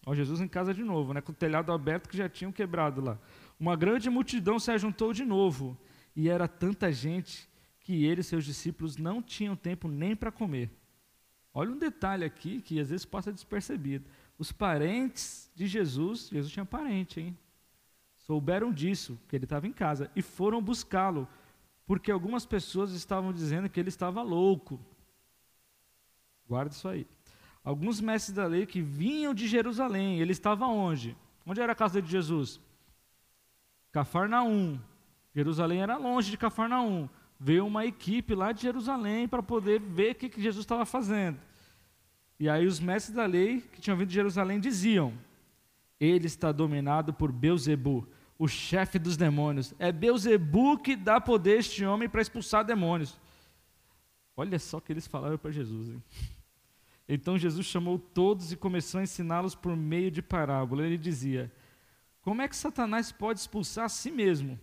ó, 0.06 0.16
Jesus 0.16 0.42
em 0.42 0.48
casa 0.48 0.74
de 0.74 0.84
novo, 0.84 1.14
né, 1.14 1.22
com 1.22 1.32
o 1.32 1.36
telhado 1.36 1.72
aberto 1.72 2.10
que 2.10 2.18
já 2.18 2.28
tinham 2.28 2.52
quebrado 2.52 3.00
lá. 3.00 3.20
Uma 3.60 3.76
grande 3.76 4.10
multidão 4.10 4.58
se 4.58 4.72
ajuntou 4.72 5.14
de 5.14 5.24
novo, 5.24 5.78
e 6.16 6.30
era 6.30 6.48
tanta 6.48 6.92
gente 6.92 7.50
que 7.80 8.06
ele 8.06 8.22
e 8.22 8.24
seus 8.24 8.46
discípulos 8.46 8.98
não 8.98 9.22
tinham 9.22 9.56
tempo 9.56 9.88
nem 9.88 10.16
para 10.16 10.32
comer. 10.32 10.72
Olha 11.54 11.72
um 11.72 11.78
detalhe 11.78 12.24
aqui 12.26 12.62
que 12.62 12.80
às 12.80 12.90
vezes 12.90 13.06
passa 13.06 13.32
despercebido. 13.32 14.06
Os 14.38 14.52
parentes 14.52 15.52
de 15.56 15.68
Jesus, 15.68 16.30
Jesus 16.30 16.52
tinha 16.52 16.66
parente, 16.66 17.20
hein? 17.20 17.38
Souberam 18.18 18.72
disso, 18.72 19.20
que 19.28 19.36
ele 19.36 19.44
estava 19.44 19.68
em 19.68 19.74
casa, 19.74 20.10
e 20.16 20.22
foram 20.22 20.62
buscá-lo, 20.62 21.28
porque 21.86 22.12
algumas 22.12 22.46
pessoas 22.46 22.92
estavam 22.94 23.34
dizendo 23.34 23.70
que 23.70 23.80
ele 23.80 23.90
estava 23.90 24.22
louco. 24.22 24.80
Guarda 26.48 26.74
isso 26.74 26.88
aí. 26.88 27.06
Alguns 27.64 28.02
mestres 28.02 28.36
da 28.36 28.46
lei 28.46 28.66
que 28.66 28.82
vinham 28.82 29.34
de 29.34 29.48
Jerusalém, 29.48 30.20
ele 30.20 30.32
estava 30.32 30.66
onde? 30.66 31.16
Onde 31.46 31.62
era 31.62 31.74
a 31.74 31.76
casa 31.76 32.02
de 32.02 32.10
Jesus? 32.10 32.60
Cafarnaum. 33.92 34.80
Jerusalém 35.34 35.82
era 35.82 35.98
longe 35.98 36.32
de 36.32 36.38
Cafarnaum 36.38 37.10
veio 37.44 37.66
uma 37.66 37.86
equipe 37.86 38.34
lá 38.34 38.54
de 38.54 38.62
Jerusalém 38.62 39.28
para 39.28 39.44
poder 39.44 39.82
ver 39.82 40.12
o 40.12 40.16
que, 40.16 40.30
que 40.30 40.42
Jesus 40.42 40.64
estava 40.64 40.86
fazendo. 40.86 41.38
E 42.40 42.48
aí 42.48 42.66
os 42.66 42.80
mestres 42.80 43.14
da 43.14 43.26
lei 43.26 43.60
que 43.60 43.82
tinham 43.82 43.98
vindo 43.98 44.08
de 44.08 44.14
Jerusalém 44.14 44.62
diziam: 44.62 45.14
Ele 46.00 46.26
está 46.26 46.54
dominado 46.54 47.14
por 47.14 47.34
Beuzebu, 47.34 48.08
o 48.40 48.48
chefe 48.48 48.98
dos 48.98 49.18
demônios. 49.18 49.74
É 49.78 49.92
Beuzebu 49.92 50.78
que 50.78 50.96
dá 50.96 51.20
poder 51.20 51.58
a 51.58 51.60
este 51.60 51.84
homem 51.84 52.08
para 52.08 52.22
expulsar 52.22 52.64
demônios. 52.64 53.20
Olha 54.38 54.58
só 54.58 54.78
o 54.78 54.82
que 54.82 54.94
eles 54.94 55.06
falaram 55.06 55.38
para 55.38 55.52
Jesus. 55.52 55.90
Hein? 55.90 56.04
Então 57.06 57.38
Jesus 57.38 57.66
chamou 57.66 58.00
todos 58.00 58.54
e 58.54 58.56
começou 58.56 59.02
a 59.02 59.04
ensiná-los 59.04 59.54
por 59.54 59.76
meio 59.76 60.10
de 60.10 60.22
parábola. 60.22 60.86
Ele 60.86 60.98
dizia: 60.98 61.52
Como 62.22 62.42
é 62.42 62.48
que 62.48 62.56
Satanás 62.56 63.12
pode 63.12 63.42
expulsar 63.42 63.84
a 63.84 63.90
si 63.90 64.10
mesmo? 64.10 64.58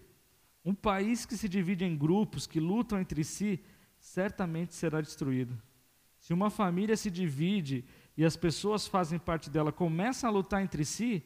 Um 0.64 0.74
país 0.74 1.24
que 1.24 1.36
se 1.36 1.48
divide 1.48 1.84
em 1.84 1.96
grupos 1.96 2.46
que 2.46 2.60
lutam 2.60 3.00
entre 3.00 3.24
si, 3.24 3.60
certamente 3.98 4.74
será 4.74 5.00
destruído. 5.00 5.60
Se 6.18 6.34
uma 6.34 6.50
família 6.50 6.96
se 6.96 7.10
divide 7.10 7.84
e 8.16 8.24
as 8.24 8.36
pessoas 8.36 8.86
fazem 8.86 9.18
parte 9.18 9.48
dela 9.48 9.72
começam 9.72 10.28
a 10.28 10.32
lutar 10.32 10.62
entre 10.62 10.84
si, 10.84 11.24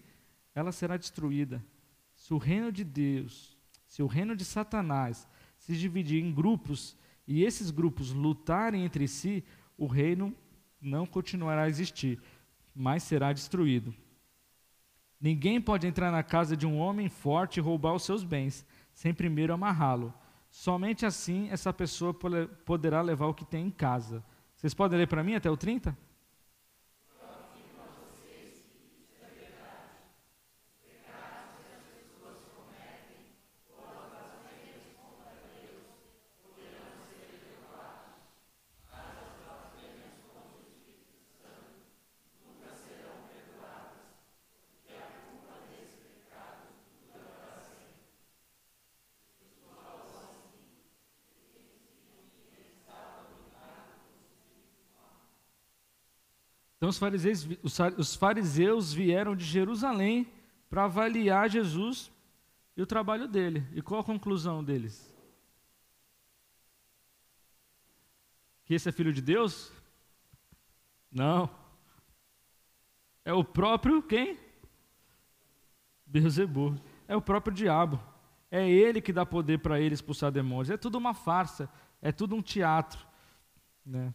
ela 0.55 0.70
será 0.70 0.97
destruída. 0.97 1.64
Se 2.14 2.32
o 2.32 2.39
reino 2.39 2.70
de 2.70 2.85
Deus, 2.85 3.59
se 3.87 4.03
o 4.03 4.07
reino 4.07 4.37
de 4.37 4.45
Satanás 4.45 5.28
se 5.59 5.76
dividir 5.76 6.22
em 6.22 6.32
grupos 6.32 6.97
e 7.26 7.43
esses 7.43 7.70
grupos 7.70 8.12
lutarem 8.12 8.85
entre 8.85 9.09
si, 9.09 9.43
o 9.76 9.87
reino 9.87 10.32
não 10.80 11.07
continuará 11.07 11.62
a 11.62 11.68
existir, 11.68 12.22
mas 12.74 13.03
será 13.03 13.32
destruído. 13.32 13.93
Ninguém 15.20 15.61
pode 15.61 15.87
entrar 15.87 16.12
na 16.12 16.22
casa 16.22 16.57
de 16.57 16.66
um 16.66 16.78
homem 16.78 17.09
forte 17.09 17.57
e 17.57 17.61
roubar 17.61 17.95
os 17.95 18.05
seus 18.05 18.22
bens 18.22 18.64
sem 18.95 19.12
primeiro 19.12 19.53
amarrá-lo. 19.53 20.14
Somente 20.49 21.05
assim 21.05 21.49
essa 21.51 21.72
pessoa 21.72 22.14
poderá 22.64 23.03
levar 23.03 23.26
o 23.26 23.34
que 23.34 23.45
tem 23.45 23.66
em 23.66 23.70
casa. 23.70 24.24
Vocês 24.57 24.72
podem 24.72 24.99
ler 24.99 25.09
para 25.09 25.22
mim 25.22 25.34
até 25.34 25.51
o 25.51 25.57
30? 25.57 25.97
Então 56.85 56.91
os 56.91 56.99
fariseus, 56.99 57.49
os 57.97 58.14
fariseus 58.14 58.93
vieram 58.93 59.35
de 59.35 59.43
Jerusalém 59.43 60.30
para 60.68 60.85
avaliar 60.85 61.49
Jesus 61.49 62.12
e 62.76 62.82
o 62.82 62.87
trabalho 62.87 63.26
dele. 63.26 63.66
E 63.72 63.80
qual 63.80 64.03
a 64.03 64.05
conclusão 64.05 64.62
deles? 64.62 65.11
Que 68.66 68.74
esse 68.74 68.87
é 68.87 68.93
filho 68.93 69.14
de 69.14 69.22
Deus? 69.22 69.72
Não. 71.11 71.49
É 73.24 73.32
o 73.32 73.43
próprio 73.43 74.03
quem? 74.03 74.39
Beelzebub. 76.05 76.78
É 77.09 77.16
o 77.16 77.22
próprio 77.22 77.55
diabo. 77.55 77.99
É 78.51 78.68
ele 78.68 79.01
que 79.01 79.11
dá 79.11 79.24
poder 79.24 79.59
para 79.61 79.80
ele 79.80 79.95
expulsar 79.95 80.30
demônios. 80.30 80.68
É 80.68 80.76
tudo 80.76 80.99
uma 80.99 81.14
farsa, 81.14 81.66
é 82.03 82.12
tudo 82.12 82.37
um 82.37 82.43
teatro, 82.43 83.07
né? 83.87 84.12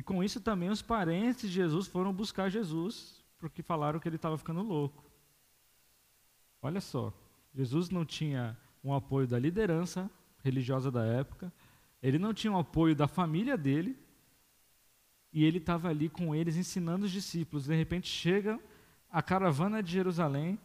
E 0.00 0.02
com 0.02 0.24
isso 0.24 0.40
também 0.40 0.70
os 0.70 0.80
parentes 0.80 1.50
de 1.50 1.56
Jesus 1.56 1.86
foram 1.86 2.10
buscar 2.10 2.48
Jesus, 2.48 3.22
porque 3.38 3.62
falaram 3.62 4.00
que 4.00 4.08
ele 4.08 4.16
estava 4.16 4.38
ficando 4.38 4.62
louco. 4.62 5.04
Olha 6.62 6.80
só, 6.80 7.12
Jesus 7.54 7.90
não 7.90 8.02
tinha 8.02 8.56
um 8.82 8.94
apoio 8.94 9.26
da 9.26 9.38
liderança 9.38 10.10
religiosa 10.42 10.90
da 10.90 11.04
época, 11.04 11.52
ele 12.02 12.18
não 12.18 12.32
tinha 12.32 12.50
um 12.50 12.58
apoio 12.58 12.96
da 12.96 13.06
família 13.06 13.58
dele, 13.58 13.94
e 15.34 15.44
ele 15.44 15.58
estava 15.58 15.90
ali 15.90 16.08
com 16.08 16.34
eles 16.34 16.56
ensinando 16.56 17.04
os 17.04 17.12
discípulos. 17.12 17.66
De 17.66 17.76
repente 17.76 18.08
chega 18.08 18.58
a 19.10 19.20
caravana 19.20 19.82
de 19.82 19.92
Jerusalém 19.92 20.58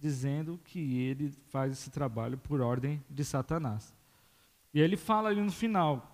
dizendo 0.00 0.58
que 0.64 0.98
ele 0.98 1.30
faz 1.46 1.70
esse 1.70 1.90
trabalho 1.90 2.38
por 2.38 2.60
ordem 2.60 3.00
de 3.08 3.24
Satanás. 3.24 3.94
E 4.72 4.80
ele 4.80 4.96
fala 4.96 5.28
ali 5.28 5.40
no 5.40 5.52
final: 5.52 6.13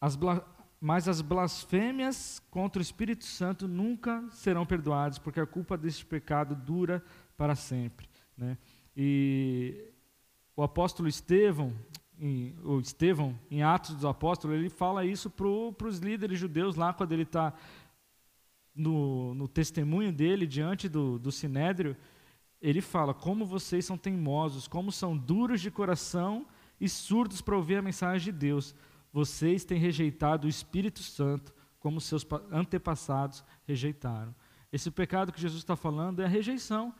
as 0.00 0.16
mas 0.80 1.08
as 1.08 1.20
blasfêmias 1.20 2.40
contra 2.50 2.78
o 2.78 2.82
Espírito 2.82 3.24
Santo 3.24 3.66
nunca 3.66 4.24
serão 4.30 4.64
perdoadas, 4.64 5.18
porque 5.18 5.40
a 5.40 5.46
culpa 5.46 5.76
deste 5.76 6.06
pecado 6.06 6.54
dura 6.54 7.02
para 7.36 7.56
sempre. 7.56 8.08
Né? 8.36 8.56
E 8.96 9.92
o 10.56 10.62
apóstolo 10.62 11.08
Estevão, 11.08 11.74
em, 12.20 12.54
o 12.64 12.78
Estevão, 12.78 13.38
em 13.50 13.62
Atos 13.62 13.94
dos 13.94 14.04
Apóstolos, 14.04 14.56
ele 14.56 14.70
fala 14.70 15.04
isso 15.04 15.28
para 15.28 15.46
os 15.46 15.98
líderes 15.98 16.38
judeus 16.38 16.76
lá, 16.76 16.92
quando 16.92 17.12
ele 17.12 17.22
está 17.22 17.52
no, 18.74 19.34
no, 19.34 19.48
testemunho 19.48 20.12
dele 20.12 20.46
diante 20.46 20.88
do, 20.88 21.18
do 21.18 21.32
Sinédrio, 21.32 21.96
ele 22.62 22.80
fala: 22.80 23.12
Como 23.12 23.44
vocês 23.44 23.84
são 23.84 23.98
teimosos, 23.98 24.68
como 24.68 24.92
são 24.92 25.16
duros 25.16 25.60
de 25.60 25.70
coração 25.70 26.46
e 26.80 26.88
surdos 26.88 27.40
para 27.40 27.56
ouvir 27.56 27.76
a 27.76 27.82
mensagem 27.82 28.32
de 28.32 28.38
Deus 28.38 28.74
vocês 29.12 29.64
têm 29.64 29.78
rejeitado 29.78 30.46
o 30.46 30.50
Espírito 30.50 31.02
Santo, 31.02 31.54
como 31.80 32.00
seus 32.00 32.26
antepassados 32.50 33.44
rejeitaram. 33.66 34.34
Esse 34.72 34.90
pecado 34.90 35.32
que 35.32 35.40
Jesus 35.40 35.62
está 35.62 35.76
falando 35.76 36.20
é 36.20 36.24
a 36.24 36.28
rejeição 36.28 36.94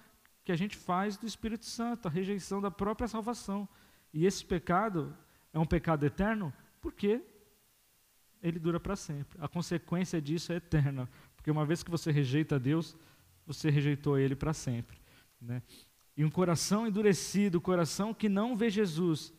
que 0.44 0.52
a 0.52 0.56
gente 0.56 0.76
faz 0.76 1.16
do 1.16 1.26
Espírito 1.26 1.66
Santo, 1.66 2.09
a 2.09 2.11
rejeição 2.11 2.61
da 2.61 2.70
própria 2.70 3.06
salvação. 3.06 3.68
E 4.14 4.24
esse 4.24 4.44
pecado 4.44 5.14
é 5.52 5.59
um 5.59 5.66
pecado 5.66 6.06
eterno 6.06 6.52
porque 6.80 7.22
ele 8.42 8.59
dura 8.59 8.80
para 8.80 8.96
sempre. 8.96 9.38
A 9.42 9.48
consequência 9.48 10.20
disso 10.20 10.52
é 10.52 10.56
eterna, 10.56 11.09
porque 11.36 11.50
uma 11.50 11.66
vez 11.66 11.82
que 11.82 11.90
você 11.90 12.11
rejeita 12.11 12.59
Deus, 12.59 12.96
você 13.46 13.70
rejeitou 13.70 14.18
Ele 14.18 14.36
para 14.36 14.52
sempre. 14.52 14.98
Né? 15.40 15.62
E 16.16 16.24
um 16.24 16.30
coração 16.30 16.86
endurecido, 16.86 17.61
coração 17.61 18.12
que 18.14 18.28
não 18.28 18.56
vê 18.56 18.70
Jesus, 18.70 19.32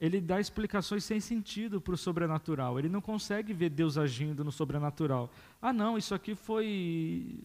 ele 0.00 0.20
dá 0.20 0.40
explicações 0.40 1.04
sem 1.04 1.20
sentido 1.20 1.80
para 1.80 1.94
o 1.94 1.96
sobrenatural. 1.96 2.78
Ele 2.78 2.88
não 2.88 3.00
consegue 3.00 3.52
ver 3.52 3.70
Deus 3.70 3.96
agindo 3.96 4.44
no 4.44 4.52
sobrenatural. 4.52 5.30
Ah, 5.62 5.72
não, 5.72 5.96
isso 5.96 6.14
aqui 6.14 6.34
foi, 6.34 7.44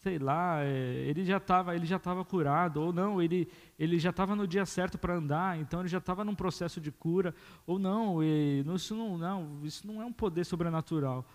sei 0.00 0.18
lá, 0.18 0.62
é, 0.62 1.04
ele 1.08 1.24
já 1.24 1.38
estava, 1.38 1.74
ele 1.74 1.86
já 1.86 1.96
estava 1.96 2.24
curado, 2.24 2.80
ou 2.82 2.92
não, 2.92 3.20
ele, 3.20 3.48
ele 3.78 3.98
já 3.98 4.10
estava 4.10 4.36
no 4.36 4.46
dia 4.46 4.64
certo 4.66 4.98
para 4.98 5.14
andar, 5.14 5.58
então 5.58 5.80
ele 5.80 5.88
já 5.88 5.98
estava 5.98 6.24
num 6.24 6.34
processo 6.34 6.80
de 6.80 6.92
cura, 6.92 7.34
ou 7.66 7.78
não, 7.78 8.22
isso 8.22 8.94
não, 8.94 9.18
não, 9.18 9.60
isso 9.64 9.86
não 9.86 10.00
é 10.00 10.04
um 10.04 10.12
poder 10.12 10.44
sobrenatural. 10.44 11.26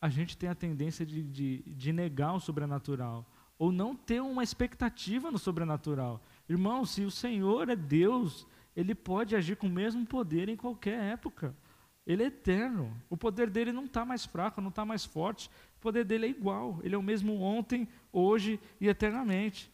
A 0.00 0.08
gente 0.08 0.36
tem 0.36 0.48
a 0.48 0.54
tendência 0.54 1.04
de, 1.04 1.22
de, 1.22 1.62
de 1.66 1.92
negar 1.92 2.34
o 2.34 2.40
sobrenatural, 2.40 3.26
ou 3.58 3.70
não 3.70 3.94
ter 3.94 4.20
uma 4.20 4.42
expectativa 4.42 5.30
no 5.30 5.38
sobrenatural. 5.38 6.20
Irmão, 6.48 6.84
se 6.84 7.02
o 7.02 7.10
Senhor 7.10 7.68
é 7.68 7.76
Deus, 7.76 8.46
ele 8.74 8.94
pode 8.94 9.36
agir 9.36 9.56
com 9.56 9.66
o 9.66 9.70
mesmo 9.70 10.06
poder 10.06 10.48
em 10.48 10.56
qualquer 10.56 10.98
época. 11.12 11.54
Ele 12.06 12.24
é 12.24 12.26
eterno. 12.26 12.96
O 13.08 13.16
poder 13.16 13.48
dele 13.48 13.72
não 13.72 13.84
está 13.84 14.04
mais 14.04 14.24
fraco, 14.24 14.60
não 14.60 14.70
está 14.70 14.84
mais 14.84 15.04
forte. 15.04 15.48
O 15.76 15.80
poder 15.80 16.04
dele 16.04 16.26
é 16.26 16.30
igual. 16.30 16.80
Ele 16.82 16.94
é 16.94 16.98
o 16.98 17.02
mesmo 17.02 17.40
ontem, 17.40 17.86
hoje 18.12 18.58
e 18.80 18.88
eternamente. 18.88 19.70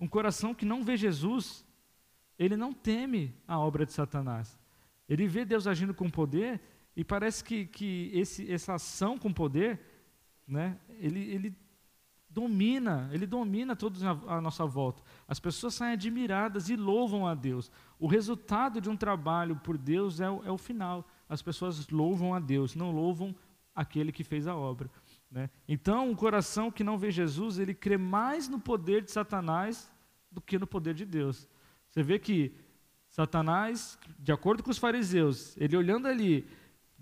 Um 0.00 0.08
coração 0.08 0.54
que 0.54 0.64
não 0.64 0.82
vê 0.82 0.96
Jesus, 0.96 1.64
ele 2.38 2.56
não 2.56 2.72
teme 2.72 3.34
a 3.46 3.58
obra 3.58 3.86
de 3.86 3.92
Satanás. 3.92 4.58
Ele 5.08 5.28
vê 5.28 5.44
Deus 5.44 5.66
agindo 5.66 5.94
com 5.94 6.10
poder 6.10 6.60
e 6.96 7.04
parece 7.04 7.44
que, 7.44 7.66
que 7.66 8.10
esse, 8.12 8.50
essa 8.50 8.74
ação 8.74 9.16
com 9.16 9.32
poder, 9.32 9.80
né, 10.46 10.76
ele, 10.98 11.20
ele 11.20 11.56
domina, 12.32 13.10
ele 13.12 13.26
domina 13.26 13.76
todos 13.76 14.02
à 14.02 14.40
nossa 14.40 14.64
volta. 14.64 15.02
As 15.28 15.38
pessoas 15.38 15.74
saem 15.74 15.92
admiradas 15.92 16.68
e 16.68 16.76
louvam 16.76 17.26
a 17.26 17.34
Deus. 17.34 17.70
O 17.98 18.06
resultado 18.06 18.80
de 18.80 18.88
um 18.88 18.96
trabalho 18.96 19.56
por 19.56 19.76
Deus 19.76 20.20
é 20.20 20.30
o, 20.30 20.42
é 20.44 20.50
o 20.50 20.58
final. 20.58 21.06
As 21.28 21.42
pessoas 21.42 21.86
louvam 21.88 22.34
a 22.34 22.40
Deus, 22.40 22.74
não 22.74 22.90
louvam 22.90 23.34
aquele 23.74 24.12
que 24.12 24.24
fez 24.24 24.46
a 24.46 24.56
obra. 24.56 24.90
Né? 25.30 25.50
Então, 25.68 26.10
um 26.10 26.14
coração 26.14 26.70
que 26.70 26.84
não 26.84 26.98
vê 26.98 27.10
Jesus, 27.10 27.58
ele 27.58 27.74
crê 27.74 27.96
mais 27.96 28.48
no 28.48 28.58
poder 28.58 29.02
de 29.02 29.10
Satanás 29.10 29.90
do 30.30 30.40
que 30.40 30.58
no 30.58 30.66
poder 30.66 30.94
de 30.94 31.04
Deus. 31.04 31.48
Você 31.90 32.02
vê 32.02 32.18
que 32.18 32.54
Satanás, 33.08 33.98
de 34.18 34.32
acordo 34.32 34.62
com 34.62 34.70
os 34.70 34.78
fariseus, 34.78 35.54
ele 35.58 35.76
olhando 35.76 36.08
ali, 36.08 36.48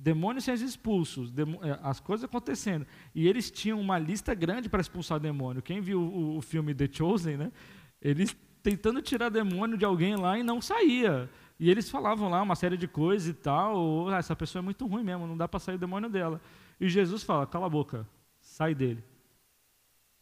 demônios 0.03 0.45
sendo 0.45 0.65
expulsos, 0.65 1.31
é, 1.63 1.79
as 1.83 2.01
coisas 2.01 2.25
acontecendo. 2.25 2.87
E 3.15 3.29
eles 3.29 3.51
tinham 3.51 3.79
uma 3.79 3.99
lista 3.99 4.35
grande 4.35 4.69
para 4.69 4.81
expulsar 4.81 5.21
demônio. 5.21 5.63
Quem 5.63 5.81
viu 5.81 6.01
o, 6.01 6.39
o, 6.39 6.41
filme 6.41 6.75
The 6.75 6.89
Chosen, 6.91 7.37
né? 7.37 7.53
Eles 8.01 8.35
tentando 8.63 9.03
tirar 9.03 9.29
demônio 9.29 9.77
de 9.77 9.85
alguém 9.85 10.17
lá 10.17 10.39
e 10.39 10.43
não 10.43 10.61
saía. 10.61 11.31
E 11.59 11.71
eles 11.71 11.91
falavam 11.91 12.31
lá 12.31 12.41
uma 12.41 12.57
série 12.57 12.79
de 12.79 12.89
coisas 12.89 13.29
e 13.29 13.35
tal. 13.35 14.09
Ah, 14.09 14.17
essa 14.17 14.35
pessoa 14.35 14.61
é 14.61 14.65
muito 14.65 14.87
ruim 14.87 15.05
mesmo, 15.05 15.27
não 15.27 15.37
dá 15.37 15.47
para 15.47 15.61
sair 15.61 15.75
o 15.75 15.79
demônio 15.79 16.09
dela. 16.09 16.41
E 16.81 16.89
Jesus 16.89 17.23
fala: 17.23 17.47
cala 17.47 17.67
a 17.67 17.71
boca, 17.71 18.09
sai 18.41 18.75
dele. 18.75 19.05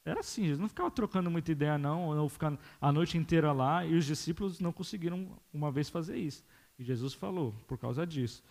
Era 0.05 0.21
assim, 0.21 0.43
Jesus 0.43 0.59
não 0.59 0.69
ficava 0.69 0.91
trocando 0.91 1.31
muita 1.31 1.53
ideia, 1.53 1.77
não, 1.77 2.09
ou 2.19 2.29
ficando 2.29 2.59
a 2.81 2.91
noite 2.91 3.19
inteira 3.19 3.53
lá, 3.53 3.85
e 3.85 3.95
os 3.95 4.07
discípulos 4.07 4.59
não 4.59 4.73
conseguiram 4.73 5.39
uma 5.53 5.71
vez 5.71 5.91
fazer 5.91 6.17
isso. 6.17 6.43
E 6.79 6.83
Jesus 6.83 7.13
falou 7.13 7.55
por 7.67 7.77
causa 7.77 8.07
disso. 8.07 8.43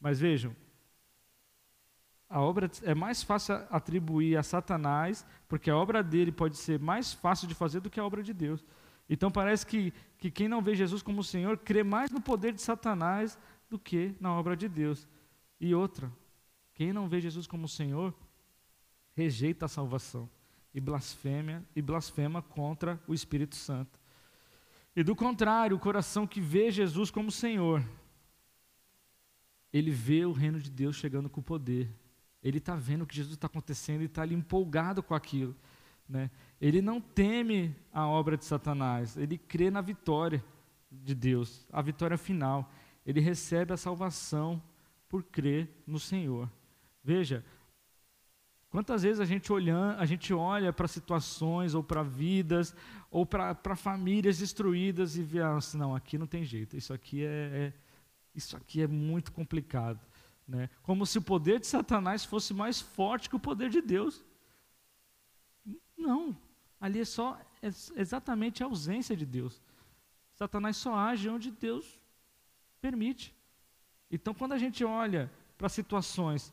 Mas 0.00 0.18
vejam, 0.18 0.54
a 2.28 2.40
obra 2.40 2.70
é 2.82 2.94
mais 2.94 3.22
fácil 3.22 3.54
atribuir 3.70 4.36
a 4.36 4.42
Satanás, 4.42 5.24
porque 5.48 5.70
a 5.70 5.76
obra 5.76 6.02
dele 6.02 6.32
pode 6.32 6.56
ser 6.56 6.78
mais 6.80 7.12
fácil 7.12 7.46
de 7.46 7.54
fazer 7.54 7.80
do 7.80 7.90
que 7.90 8.00
a 8.00 8.04
obra 8.04 8.22
de 8.22 8.32
Deus. 8.32 8.64
Então 9.08 9.30
parece 9.30 9.66
que, 9.66 9.92
que 10.18 10.30
quem 10.30 10.48
não 10.48 10.62
vê 10.62 10.74
Jesus 10.74 11.02
como 11.02 11.22
Senhor 11.22 11.58
crê 11.58 11.82
mais 11.82 12.10
no 12.10 12.20
poder 12.20 12.52
de 12.52 12.62
Satanás 12.62 13.38
do 13.68 13.78
que 13.78 14.14
na 14.18 14.32
obra 14.32 14.56
de 14.56 14.68
Deus. 14.68 15.06
E 15.60 15.74
outra, 15.74 16.10
quem 16.72 16.92
não 16.92 17.08
vê 17.08 17.20
Jesus 17.20 17.46
como 17.46 17.68
Senhor 17.68 18.14
rejeita 19.14 19.66
a 19.66 19.68
salvação 19.68 20.28
e 20.74 20.80
blasfêmia 20.80 21.64
e 21.76 21.80
blasfema 21.80 22.42
contra 22.42 23.00
o 23.06 23.14
Espírito 23.14 23.54
Santo. 23.54 24.00
E 24.96 25.02
do 25.02 25.14
contrário, 25.14 25.76
o 25.76 25.80
coração 25.80 26.26
que 26.26 26.40
vê 26.40 26.70
Jesus 26.70 27.10
como 27.10 27.30
Senhor, 27.30 27.84
ele 29.72 29.90
vê 29.90 30.24
o 30.24 30.32
reino 30.32 30.60
de 30.60 30.70
Deus 30.70 30.96
chegando 30.96 31.28
com 31.28 31.42
poder, 31.42 31.92
ele 32.44 32.58
está 32.58 32.76
vendo 32.76 33.02
o 33.02 33.06
que 33.06 33.16
Jesus 33.16 33.34
está 33.34 33.46
acontecendo 33.46 34.02
e 34.02 34.04
está 34.04 34.20
ali 34.20 34.34
empolgado 34.34 35.02
com 35.02 35.14
aquilo. 35.14 35.56
Né? 36.06 36.30
Ele 36.60 36.82
não 36.82 37.00
teme 37.00 37.74
a 37.90 38.06
obra 38.06 38.36
de 38.36 38.44
Satanás, 38.44 39.16
ele 39.16 39.38
crê 39.38 39.70
na 39.70 39.80
vitória 39.80 40.44
de 40.90 41.14
Deus, 41.14 41.66
a 41.72 41.80
vitória 41.80 42.18
final. 42.18 42.70
Ele 43.06 43.20
recebe 43.20 43.72
a 43.72 43.76
salvação 43.78 44.62
por 45.08 45.22
crer 45.22 45.70
no 45.86 45.98
Senhor. 45.98 46.50
Veja, 47.02 47.44
quantas 48.68 49.02
vezes 49.02 49.20
a 49.20 49.24
gente, 49.24 49.50
olha, 49.50 49.96
a 49.96 50.04
gente 50.04 50.32
olha 50.34 50.72
para 50.72 50.86
situações, 50.86 51.74
ou 51.74 51.82
para 51.82 52.02
vidas, 52.02 52.74
ou 53.10 53.24
para 53.24 53.76
famílias 53.76 54.38
destruídas 54.38 55.16
e 55.16 55.22
vê 55.22 55.40
assim, 55.40 55.78
não, 55.78 55.94
aqui 55.94 56.18
não 56.18 56.26
tem 56.26 56.44
jeito, 56.44 56.76
isso 56.76 56.92
aqui 56.92 57.24
é, 57.24 57.28
é 57.28 57.72
isso 58.34 58.56
aqui 58.56 58.82
é 58.82 58.86
muito 58.86 59.32
complicado. 59.32 60.00
Né? 60.46 60.68
Como 60.82 61.06
se 61.06 61.18
o 61.18 61.22
poder 61.22 61.58
de 61.58 61.66
Satanás 61.66 62.24
fosse 62.24 62.52
mais 62.52 62.80
forte 62.80 63.28
que 63.28 63.36
o 63.36 63.40
poder 63.40 63.70
de 63.70 63.80
Deus. 63.80 64.24
Não, 65.96 66.36
ali 66.80 67.00
é 67.00 67.04
só 67.04 67.38
é 67.62 67.68
exatamente 67.98 68.62
a 68.62 68.66
ausência 68.66 69.16
de 69.16 69.24
Deus. 69.24 69.62
Satanás 70.34 70.76
só 70.76 70.94
age 70.94 71.28
onde 71.30 71.50
Deus 71.50 71.98
permite. 72.80 73.34
Então, 74.10 74.34
quando 74.34 74.52
a 74.52 74.58
gente 74.58 74.84
olha 74.84 75.32
para 75.56 75.68
situações 75.68 76.52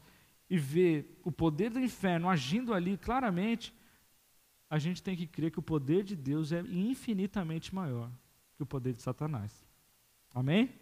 e 0.50 0.58
vê 0.58 1.06
o 1.24 1.32
poder 1.32 1.70
do 1.70 1.80
inferno 1.80 2.30
agindo 2.30 2.74
ali 2.74 2.98
claramente, 2.98 3.74
a 4.70 4.80
gente 4.80 5.04
tem 5.04 5.18
que 5.18 5.28
crer 5.28 5.52
que 5.52 5.60
o 5.60 5.62
poder 5.62 6.04
de 6.04 6.16
Deus 6.16 6.54
é 6.54 6.62
infinitamente 6.62 7.76
maior 7.76 8.10
que 8.56 8.64
o 8.64 8.66
poder 8.66 8.94
de 8.94 9.02
Satanás. 9.02 9.66
Amém? 10.34 10.74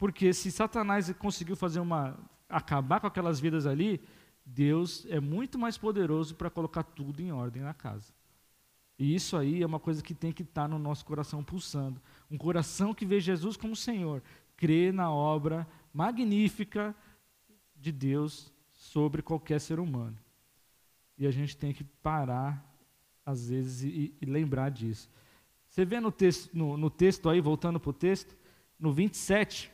Porque 0.00 0.32
se 0.32 0.50
Satanás 0.50 1.12
conseguiu 1.12 1.54
fazer 1.54 1.78
uma 1.78 2.18
acabar 2.48 3.00
com 3.00 3.06
aquelas 3.06 3.38
vidas 3.38 3.66
ali, 3.66 4.00
Deus 4.46 5.06
é 5.10 5.20
muito 5.20 5.58
mais 5.58 5.76
poderoso 5.76 6.34
para 6.34 6.48
colocar 6.48 6.82
tudo 6.82 7.20
em 7.20 7.30
ordem 7.30 7.62
na 7.62 7.74
casa. 7.74 8.14
E 8.98 9.14
isso 9.14 9.36
aí 9.36 9.62
é 9.62 9.66
uma 9.66 9.78
coisa 9.78 10.02
que 10.02 10.14
tem 10.14 10.32
que 10.32 10.42
estar 10.42 10.62
tá 10.62 10.68
no 10.68 10.78
nosso 10.78 11.04
coração 11.04 11.44
pulsando. 11.44 12.00
Um 12.30 12.38
coração 12.38 12.94
que 12.94 13.04
vê 13.04 13.20
Jesus 13.20 13.58
como 13.58 13.76
Senhor, 13.76 14.22
crê 14.56 14.90
na 14.90 15.12
obra 15.12 15.68
magnífica 15.92 16.96
de 17.76 17.92
Deus 17.92 18.50
sobre 18.72 19.20
qualquer 19.20 19.60
ser 19.60 19.78
humano. 19.78 20.16
E 21.18 21.26
a 21.26 21.30
gente 21.30 21.54
tem 21.54 21.74
que 21.74 21.84
parar 21.84 22.66
às 23.24 23.50
vezes, 23.50 23.82
e, 23.82 24.14
e 24.18 24.24
lembrar 24.24 24.70
disso. 24.70 25.10
Você 25.68 25.84
vê 25.84 26.00
no 26.00 26.10
texto, 26.10 26.48
no, 26.56 26.78
no 26.78 26.88
texto 26.88 27.28
aí, 27.28 27.38
voltando 27.38 27.78
para 27.78 27.90
o 27.90 27.92
texto, 27.92 28.34
no 28.78 28.94
27. 28.94 29.70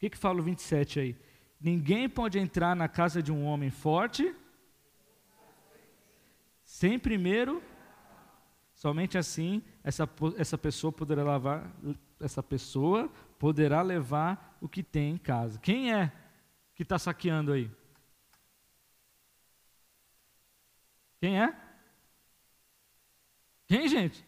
O 0.00 0.02
que, 0.02 0.08
que 0.08 0.16
fala 0.16 0.40
o 0.40 0.42
27 0.42 0.98
aí? 0.98 1.16
Ninguém 1.60 2.08
pode 2.08 2.38
entrar 2.38 2.74
na 2.74 2.88
casa 2.88 3.22
de 3.22 3.30
um 3.30 3.44
homem 3.44 3.68
forte 3.68 4.34
sem 6.64 6.98
primeiro. 6.98 7.62
Somente 8.72 9.18
assim 9.18 9.62
essa, 9.84 10.08
essa 10.38 10.56
pessoa 10.56 10.90
poderá 10.90 11.22
levar, 11.22 11.70
essa 12.18 12.42
pessoa 12.42 13.12
poderá 13.38 13.82
levar 13.82 14.56
o 14.58 14.66
que 14.70 14.82
tem 14.82 15.12
em 15.12 15.18
casa. 15.18 15.58
Quem 15.58 15.92
é 15.92 16.10
que 16.74 16.82
está 16.82 16.98
saqueando 16.98 17.52
aí? 17.52 17.70
Quem 21.20 21.42
é? 21.42 21.54
Quem, 23.66 23.86
gente? 23.86 24.24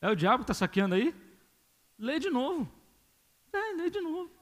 É 0.00 0.10
o 0.10 0.16
diabo 0.16 0.38
que 0.38 0.50
está 0.50 0.54
saqueando 0.54 0.96
aí? 0.96 1.14
Lê 1.96 2.18
de 2.18 2.30
novo. 2.30 2.68
É, 3.52 3.74
lê 3.74 3.88
de 3.90 4.00
novo. 4.00 4.35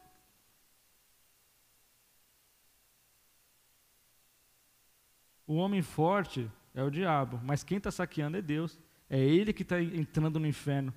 O 5.46 5.54
homem 5.56 5.82
forte 5.82 6.50
é 6.74 6.82
o 6.82 6.90
diabo, 6.90 7.40
mas 7.44 7.62
quem 7.62 7.78
está 7.78 7.90
saqueando 7.90 8.36
é 8.36 8.42
Deus. 8.42 8.78
É 9.08 9.18
ele 9.18 9.52
que 9.52 9.62
está 9.62 9.80
entrando 9.80 10.40
no 10.40 10.46
inferno. 10.46 10.92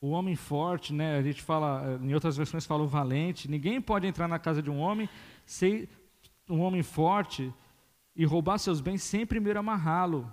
O 0.00 0.08
homem 0.10 0.34
forte, 0.34 0.92
né? 0.92 1.16
A 1.16 1.22
gente 1.22 1.42
fala, 1.42 1.98
em 2.02 2.12
outras 2.12 2.36
versões 2.36 2.66
fala 2.66 2.82
o 2.82 2.88
valente. 2.88 3.48
Ninguém 3.48 3.80
pode 3.80 4.06
entrar 4.06 4.26
na 4.26 4.38
casa 4.38 4.60
de 4.60 4.68
um 4.68 4.80
homem 4.80 5.08
ser 5.46 5.88
um 6.48 6.60
homem 6.60 6.82
forte 6.82 7.52
e 8.14 8.24
roubar 8.24 8.58
seus 8.58 8.80
bens 8.80 9.02
sem 9.02 9.24
primeiro 9.24 9.58
amarrá-lo. 9.58 10.30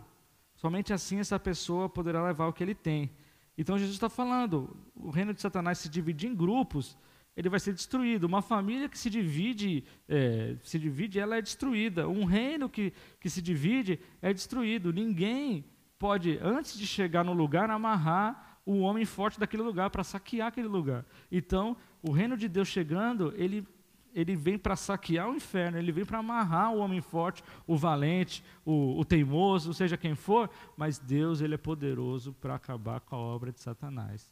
Somente 0.56 0.92
assim 0.92 1.20
essa 1.20 1.40
pessoa 1.40 1.88
poderá 1.88 2.24
levar 2.24 2.48
o 2.48 2.54
que 2.54 2.64
ele 2.64 2.76
tem. 2.76 3.12
Então 3.58 3.78
Jesus 3.78 3.96
está 3.96 4.10
falando, 4.10 4.76
o 4.96 5.10
reino 5.10 5.34
de 5.34 5.42
Satanás 5.42 5.78
se 5.80 5.90
divide 5.90 6.28
em 6.28 6.36
grupos, 6.36 6.98
ele 7.40 7.48
vai 7.48 7.60
ser 7.60 7.72
destruído. 7.72 8.26
Uma 8.26 8.42
família 8.42 8.90
que 8.90 9.00
se 9.00 9.10
divide, 9.10 9.86
é, 10.10 10.58
se 10.62 10.78
divide, 10.78 11.20
ela 11.20 11.38
é 11.38 11.42
destruída. 11.42 12.06
Um 12.06 12.26
reino 12.26 12.68
que, 12.68 12.92
que 13.18 13.30
se 13.30 13.42
divide 13.42 13.98
é 14.22 14.34
destruído. 14.34 14.92
Ninguém 14.92 15.64
pode, 15.98 16.38
antes 16.42 16.78
de 16.78 16.86
chegar 16.86 17.24
no 17.24 17.32
lugar, 17.32 17.70
amarrar 17.70 18.60
o 18.66 18.80
homem 18.80 19.06
forte 19.06 19.40
daquele 19.40 19.64
lugar 19.64 19.90
para 19.90 20.04
saquear 20.04 20.50
aquele 20.50 20.68
lugar. 20.68 21.06
Então, 21.32 21.78
o 22.04 22.12
reino 22.12 22.36
de 22.36 22.50
Deus 22.50 22.68
chegando, 22.68 23.34
ele 23.38 23.66
ele 24.12 24.36
vem 24.36 24.58
para 24.58 24.76
saquear 24.76 25.30
o 25.30 25.36
inferno, 25.36 25.78
ele 25.78 25.92
vem 25.92 26.04
para 26.04 26.18
amarrar 26.18 26.74
o 26.74 26.80
homem 26.80 27.00
forte, 27.00 27.44
o 27.68 27.78
valente, 27.78 28.44
o, 28.66 29.00
o, 29.00 29.06
teimoso, 29.06 29.72
seja 29.72 29.96
quem 29.96 30.16
for, 30.16 30.50
mas 30.76 30.98
Deus 30.98 31.42
ele 31.42 31.54
é 31.54 31.60
poderoso 31.60 32.34
para 32.34 32.56
acabar 32.56 33.00
com 33.02 33.16
a 33.16 33.20
obra 33.20 33.52
de 33.52 33.62
Satanás. 33.62 34.30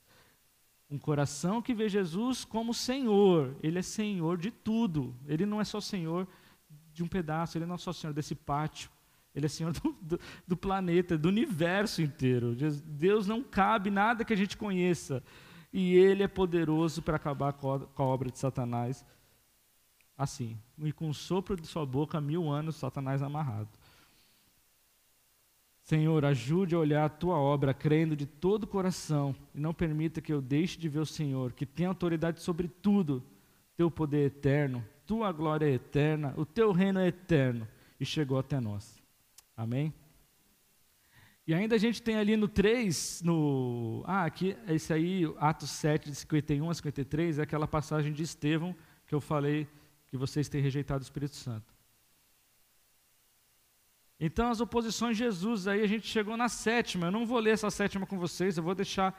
Um 0.90 0.98
coração 0.98 1.62
que 1.62 1.74
vê 1.74 1.90
Jesus 1.90 2.46
como 2.46 2.74
Senhor, 2.74 3.56
ele 3.62 3.80
é 3.80 3.82
Senhor 3.82 4.38
de 4.38 4.52
tudo, 4.52 5.14
ele 5.26 5.46
não 5.46 5.60
é 5.60 5.66
só 5.66 5.82
Senhor 5.82 6.28
de 6.94 7.04
um 7.04 7.08
pedaço, 7.08 7.58
ele 7.58 7.66
não 7.66 7.76
é 7.76 7.78
só 7.78 7.92
Senhor 7.92 8.14
desse 8.14 8.34
pátio, 8.34 8.90
ele 9.36 9.46
é 9.46 9.50
Senhor 9.50 9.74
do, 9.80 9.96
do, 10.02 10.20
do 10.48 10.58
planeta, 10.58 11.18
do 11.18 11.28
universo 11.28 12.02
inteiro. 12.02 12.56
Deus 12.86 13.28
não 13.28 13.44
cabe 13.44 13.92
nada 13.92 14.24
que 14.24 14.34
a 14.34 14.38
gente 14.38 14.56
conheça, 14.56 15.22
e 15.72 15.94
ele 15.96 16.24
é 16.24 16.28
poderoso 16.28 17.02
para 17.02 17.18
acabar 17.18 17.54
com 17.54 17.72
a, 17.72 18.04
obra 18.04 18.32
de 18.32 18.40
Satanás. 18.40 19.06
Assim, 20.18 20.58
e 20.80 20.92
com 20.92 21.10
o 21.10 21.14
sopro 21.14 21.56
de 21.56 21.68
sua 21.68 21.86
boca, 21.86 22.20
mil 22.20 22.50
anos 22.50 22.78
Satanás 22.78 23.22
amarrado. 23.22 23.77
Senhor, 25.88 26.26
ajude 26.26 26.76
a 26.76 26.80
olhar 26.80 27.06
a 27.06 27.10
tua 27.10 27.40
obra 27.40 27.74
crendo 27.74 28.14
de 28.14 28.26
todo 28.26 28.64
o 28.64 28.68
coração 28.68 29.34
e 29.56 29.60
não 29.62 29.74
permita 29.74 30.20
que 30.20 30.34
eu 30.34 30.42
deixe 30.42 30.78
de 30.78 30.90
ver 30.90 31.00
o 31.00 31.06
Senhor, 31.06 31.54
que 31.54 31.66
tem 31.66 31.86
autoridade 31.86 32.42
sobre 32.42 32.68
tudo, 32.68 33.24
teu 33.78 33.90
poder 33.90 34.24
é 34.24 34.26
eterno, 34.26 34.84
tua 35.06 35.32
glória 35.32 35.66
é 35.66 35.76
eterna, 35.76 36.34
o 36.36 36.46
teu 36.46 36.74
reino 36.74 37.00
é 37.00 37.08
eterno 37.08 37.66
e 37.98 38.06
chegou 38.06 38.38
até 38.38 38.60
nós. 38.60 39.02
Amém? 39.56 39.94
E 41.48 41.54
ainda 41.54 41.76
a 41.76 41.80
gente 41.80 42.02
tem 42.02 42.18
ali 42.18 42.36
no 42.36 42.50
3, 42.50 43.22
no. 43.24 44.04
Ah, 44.06 44.26
aqui, 44.26 44.58
esse 44.68 44.92
aí, 44.92 45.24
Atos 45.38 45.70
7, 45.70 46.10
de 46.10 46.18
51 46.18 46.70
a 46.70 46.74
53, 46.74 47.40
é 47.40 47.44
aquela 47.44 47.66
passagem 47.66 48.12
de 48.12 48.24
Estevão 48.24 48.76
que 49.06 49.16
eu 49.16 49.22
falei 49.22 49.66
que 50.08 50.18
vocês 50.18 50.50
têm 50.50 50.62
rejeitado 50.62 51.00
o 51.00 51.04
Espírito 51.04 51.38
Santo. 51.38 51.77
Então, 54.20 54.50
as 54.50 54.60
oposições 54.60 55.16
de 55.16 55.24
Jesus, 55.24 55.68
aí 55.68 55.84
a 55.84 55.88
gente 55.88 56.08
chegou 56.08 56.36
na 56.36 56.50
sétima. 56.50 57.08
Eu 57.08 57.12
não 57.12 57.26
vou 57.26 57.40
ler 57.40 57.52
essa 57.52 57.70
sétima 57.70 58.06
com 58.06 58.18
vocês, 58.18 58.58
eu 58.58 58.64
vou 58.64 58.74
deixar 58.74 59.16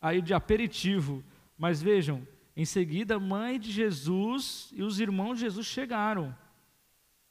aí 0.00 0.20
de 0.20 0.34
aperitivo. 0.34 1.22
Mas 1.56 1.80
vejam, 1.80 2.26
em 2.56 2.64
seguida, 2.64 3.16
a 3.16 3.20
mãe 3.20 3.58
de 3.58 3.70
Jesus 3.70 4.70
e 4.72 4.82
os 4.82 4.98
irmãos 4.98 5.34
de 5.36 5.42
Jesus 5.42 5.66
chegaram. 5.66 6.36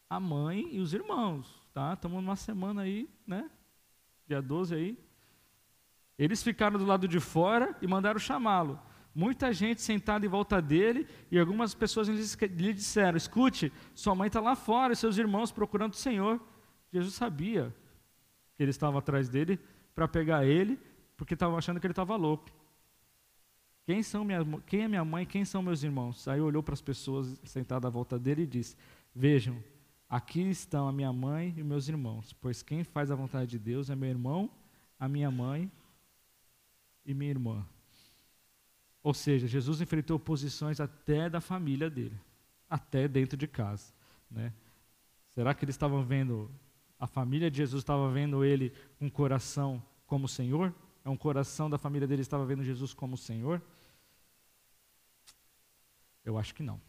A 0.10 0.20
mãe 0.20 0.70
e 0.72 0.80
os 0.80 0.94
irmãos, 0.94 1.48
tá? 1.74 1.94
Estamos 1.94 2.24
numa 2.24 2.36
semana 2.36 2.84
aí, 2.84 3.10
né? 3.28 3.50
Dia 4.28 4.42
12 4.42 4.74
aí. 4.74 4.98
Eles 6.18 6.42
ficaram 6.42 6.80
do 6.80 6.86
lado 6.86 7.08
de 7.08 7.20
fora 7.20 7.76
e 7.82 7.88
mandaram 7.88 8.20
chamá-lo. 8.20 8.80
Muita 9.14 9.52
gente 9.52 9.82
sentada 9.82 10.26
em 10.26 10.30
volta 10.30 10.62
dele 10.62 11.06
e 11.30 11.38
algumas 11.38 11.74
pessoas 11.74 12.08
lhe 12.08 12.74
disseram: 12.74 13.18
Escute, 13.18 13.72
sua 13.94 14.16
mãe 14.16 14.28
está 14.28 14.40
lá 14.40 14.56
fora 14.56 14.94
e 14.94 14.96
seus 14.96 15.18
irmãos 15.18 15.52
procurando 15.52 15.94
o 15.94 15.98
Senhor. 15.98 16.40
Jesus 16.92 17.14
sabia 17.14 17.74
que 18.56 18.64
eles 18.64 18.76
estavam 18.76 19.00
atrás 19.00 19.30
dele 19.30 19.60
para 19.96 20.08
pegar 20.08 20.46
ele, 20.46 20.80
porque 21.16 21.34
estavam 21.34 21.58
achando 21.58 21.80
que 21.80 21.86
ele 21.86 21.92
estava 21.92 22.16
louco. 22.16 22.50
Quem, 23.86 24.04
são 24.04 24.24
minha, 24.24 24.40
quem 24.66 24.84
é 24.84 24.88
minha 24.88 25.04
mãe? 25.04 25.26
Quem 25.26 25.44
são 25.44 25.62
meus 25.62 25.84
irmãos? 25.84 26.28
Aí 26.28 26.40
olhou 26.40 26.62
para 26.62 26.74
as 26.74 26.82
pessoas 26.82 27.40
sentadas 27.44 27.88
à 27.88 27.90
volta 27.90 28.20
dele 28.20 28.44
e 28.44 28.48
disse: 28.48 28.76
Vejam, 29.14 29.62
aqui 30.08 30.42
estão 30.42 30.88
a 30.88 30.92
minha 30.92 31.12
mãe 31.12 31.54
e 31.58 31.64
meus 31.64 31.88
irmãos, 31.88 32.34
pois 32.34 32.62
quem 32.62 32.84
faz 32.84 33.10
a 33.10 33.16
vontade 33.16 33.52
de 33.52 33.60
Deus 33.60 33.90
é 33.90 33.96
meu 33.96 34.10
irmão, 34.10 34.50
a 35.00 35.08
minha 35.08 35.32
mãe 35.32 35.72
e 37.06 37.14
minha 37.14 37.32
irmã. 37.32 37.66
Ou 39.04 39.14
seja, 39.14 39.48
Jesus 39.48 39.82
enfrentou 39.82 40.18
oposições 40.18 40.80
até 40.80 41.30
da 41.30 41.42
família 41.42 41.90
dele, 41.90 42.20
até 42.70 43.08
dentro 43.08 43.36
de 43.36 43.48
casa. 43.48 43.92
Né? 44.30 44.54
Será 45.32 45.54
que 45.54 45.66
eles 45.66 45.74
estavam 45.74 46.04
vendo, 46.04 46.52
a 47.02 47.08
família 47.08 47.52
de 47.52 47.58
Jesus 47.58 47.82
estava 47.82 48.10
vendo 48.10 48.46
ele 48.46 48.72
um 49.02 49.10
coração 49.10 49.84
como 50.06 50.28
Senhor? 50.28 50.74
É 51.04 51.10
um 51.10 51.18
coração 51.18 51.70
da 51.70 51.78
família 51.78 52.08
dele 52.08 52.22
estava 52.22 52.46
vendo 52.46 52.64
Jesus 52.64 52.94
como 52.94 53.18
Senhor? 53.18 53.62
Eu 56.24 56.38
acho 56.38 56.56
que 56.56 56.64
não. 56.64 56.80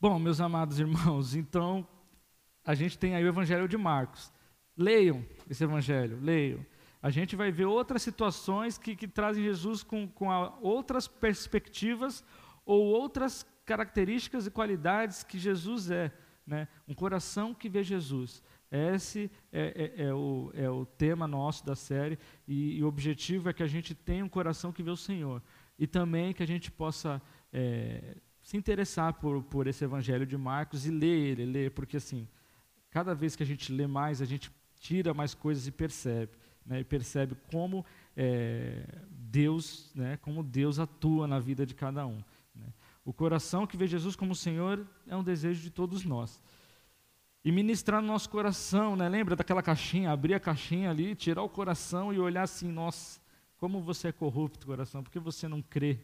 Bom, 0.00 0.16
meus 0.20 0.40
amados 0.40 0.78
irmãos, 0.78 1.34
então 1.34 1.88
a 2.64 2.74
gente 2.74 2.96
tem 2.96 3.16
aí 3.16 3.24
o 3.24 3.28
Evangelho 3.28 3.66
de 3.66 3.76
Marcos. 3.76 4.32
Leiam 4.76 5.26
esse 5.48 5.64
Evangelho, 5.64 6.20
leiam 6.20 6.64
a 7.00 7.10
gente 7.10 7.36
vai 7.36 7.50
ver 7.50 7.64
outras 7.64 8.02
situações 8.02 8.76
que, 8.76 8.96
que 8.96 9.06
trazem 9.06 9.42
Jesus 9.42 9.82
com, 9.82 10.08
com 10.08 10.28
outras 10.60 11.06
perspectivas 11.06 12.24
ou 12.66 12.84
outras 12.86 13.46
características 13.64 14.46
e 14.46 14.50
qualidades 14.50 15.22
que 15.22 15.38
Jesus 15.38 15.90
é. 15.90 16.12
Né? 16.48 16.66
Um 16.88 16.94
coração 16.94 17.52
que 17.52 17.68
vê 17.68 17.84
Jesus. 17.84 18.42
Esse 18.70 19.30
é, 19.52 19.92
é, 19.98 20.04
é, 20.06 20.14
o, 20.14 20.50
é 20.54 20.70
o 20.70 20.86
tema 20.86 21.28
nosso 21.28 21.64
da 21.64 21.76
série 21.76 22.18
e, 22.46 22.78
e, 22.78 22.82
o 22.82 22.88
objetivo 22.88 23.50
é 23.50 23.52
que 23.52 23.62
a 23.62 23.66
gente 23.66 23.94
tenha 23.94 24.24
um 24.24 24.28
coração 24.30 24.72
que 24.72 24.82
vê 24.82 24.90
o 24.90 24.96
Senhor 24.96 25.42
e 25.78 25.86
também 25.86 26.32
que 26.32 26.42
a 26.42 26.46
gente 26.46 26.70
possa 26.70 27.20
é, 27.52 28.16
se 28.42 28.56
interessar 28.56 29.12
por, 29.12 29.42
por 29.42 29.66
esse 29.66 29.84
Evangelho 29.84 30.26
de 30.26 30.38
Marcos 30.38 30.86
e 30.86 30.90
ler 30.90 31.18
ele, 31.18 31.44
ler, 31.44 31.70
porque 31.72 31.98
assim, 31.98 32.26
cada 32.90 33.14
vez 33.14 33.36
que 33.36 33.42
a 33.42 33.46
gente 33.46 33.70
lê 33.70 33.86
mais, 33.86 34.22
a 34.22 34.24
gente 34.24 34.50
tira 34.80 35.12
mais 35.12 35.34
coisas 35.34 35.66
e 35.66 35.70
percebe 35.70 36.32
né, 36.64 36.80
e 36.80 36.84
percebe 36.84 37.34
como 37.50 37.84
é, 38.16 38.84
Deus, 39.10 39.90
né, 39.94 40.18
como 40.18 40.42
Deus 40.42 40.78
atua 40.78 41.26
na 41.26 41.38
vida 41.38 41.64
de 41.64 41.74
cada 41.74 42.06
um. 42.06 42.22
O 43.08 43.12
coração 43.14 43.66
que 43.66 43.74
vê 43.74 43.86
Jesus 43.86 44.14
como 44.14 44.34
Senhor 44.34 44.86
é 45.06 45.16
um 45.16 45.22
desejo 45.22 45.62
de 45.62 45.70
todos 45.70 46.04
nós. 46.04 46.38
E 47.42 47.50
ministrar 47.50 48.02
no 48.02 48.08
nosso 48.08 48.28
coração, 48.28 48.94
né? 48.96 49.08
lembra 49.08 49.34
daquela 49.34 49.62
caixinha, 49.62 50.12
abrir 50.12 50.34
a 50.34 50.40
caixinha 50.40 50.90
ali, 50.90 51.14
tirar 51.14 51.42
o 51.42 51.48
coração 51.48 52.12
e 52.12 52.18
olhar 52.18 52.42
assim, 52.42 52.70
nossa, 52.70 53.18
como 53.56 53.80
você 53.80 54.08
é 54.08 54.12
corrupto, 54.12 54.66
coração, 54.66 55.02
por 55.02 55.10
que 55.10 55.18
você 55.18 55.48
não 55.48 55.62
crê? 55.62 56.00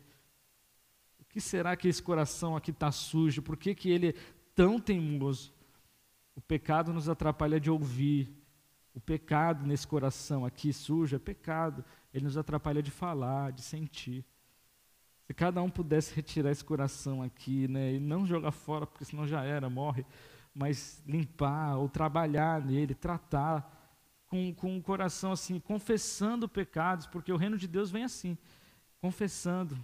O 1.20 1.26
que 1.26 1.42
será 1.42 1.76
que 1.76 1.88
esse 1.88 2.02
coração 2.02 2.56
aqui 2.56 2.70
está 2.70 2.90
sujo? 2.90 3.42
Por 3.42 3.58
que, 3.58 3.74
que 3.74 3.90
ele 3.90 4.08
é 4.08 4.14
tão 4.54 4.80
teimoso? 4.80 5.52
O 6.34 6.40
pecado 6.40 6.90
nos 6.90 7.06
atrapalha 7.06 7.60
de 7.60 7.70
ouvir. 7.70 8.34
O 8.94 9.00
pecado 9.00 9.66
nesse 9.66 9.86
coração 9.86 10.46
aqui 10.46 10.72
sujo 10.72 11.16
é 11.16 11.18
pecado. 11.18 11.84
Ele 12.14 12.24
nos 12.24 12.38
atrapalha 12.38 12.82
de 12.82 12.90
falar, 12.90 13.52
de 13.52 13.60
sentir. 13.60 14.24
Se 15.34 15.36
cada 15.36 15.60
um 15.60 15.68
pudesse 15.68 16.14
retirar 16.14 16.52
esse 16.52 16.64
coração 16.64 17.20
aqui, 17.20 17.66
né, 17.66 17.94
e 17.94 17.98
não 17.98 18.24
jogar 18.24 18.52
fora, 18.52 18.86
porque 18.86 19.04
senão 19.04 19.26
já 19.26 19.42
era, 19.42 19.68
morre, 19.68 20.06
mas 20.54 21.02
limpar 21.04 21.76
ou 21.76 21.88
trabalhar 21.88 22.64
nele, 22.64 22.94
tratar 22.94 23.68
com, 24.28 24.54
com 24.54 24.78
o 24.78 24.80
coração 24.80 25.32
assim, 25.32 25.58
confessando 25.58 26.48
pecados, 26.48 27.08
porque 27.08 27.32
o 27.32 27.36
reino 27.36 27.58
de 27.58 27.66
Deus 27.66 27.90
vem 27.90 28.04
assim, 28.04 28.38
confessando. 29.00 29.76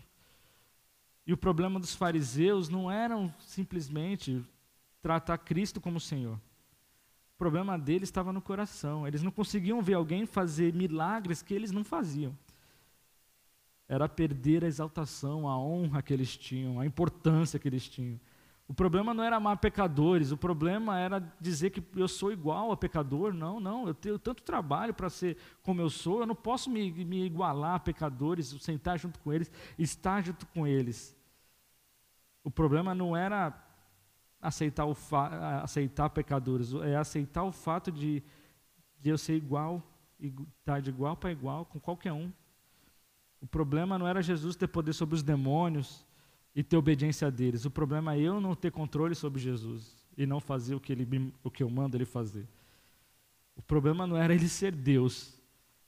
E 1.27 1.33
o 1.33 1.37
problema 1.37 1.81
dos 1.81 1.97
fariseus 1.97 2.69
não 2.69 2.89
eram 2.89 3.35
simplesmente 3.41 4.47
tratar 5.03 5.37
Cristo 5.39 5.81
como 5.81 5.99
Senhor. 5.99 6.37
O 7.35 7.39
problema 7.39 7.77
deles 7.77 8.09
estava 8.09 8.33
no 8.33 8.41
coração. 8.41 9.05
Eles 9.05 9.21
não 9.21 9.33
conseguiam 9.33 9.83
ver 9.83 9.95
alguém 9.95 10.27
fazer 10.27 10.73
milagres 10.73 11.43
que 11.43 11.53
eles 11.53 11.73
não 11.73 11.83
faziam. 11.83 12.39
Era 13.91 14.09
perder 14.09 14.63
a 14.63 14.69
exaltação, 14.69 15.49
a 15.49 15.59
honra 15.59 16.01
que 16.01 16.13
eles 16.13 16.37
tinham, 16.37 16.79
a 16.79 16.87
importância 16.87 17.59
que 17.59 17.67
eles 17.67 17.89
tinham. 17.89 18.21
O 18.69 18.73
problema 18.73 19.13
não 19.13 19.25
era 19.25 19.35
amar 19.35 19.57
pecadores, 19.57 20.31
o 20.31 20.37
problema 20.37 20.97
era 20.97 21.19
dizer 21.41 21.71
que 21.71 21.83
eu 21.97 22.07
sou 22.07 22.31
igual 22.31 22.71
a 22.71 22.77
pecador. 22.77 23.35
Não, 23.35 23.59
não, 23.59 23.89
eu 23.89 23.93
tenho 23.93 24.17
tanto 24.17 24.45
trabalho 24.45 24.95
para 24.95 25.11
ser 25.11 25.37
como 25.61 25.81
eu 25.81 25.91
sou, 25.91 26.21
eu 26.21 26.27
não 26.27 26.37
posso 26.37 26.71
me, 26.71 26.93
me 27.05 27.25
igualar 27.25 27.75
a 27.75 27.81
pecadores, 27.81 28.55
sentar 28.61 28.97
junto 28.97 29.19
com 29.19 29.33
eles, 29.33 29.51
estar 29.77 30.23
junto 30.23 30.47
com 30.47 30.69
eles. 30.69 31.17
O 32.45 32.51
problema 32.51 32.95
não 32.95 33.17
era 33.17 33.53
aceitar, 34.41 34.87
o 34.87 34.97
aceitar 35.65 36.09
pecadores, 36.11 36.73
é 36.75 36.95
aceitar 36.95 37.43
o 37.43 37.51
fato 37.51 37.91
de, 37.91 38.23
de 39.01 39.11
eu 39.11 39.19
ser 39.19 39.35
igual, 39.35 39.83
estar 40.21 40.45
tá 40.65 40.79
de 40.79 40.91
igual 40.91 41.17
para 41.17 41.33
igual 41.33 41.65
com 41.65 41.81
qualquer 41.81 42.13
um. 42.13 42.33
O 43.41 43.47
problema 43.47 43.99
não 43.99 44.07
era 44.07 44.23
Jesus 44.23 44.57
ter 44.57 44.69
poder 44.69 44.93
sobre 44.93 45.15
os 45.15 45.23
demônios 45.23 46.05
e 46.55 46.63
ter 46.63 46.77
obediência 46.77 47.29
a 47.29 47.31
deles. 47.31 47.65
O 47.65 47.71
problema 47.71 48.15
é 48.15 48.21
eu 48.21 48.41
não 48.41 48.55
ter 48.55 48.71
controle 48.71 49.15
sobre 49.15 49.41
Jesus 49.41 50.07
e 50.17 50.27
não 50.27 50.41
fazer 50.41 50.75
o 50.75 50.81
que, 50.81 50.93
ele, 50.93 51.33
o 51.43 51.51
que 51.51 51.63
eu 51.63 51.71
mando 51.71 51.97
ele 51.97 52.05
fazer. 52.05 52.47
O 53.57 53.63
problema 53.63 54.07
não 54.07 54.17
era 54.17 54.35
ele 54.35 54.49
ser 54.49 54.75
Deus. 54.75 55.39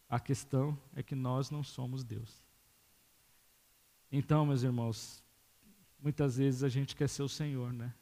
A 0.08 0.20
questão 0.20 0.78
é 0.94 1.02
que 1.02 1.14
nós 1.14 1.50
não 1.50 1.62
somos 1.62 2.04
Deus. 2.04 2.42
Então, 4.10 4.44
meus 4.44 4.62
irmãos, 4.62 5.22
muitas 6.00 6.36
vezes 6.36 6.62
a 6.62 6.68
gente 6.68 6.94
quer 6.94 7.08
ser 7.08 7.22
o 7.22 7.28
Senhor, 7.28 7.72
né? 7.72 7.92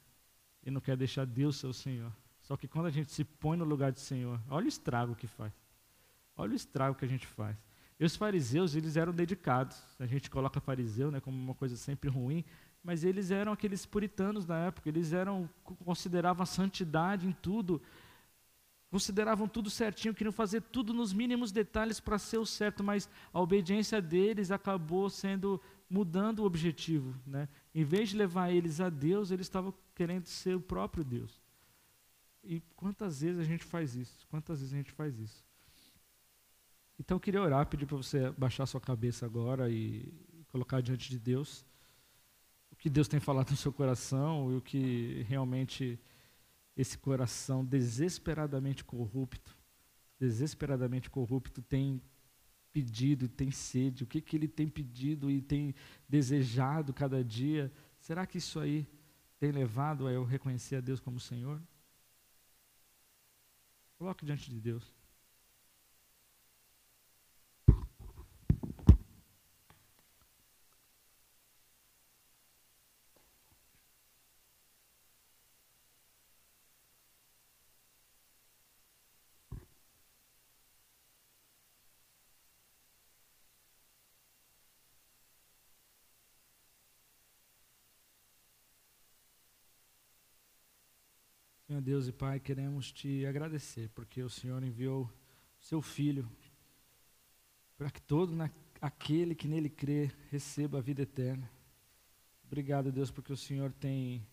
e 0.65 0.71
não 0.71 0.81
quer 0.81 0.97
deixar 0.97 1.25
Deus 1.25 1.57
ser 1.57 1.67
o 1.67 1.73
Senhor. 1.73 2.13
Só 2.43 2.57
que 2.57 2.69
quando 2.69 2.87
a 2.87 2.91
gente 2.91 3.13
se 3.13 3.25
põe 3.25 3.57
no 3.57 3.65
lugar 3.65 3.93
de 3.93 4.01
Senhor, 4.01 4.41
olha 4.49 4.67
o 4.67 4.69
estrago 4.69 5.15
que 5.15 5.27
faz. 5.27 5.53
Olha 6.37 6.53
o 6.53 6.57
estrago 6.57 6.97
que 6.97 7.05
a 7.05 7.09
gente 7.09 7.27
faz. 7.27 7.57
E 8.01 8.05
os 8.05 8.17
fariseus, 8.17 8.75
eles 8.75 8.97
eram 8.97 9.13
dedicados. 9.13 9.77
A 9.99 10.07
gente 10.07 10.31
coloca 10.31 10.59
fariseu 10.59 11.11
né, 11.11 11.21
como 11.21 11.37
uma 11.37 11.55
coisa 11.55 11.77
sempre 11.77 12.09
ruim, 12.09 12.43
mas 12.83 13.05
eles 13.05 13.31
eram 13.31 13.53
aqueles 13.53 13.85
puritanos 13.85 14.47
da 14.47 14.57
época. 14.57 14.89
Eles 14.89 15.13
eram 15.13 15.47
consideravam 15.85 16.43
a 16.43 16.47
santidade 16.47 17.27
em 17.27 17.33
tudo, 17.33 17.83
consideravam 18.91 19.47
tudo 19.47 19.69
certinho, 19.69 20.15
queriam 20.15 20.33
fazer 20.33 20.63
tudo 20.63 20.95
nos 20.95 21.13
mínimos 21.13 21.53
detalhes 21.53 22.01
para 22.01 22.19
ser 22.19 22.39
o 22.39 22.47
certo, 22.47 22.83
mas 22.83 23.07
a 23.35 23.39
obediência 23.39 24.01
deles 24.01 24.51
acabou 24.51 25.11
sendo 25.11 25.61
mudando 25.89 26.39
o 26.39 26.47
objetivo, 26.47 27.15
né? 27.27 27.51
Em 27.75 27.85
vez 27.85 28.09
de 28.09 28.17
levar 28.17 28.51
eles 28.51 28.81
a 28.81 28.89
Deus, 28.89 29.31
eles 29.31 29.45
estavam 29.45 29.75
querendo 29.95 30.25
ser 30.25 30.57
o 30.57 30.61
próprio 30.61 31.05
Deus. 31.05 31.39
E 32.43 32.63
quantas 32.77 33.21
vezes 33.21 33.39
a 33.39 33.45
gente 33.45 33.65
faz 33.65 33.95
isso? 33.95 34.27
Quantas 34.31 34.61
vezes 34.61 34.73
a 34.73 34.77
gente 34.79 34.91
faz 34.91 35.19
isso? 35.19 35.50
Então 37.01 37.17
eu 37.17 37.21
queria 37.21 37.41
orar, 37.41 37.67
pedir 37.67 37.87
para 37.87 37.97
você 37.97 38.31
baixar 38.33 38.67
sua 38.67 38.81
cabeça 38.81 39.25
agora 39.25 39.71
e 39.71 40.13
colocar 40.49 40.83
diante 40.83 41.09
de 41.09 41.19
Deus 41.19 41.65
o 42.71 42.77
que 42.77 42.91
Deus 42.91 43.09
tem 43.09 43.19
falado 43.19 43.51
no 43.51 43.57
seu 43.57 43.73
coração 43.73 44.53
e 44.53 44.57
o 44.57 44.61
que 44.61 45.25
realmente 45.27 45.99
esse 46.77 46.99
coração 46.99 47.65
desesperadamente 47.65 48.85
corrupto, 48.85 49.57
desesperadamente 50.19 51.09
corrupto 51.09 51.63
tem 51.63 52.03
pedido, 52.71 53.31
tem 53.31 53.51
sede, 53.51 54.05
o 54.05 54.07
que, 54.07 54.21
que 54.21 54.37
ele 54.37 54.47
tem 54.47 54.69
pedido 54.69 55.31
e 55.31 55.41
tem 55.41 55.75
desejado 56.07 56.93
cada 56.93 57.25
dia. 57.25 57.73
Será 57.99 58.27
que 58.27 58.37
isso 58.37 58.61
aí 58.61 58.87
tem 59.39 59.51
levado 59.53 60.07
a 60.07 60.13
eu 60.13 60.23
reconhecer 60.23 60.77
a 60.77 60.81
Deus 60.83 61.01
como 61.01 61.19
Senhor? 61.19 61.63
Coloque 63.97 64.27
diante 64.27 64.51
de 64.51 64.61
Deus. 64.61 65.00
Senhor 91.71 91.83
Deus 91.83 92.09
e 92.09 92.13
Pai, 92.13 92.41
queremos 92.41 92.91
te 92.91 93.25
agradecer, 93.25 93.89
porque 93.91 94.21
o 94.25 94.29
Senhor 94.29 94.61
enviou 94.61 95.09
seu 95.61 95.81
Filho 95.81 96.29
para 97.79 97.89
que 97.93 98.03
todo 98.03 98.35
na, 98.35 98.51
aquele 98.81 99.37
que 99.37 99.47
nele 99.47 99.71
crê 99.71 100.11
receba 100.33 100.79
a 100.79 100.81
vida 100.81 101.03
eterna. 101.03 101.49
Obrigado, 102.45 102.91
Deus, 102.91 103.13
porque 103.13 103.33
o 103.33 103.37
Senhor 103.37 103.73
tem 103.73 104.27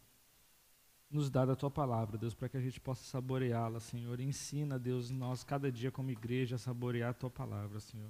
nos 1.12 1.30
dado 1.30 1.52
a 1.52 1.56
tua 1.56 1.70
palavra, 1.70 2.18
Deus, 2.18 2.34
para 2.34 2.50
que 2.50 2.58
a 2.58 2.60
gente 2.60 2.82
possa 2.82 3.04
saboreá-la, 3.04 3.80
Senhor. 3.80 4.20
Ensina, 4.20 4.80
Deus, 4.80 5.12
nós 5.12 5.44
cada 5.44 5.72
dia 5.72 5.92
como 5.92 6.10
igreja 6.10 6.56
a 6.56 6.58
saborear 6.58 7.12
a 7.12 7.14
tua 7.14 7.30
palavra, 7.30 7.80
Senhor. 7.80 8.10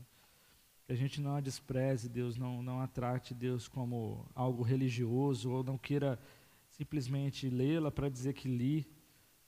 Que 0.86 0.94
a 0.94 0.96
gente 0.96 1.20
não 1.20 1.36
a 1.36 1.42
despreze, 1.42 2.08
Deus, 2.08 2.38
não, 2.38 2.64
não 2.64 2.80
a 2.80 2.88
trate, 2.88 3.34
Deus, 3.34 3.68
como 3.68 4.26
algo 4.34 4.64
religioso 4.64 5.52
ou 5.52 5.66
não 5.66 5.78
queira 5.78 6.18
simplesmente 6.70 7.50
lê-la 7.50 7.92
para 7.92 8.08
dizer 8.08 8.32
que 8.32 8.48
li, 8.48 8.88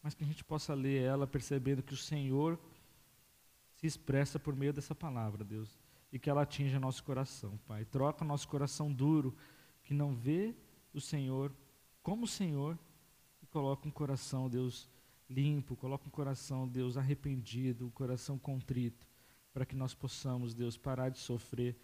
mas 0.01 0.13
que 0.13 0.23
a 0.23 0.27
gente 0.27 0.43
possa 0.43 0.73
ler 0.73 1.01
ela 1.01 1.27
percebendo 1.27 1.83
que 1.83 1.93
o 1.93 1.97
Senhor 1.97 2.59
se 3.75 3.85
expressa 3.85 4.39
por 4.39 4.55
meio 4.55 4.73
dessa 4.73 4.95
palavra, 4.95 5.43
Deus, 5.43 5.77
e 6.11 6.19
que 6.19 6.29
ela 6.29 6.41
atinja 6.41 6.79
nosso 6.79 7.03
coração, 7.03 7.57
Pai. 7.67 7.85
Troca 7.85 8.25
nosso 8.25 8.47
coração 8.47 8.91
duro, 8.91 9.35
que 9.83 9.93
não 9.93 10.15
vê 10.15 10.55
o 10.93 10.99
Senhor 10.99 11.53
como 12.01 12.25
o 12.25 12.27
Senhor, 12.27 12.77
e 13.41 13.45
coloca 13.47 13.87
um 13.87 13.91
coração, 13.91 14.49
Deus, 14.49 14.89
limpo, 15.29 15.75
coloca 15.75 16.07
um 16.07 16.11
coração, 16.11 16.67
Deus, 16.67 16.97
arrependido, 16.97 17.85
um 17.85 17.91
coração 17.91 18.37
contrito, 18.37 19.05
para 19.53 19.65
que 19.65 19.75
nós 19.75 19.93
possamos, 19.93 20.53
Deus, 20.53 20.77
parar 20.77 21.09
de 21.09 21.19
sofrer 21.19 21.77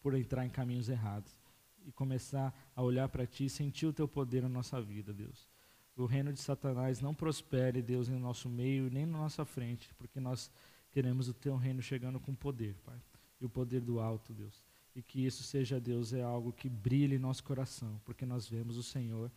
por 0.00 0.14
entrar 0.14 0.44
em 0.44 0.50
caminhos 0.50 0.88
errados 0.88 1.36
e 1.84 1.92
começar 1.92 2.54
a 2.76 2.82
olhar 2.82 3.08
para 3.08 3.26
Ti 3.26 3.46
e 3.46 3.50
sentir 3.50 3.86
o 3.86 3.92
Teu 3.92 4.06
poder 4.06 4.42
na 4.42 4.48
nossa 4.48 4.80
vida, 4.80 5.12
Deus 5.12 5.53
o 5.96 6.06
reino 6.06 6.32
de 6.32 6.40
Satanás 6.40 7.00
não 7.00 7.14
prospere, 7.14 7.80
Deus, 7.80 8.08
no 8.08 8.18
nosso 8.18 8.48
meio, 8.48 8.90
nem 8.90 9.06
na 9.06 9.18
nossa 9.18 9.44
frente, 9.44 9.92
porque 9.94 10.18
nós 10.18 10.50
queremos 10.90 11.28
o 11.28 11.34
teu 11.34 11.56
reino 11.56 11.80
chegando 11.80 12.18
com 12.18 12.34
poder, 12.34 12.74
Pai. 12.84 13.00
E 13.40 13.44
o 13.44 13.48
poder 13.48 13.80
do 13.80 14.00
alto, 14.00 14.32
Deus. 14.32 14.64
E 14.94 15.02
que 15.02 15.24
isso 15.24 15.42
seja, 15.42 15.80
Deus, 15.80 16.12
é 16.12 16.22
algo 16.22 16.52
que 16.52 16.68
brilhe 16.68 17.16
em 17.16 17.18
nosso 17.18 17.42
coração, 17.42 18.00
porque 18.04 18.24
nós 18.24 18.48
vemos 18.48 18.76
o 18.76 18.82
Senhor 18.82 19.30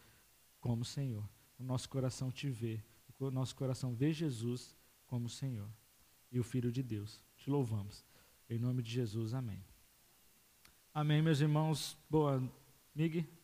como 0.59 0.85
Senhor. 0.85 1.27
O 1.59 1.63
nosso 1.63 1.89
coração 1.89 2.31
te 2.31 2.49
vê. 2.49 2.81
O 3.19 3.31
nosso 3.31 3.55
coração 3.55 3.93
vê 3.93 4.13
Jesus 4.13 4.75
como 5.07 5.27
Senhor 5.27 5.67
e 6.31 6.39
o 6.39 6.43
Filho 6.43 6.71
de 6.71 6.83
Deus. 6.83 7.23
Te 7.37 7.49
louvamos. 7.49 8.05
Em 8.49 8.59
nome 8.59 8.81
de 8.81 8.91
Jesus, 8.91 9.33
amém. 9.33 9.63
Amém, 10.93 11.21
meus 11.21 11.41
irmãos. 11.41 11.97
Boa, 12.09 12.41
Miguel. 12.95 13.36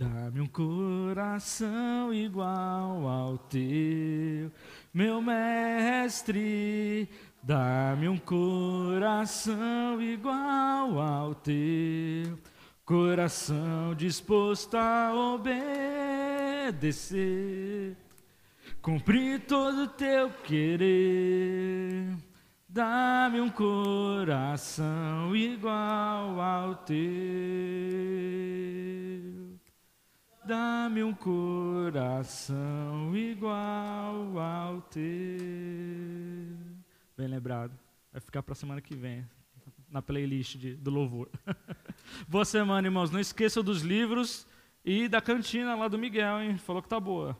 Dá-me 0.00 0.40
um 0.40 0.46
coração 0.46 2.14
igual 2.14 3.06
ao 3.06 3.36
teu, 3.36 4.50
meu 4.94 5.20
mestre. 5.20 7.06
Dá-me 7.42 8.08
um 8.08 8.16
coração 8.16 10.00
igual 10.00 10.98
ao 10.98 11.34
teu, 11.34 12.38
coração 12.82 13.94
disposto 13.94 14.74
a 14.74 15.12
obedecer, 16.64 17.04
cumprir 18.80 19.40
todo 19.40 19.82
o 19.82 19.88
teu 19.88 20.30
querer. 20.30 22.16
Dá-me 22.66 23.38
um 23.42 23.50
coração 23.50 25.36
igual 25.36 26.40
ao 26.40 26.74
teu. 26.76 27.00
Dá-me 30.50 31.04
um 31.04 31.14
coração 31.14 32.56
igual 33.16 34.36
ao 34.36 34.80
teu. 34.80 35.00
Bem 37.16 37.28
lembrado. 37.28 37.70
Vai 38.10 38.20
ficar 38.20 38.42
para 38.42 38.54
a 38.54 38.56
semana 38.56 38.80
que 38.80 38.96
vem, 38.96 39.24
na 39.88 40.02
playlist 40.02 40.56
de, 40.56 40.74
do 40.74 40.90
louvor. 40.90 41.30
boa 42.26 42.44
semana, 42.44 42.88
irmãos. 42.88 43.12
Não 43.12 43.20
esqueçam 43.20 43.62
dos 43.62 43.82
livros 43.82 44.44
e 44.84 45.06
da 45.06 45.20
cantina 45.20 45.76
lá 45.76 45.86
do 45.86 45.96
Miguel, 45.96 46.40
hein? 46.40 46.58
Falou 46.58 46.82
que 46.82 46.88
tá 46.88 46.98
boa. 46.98 47.38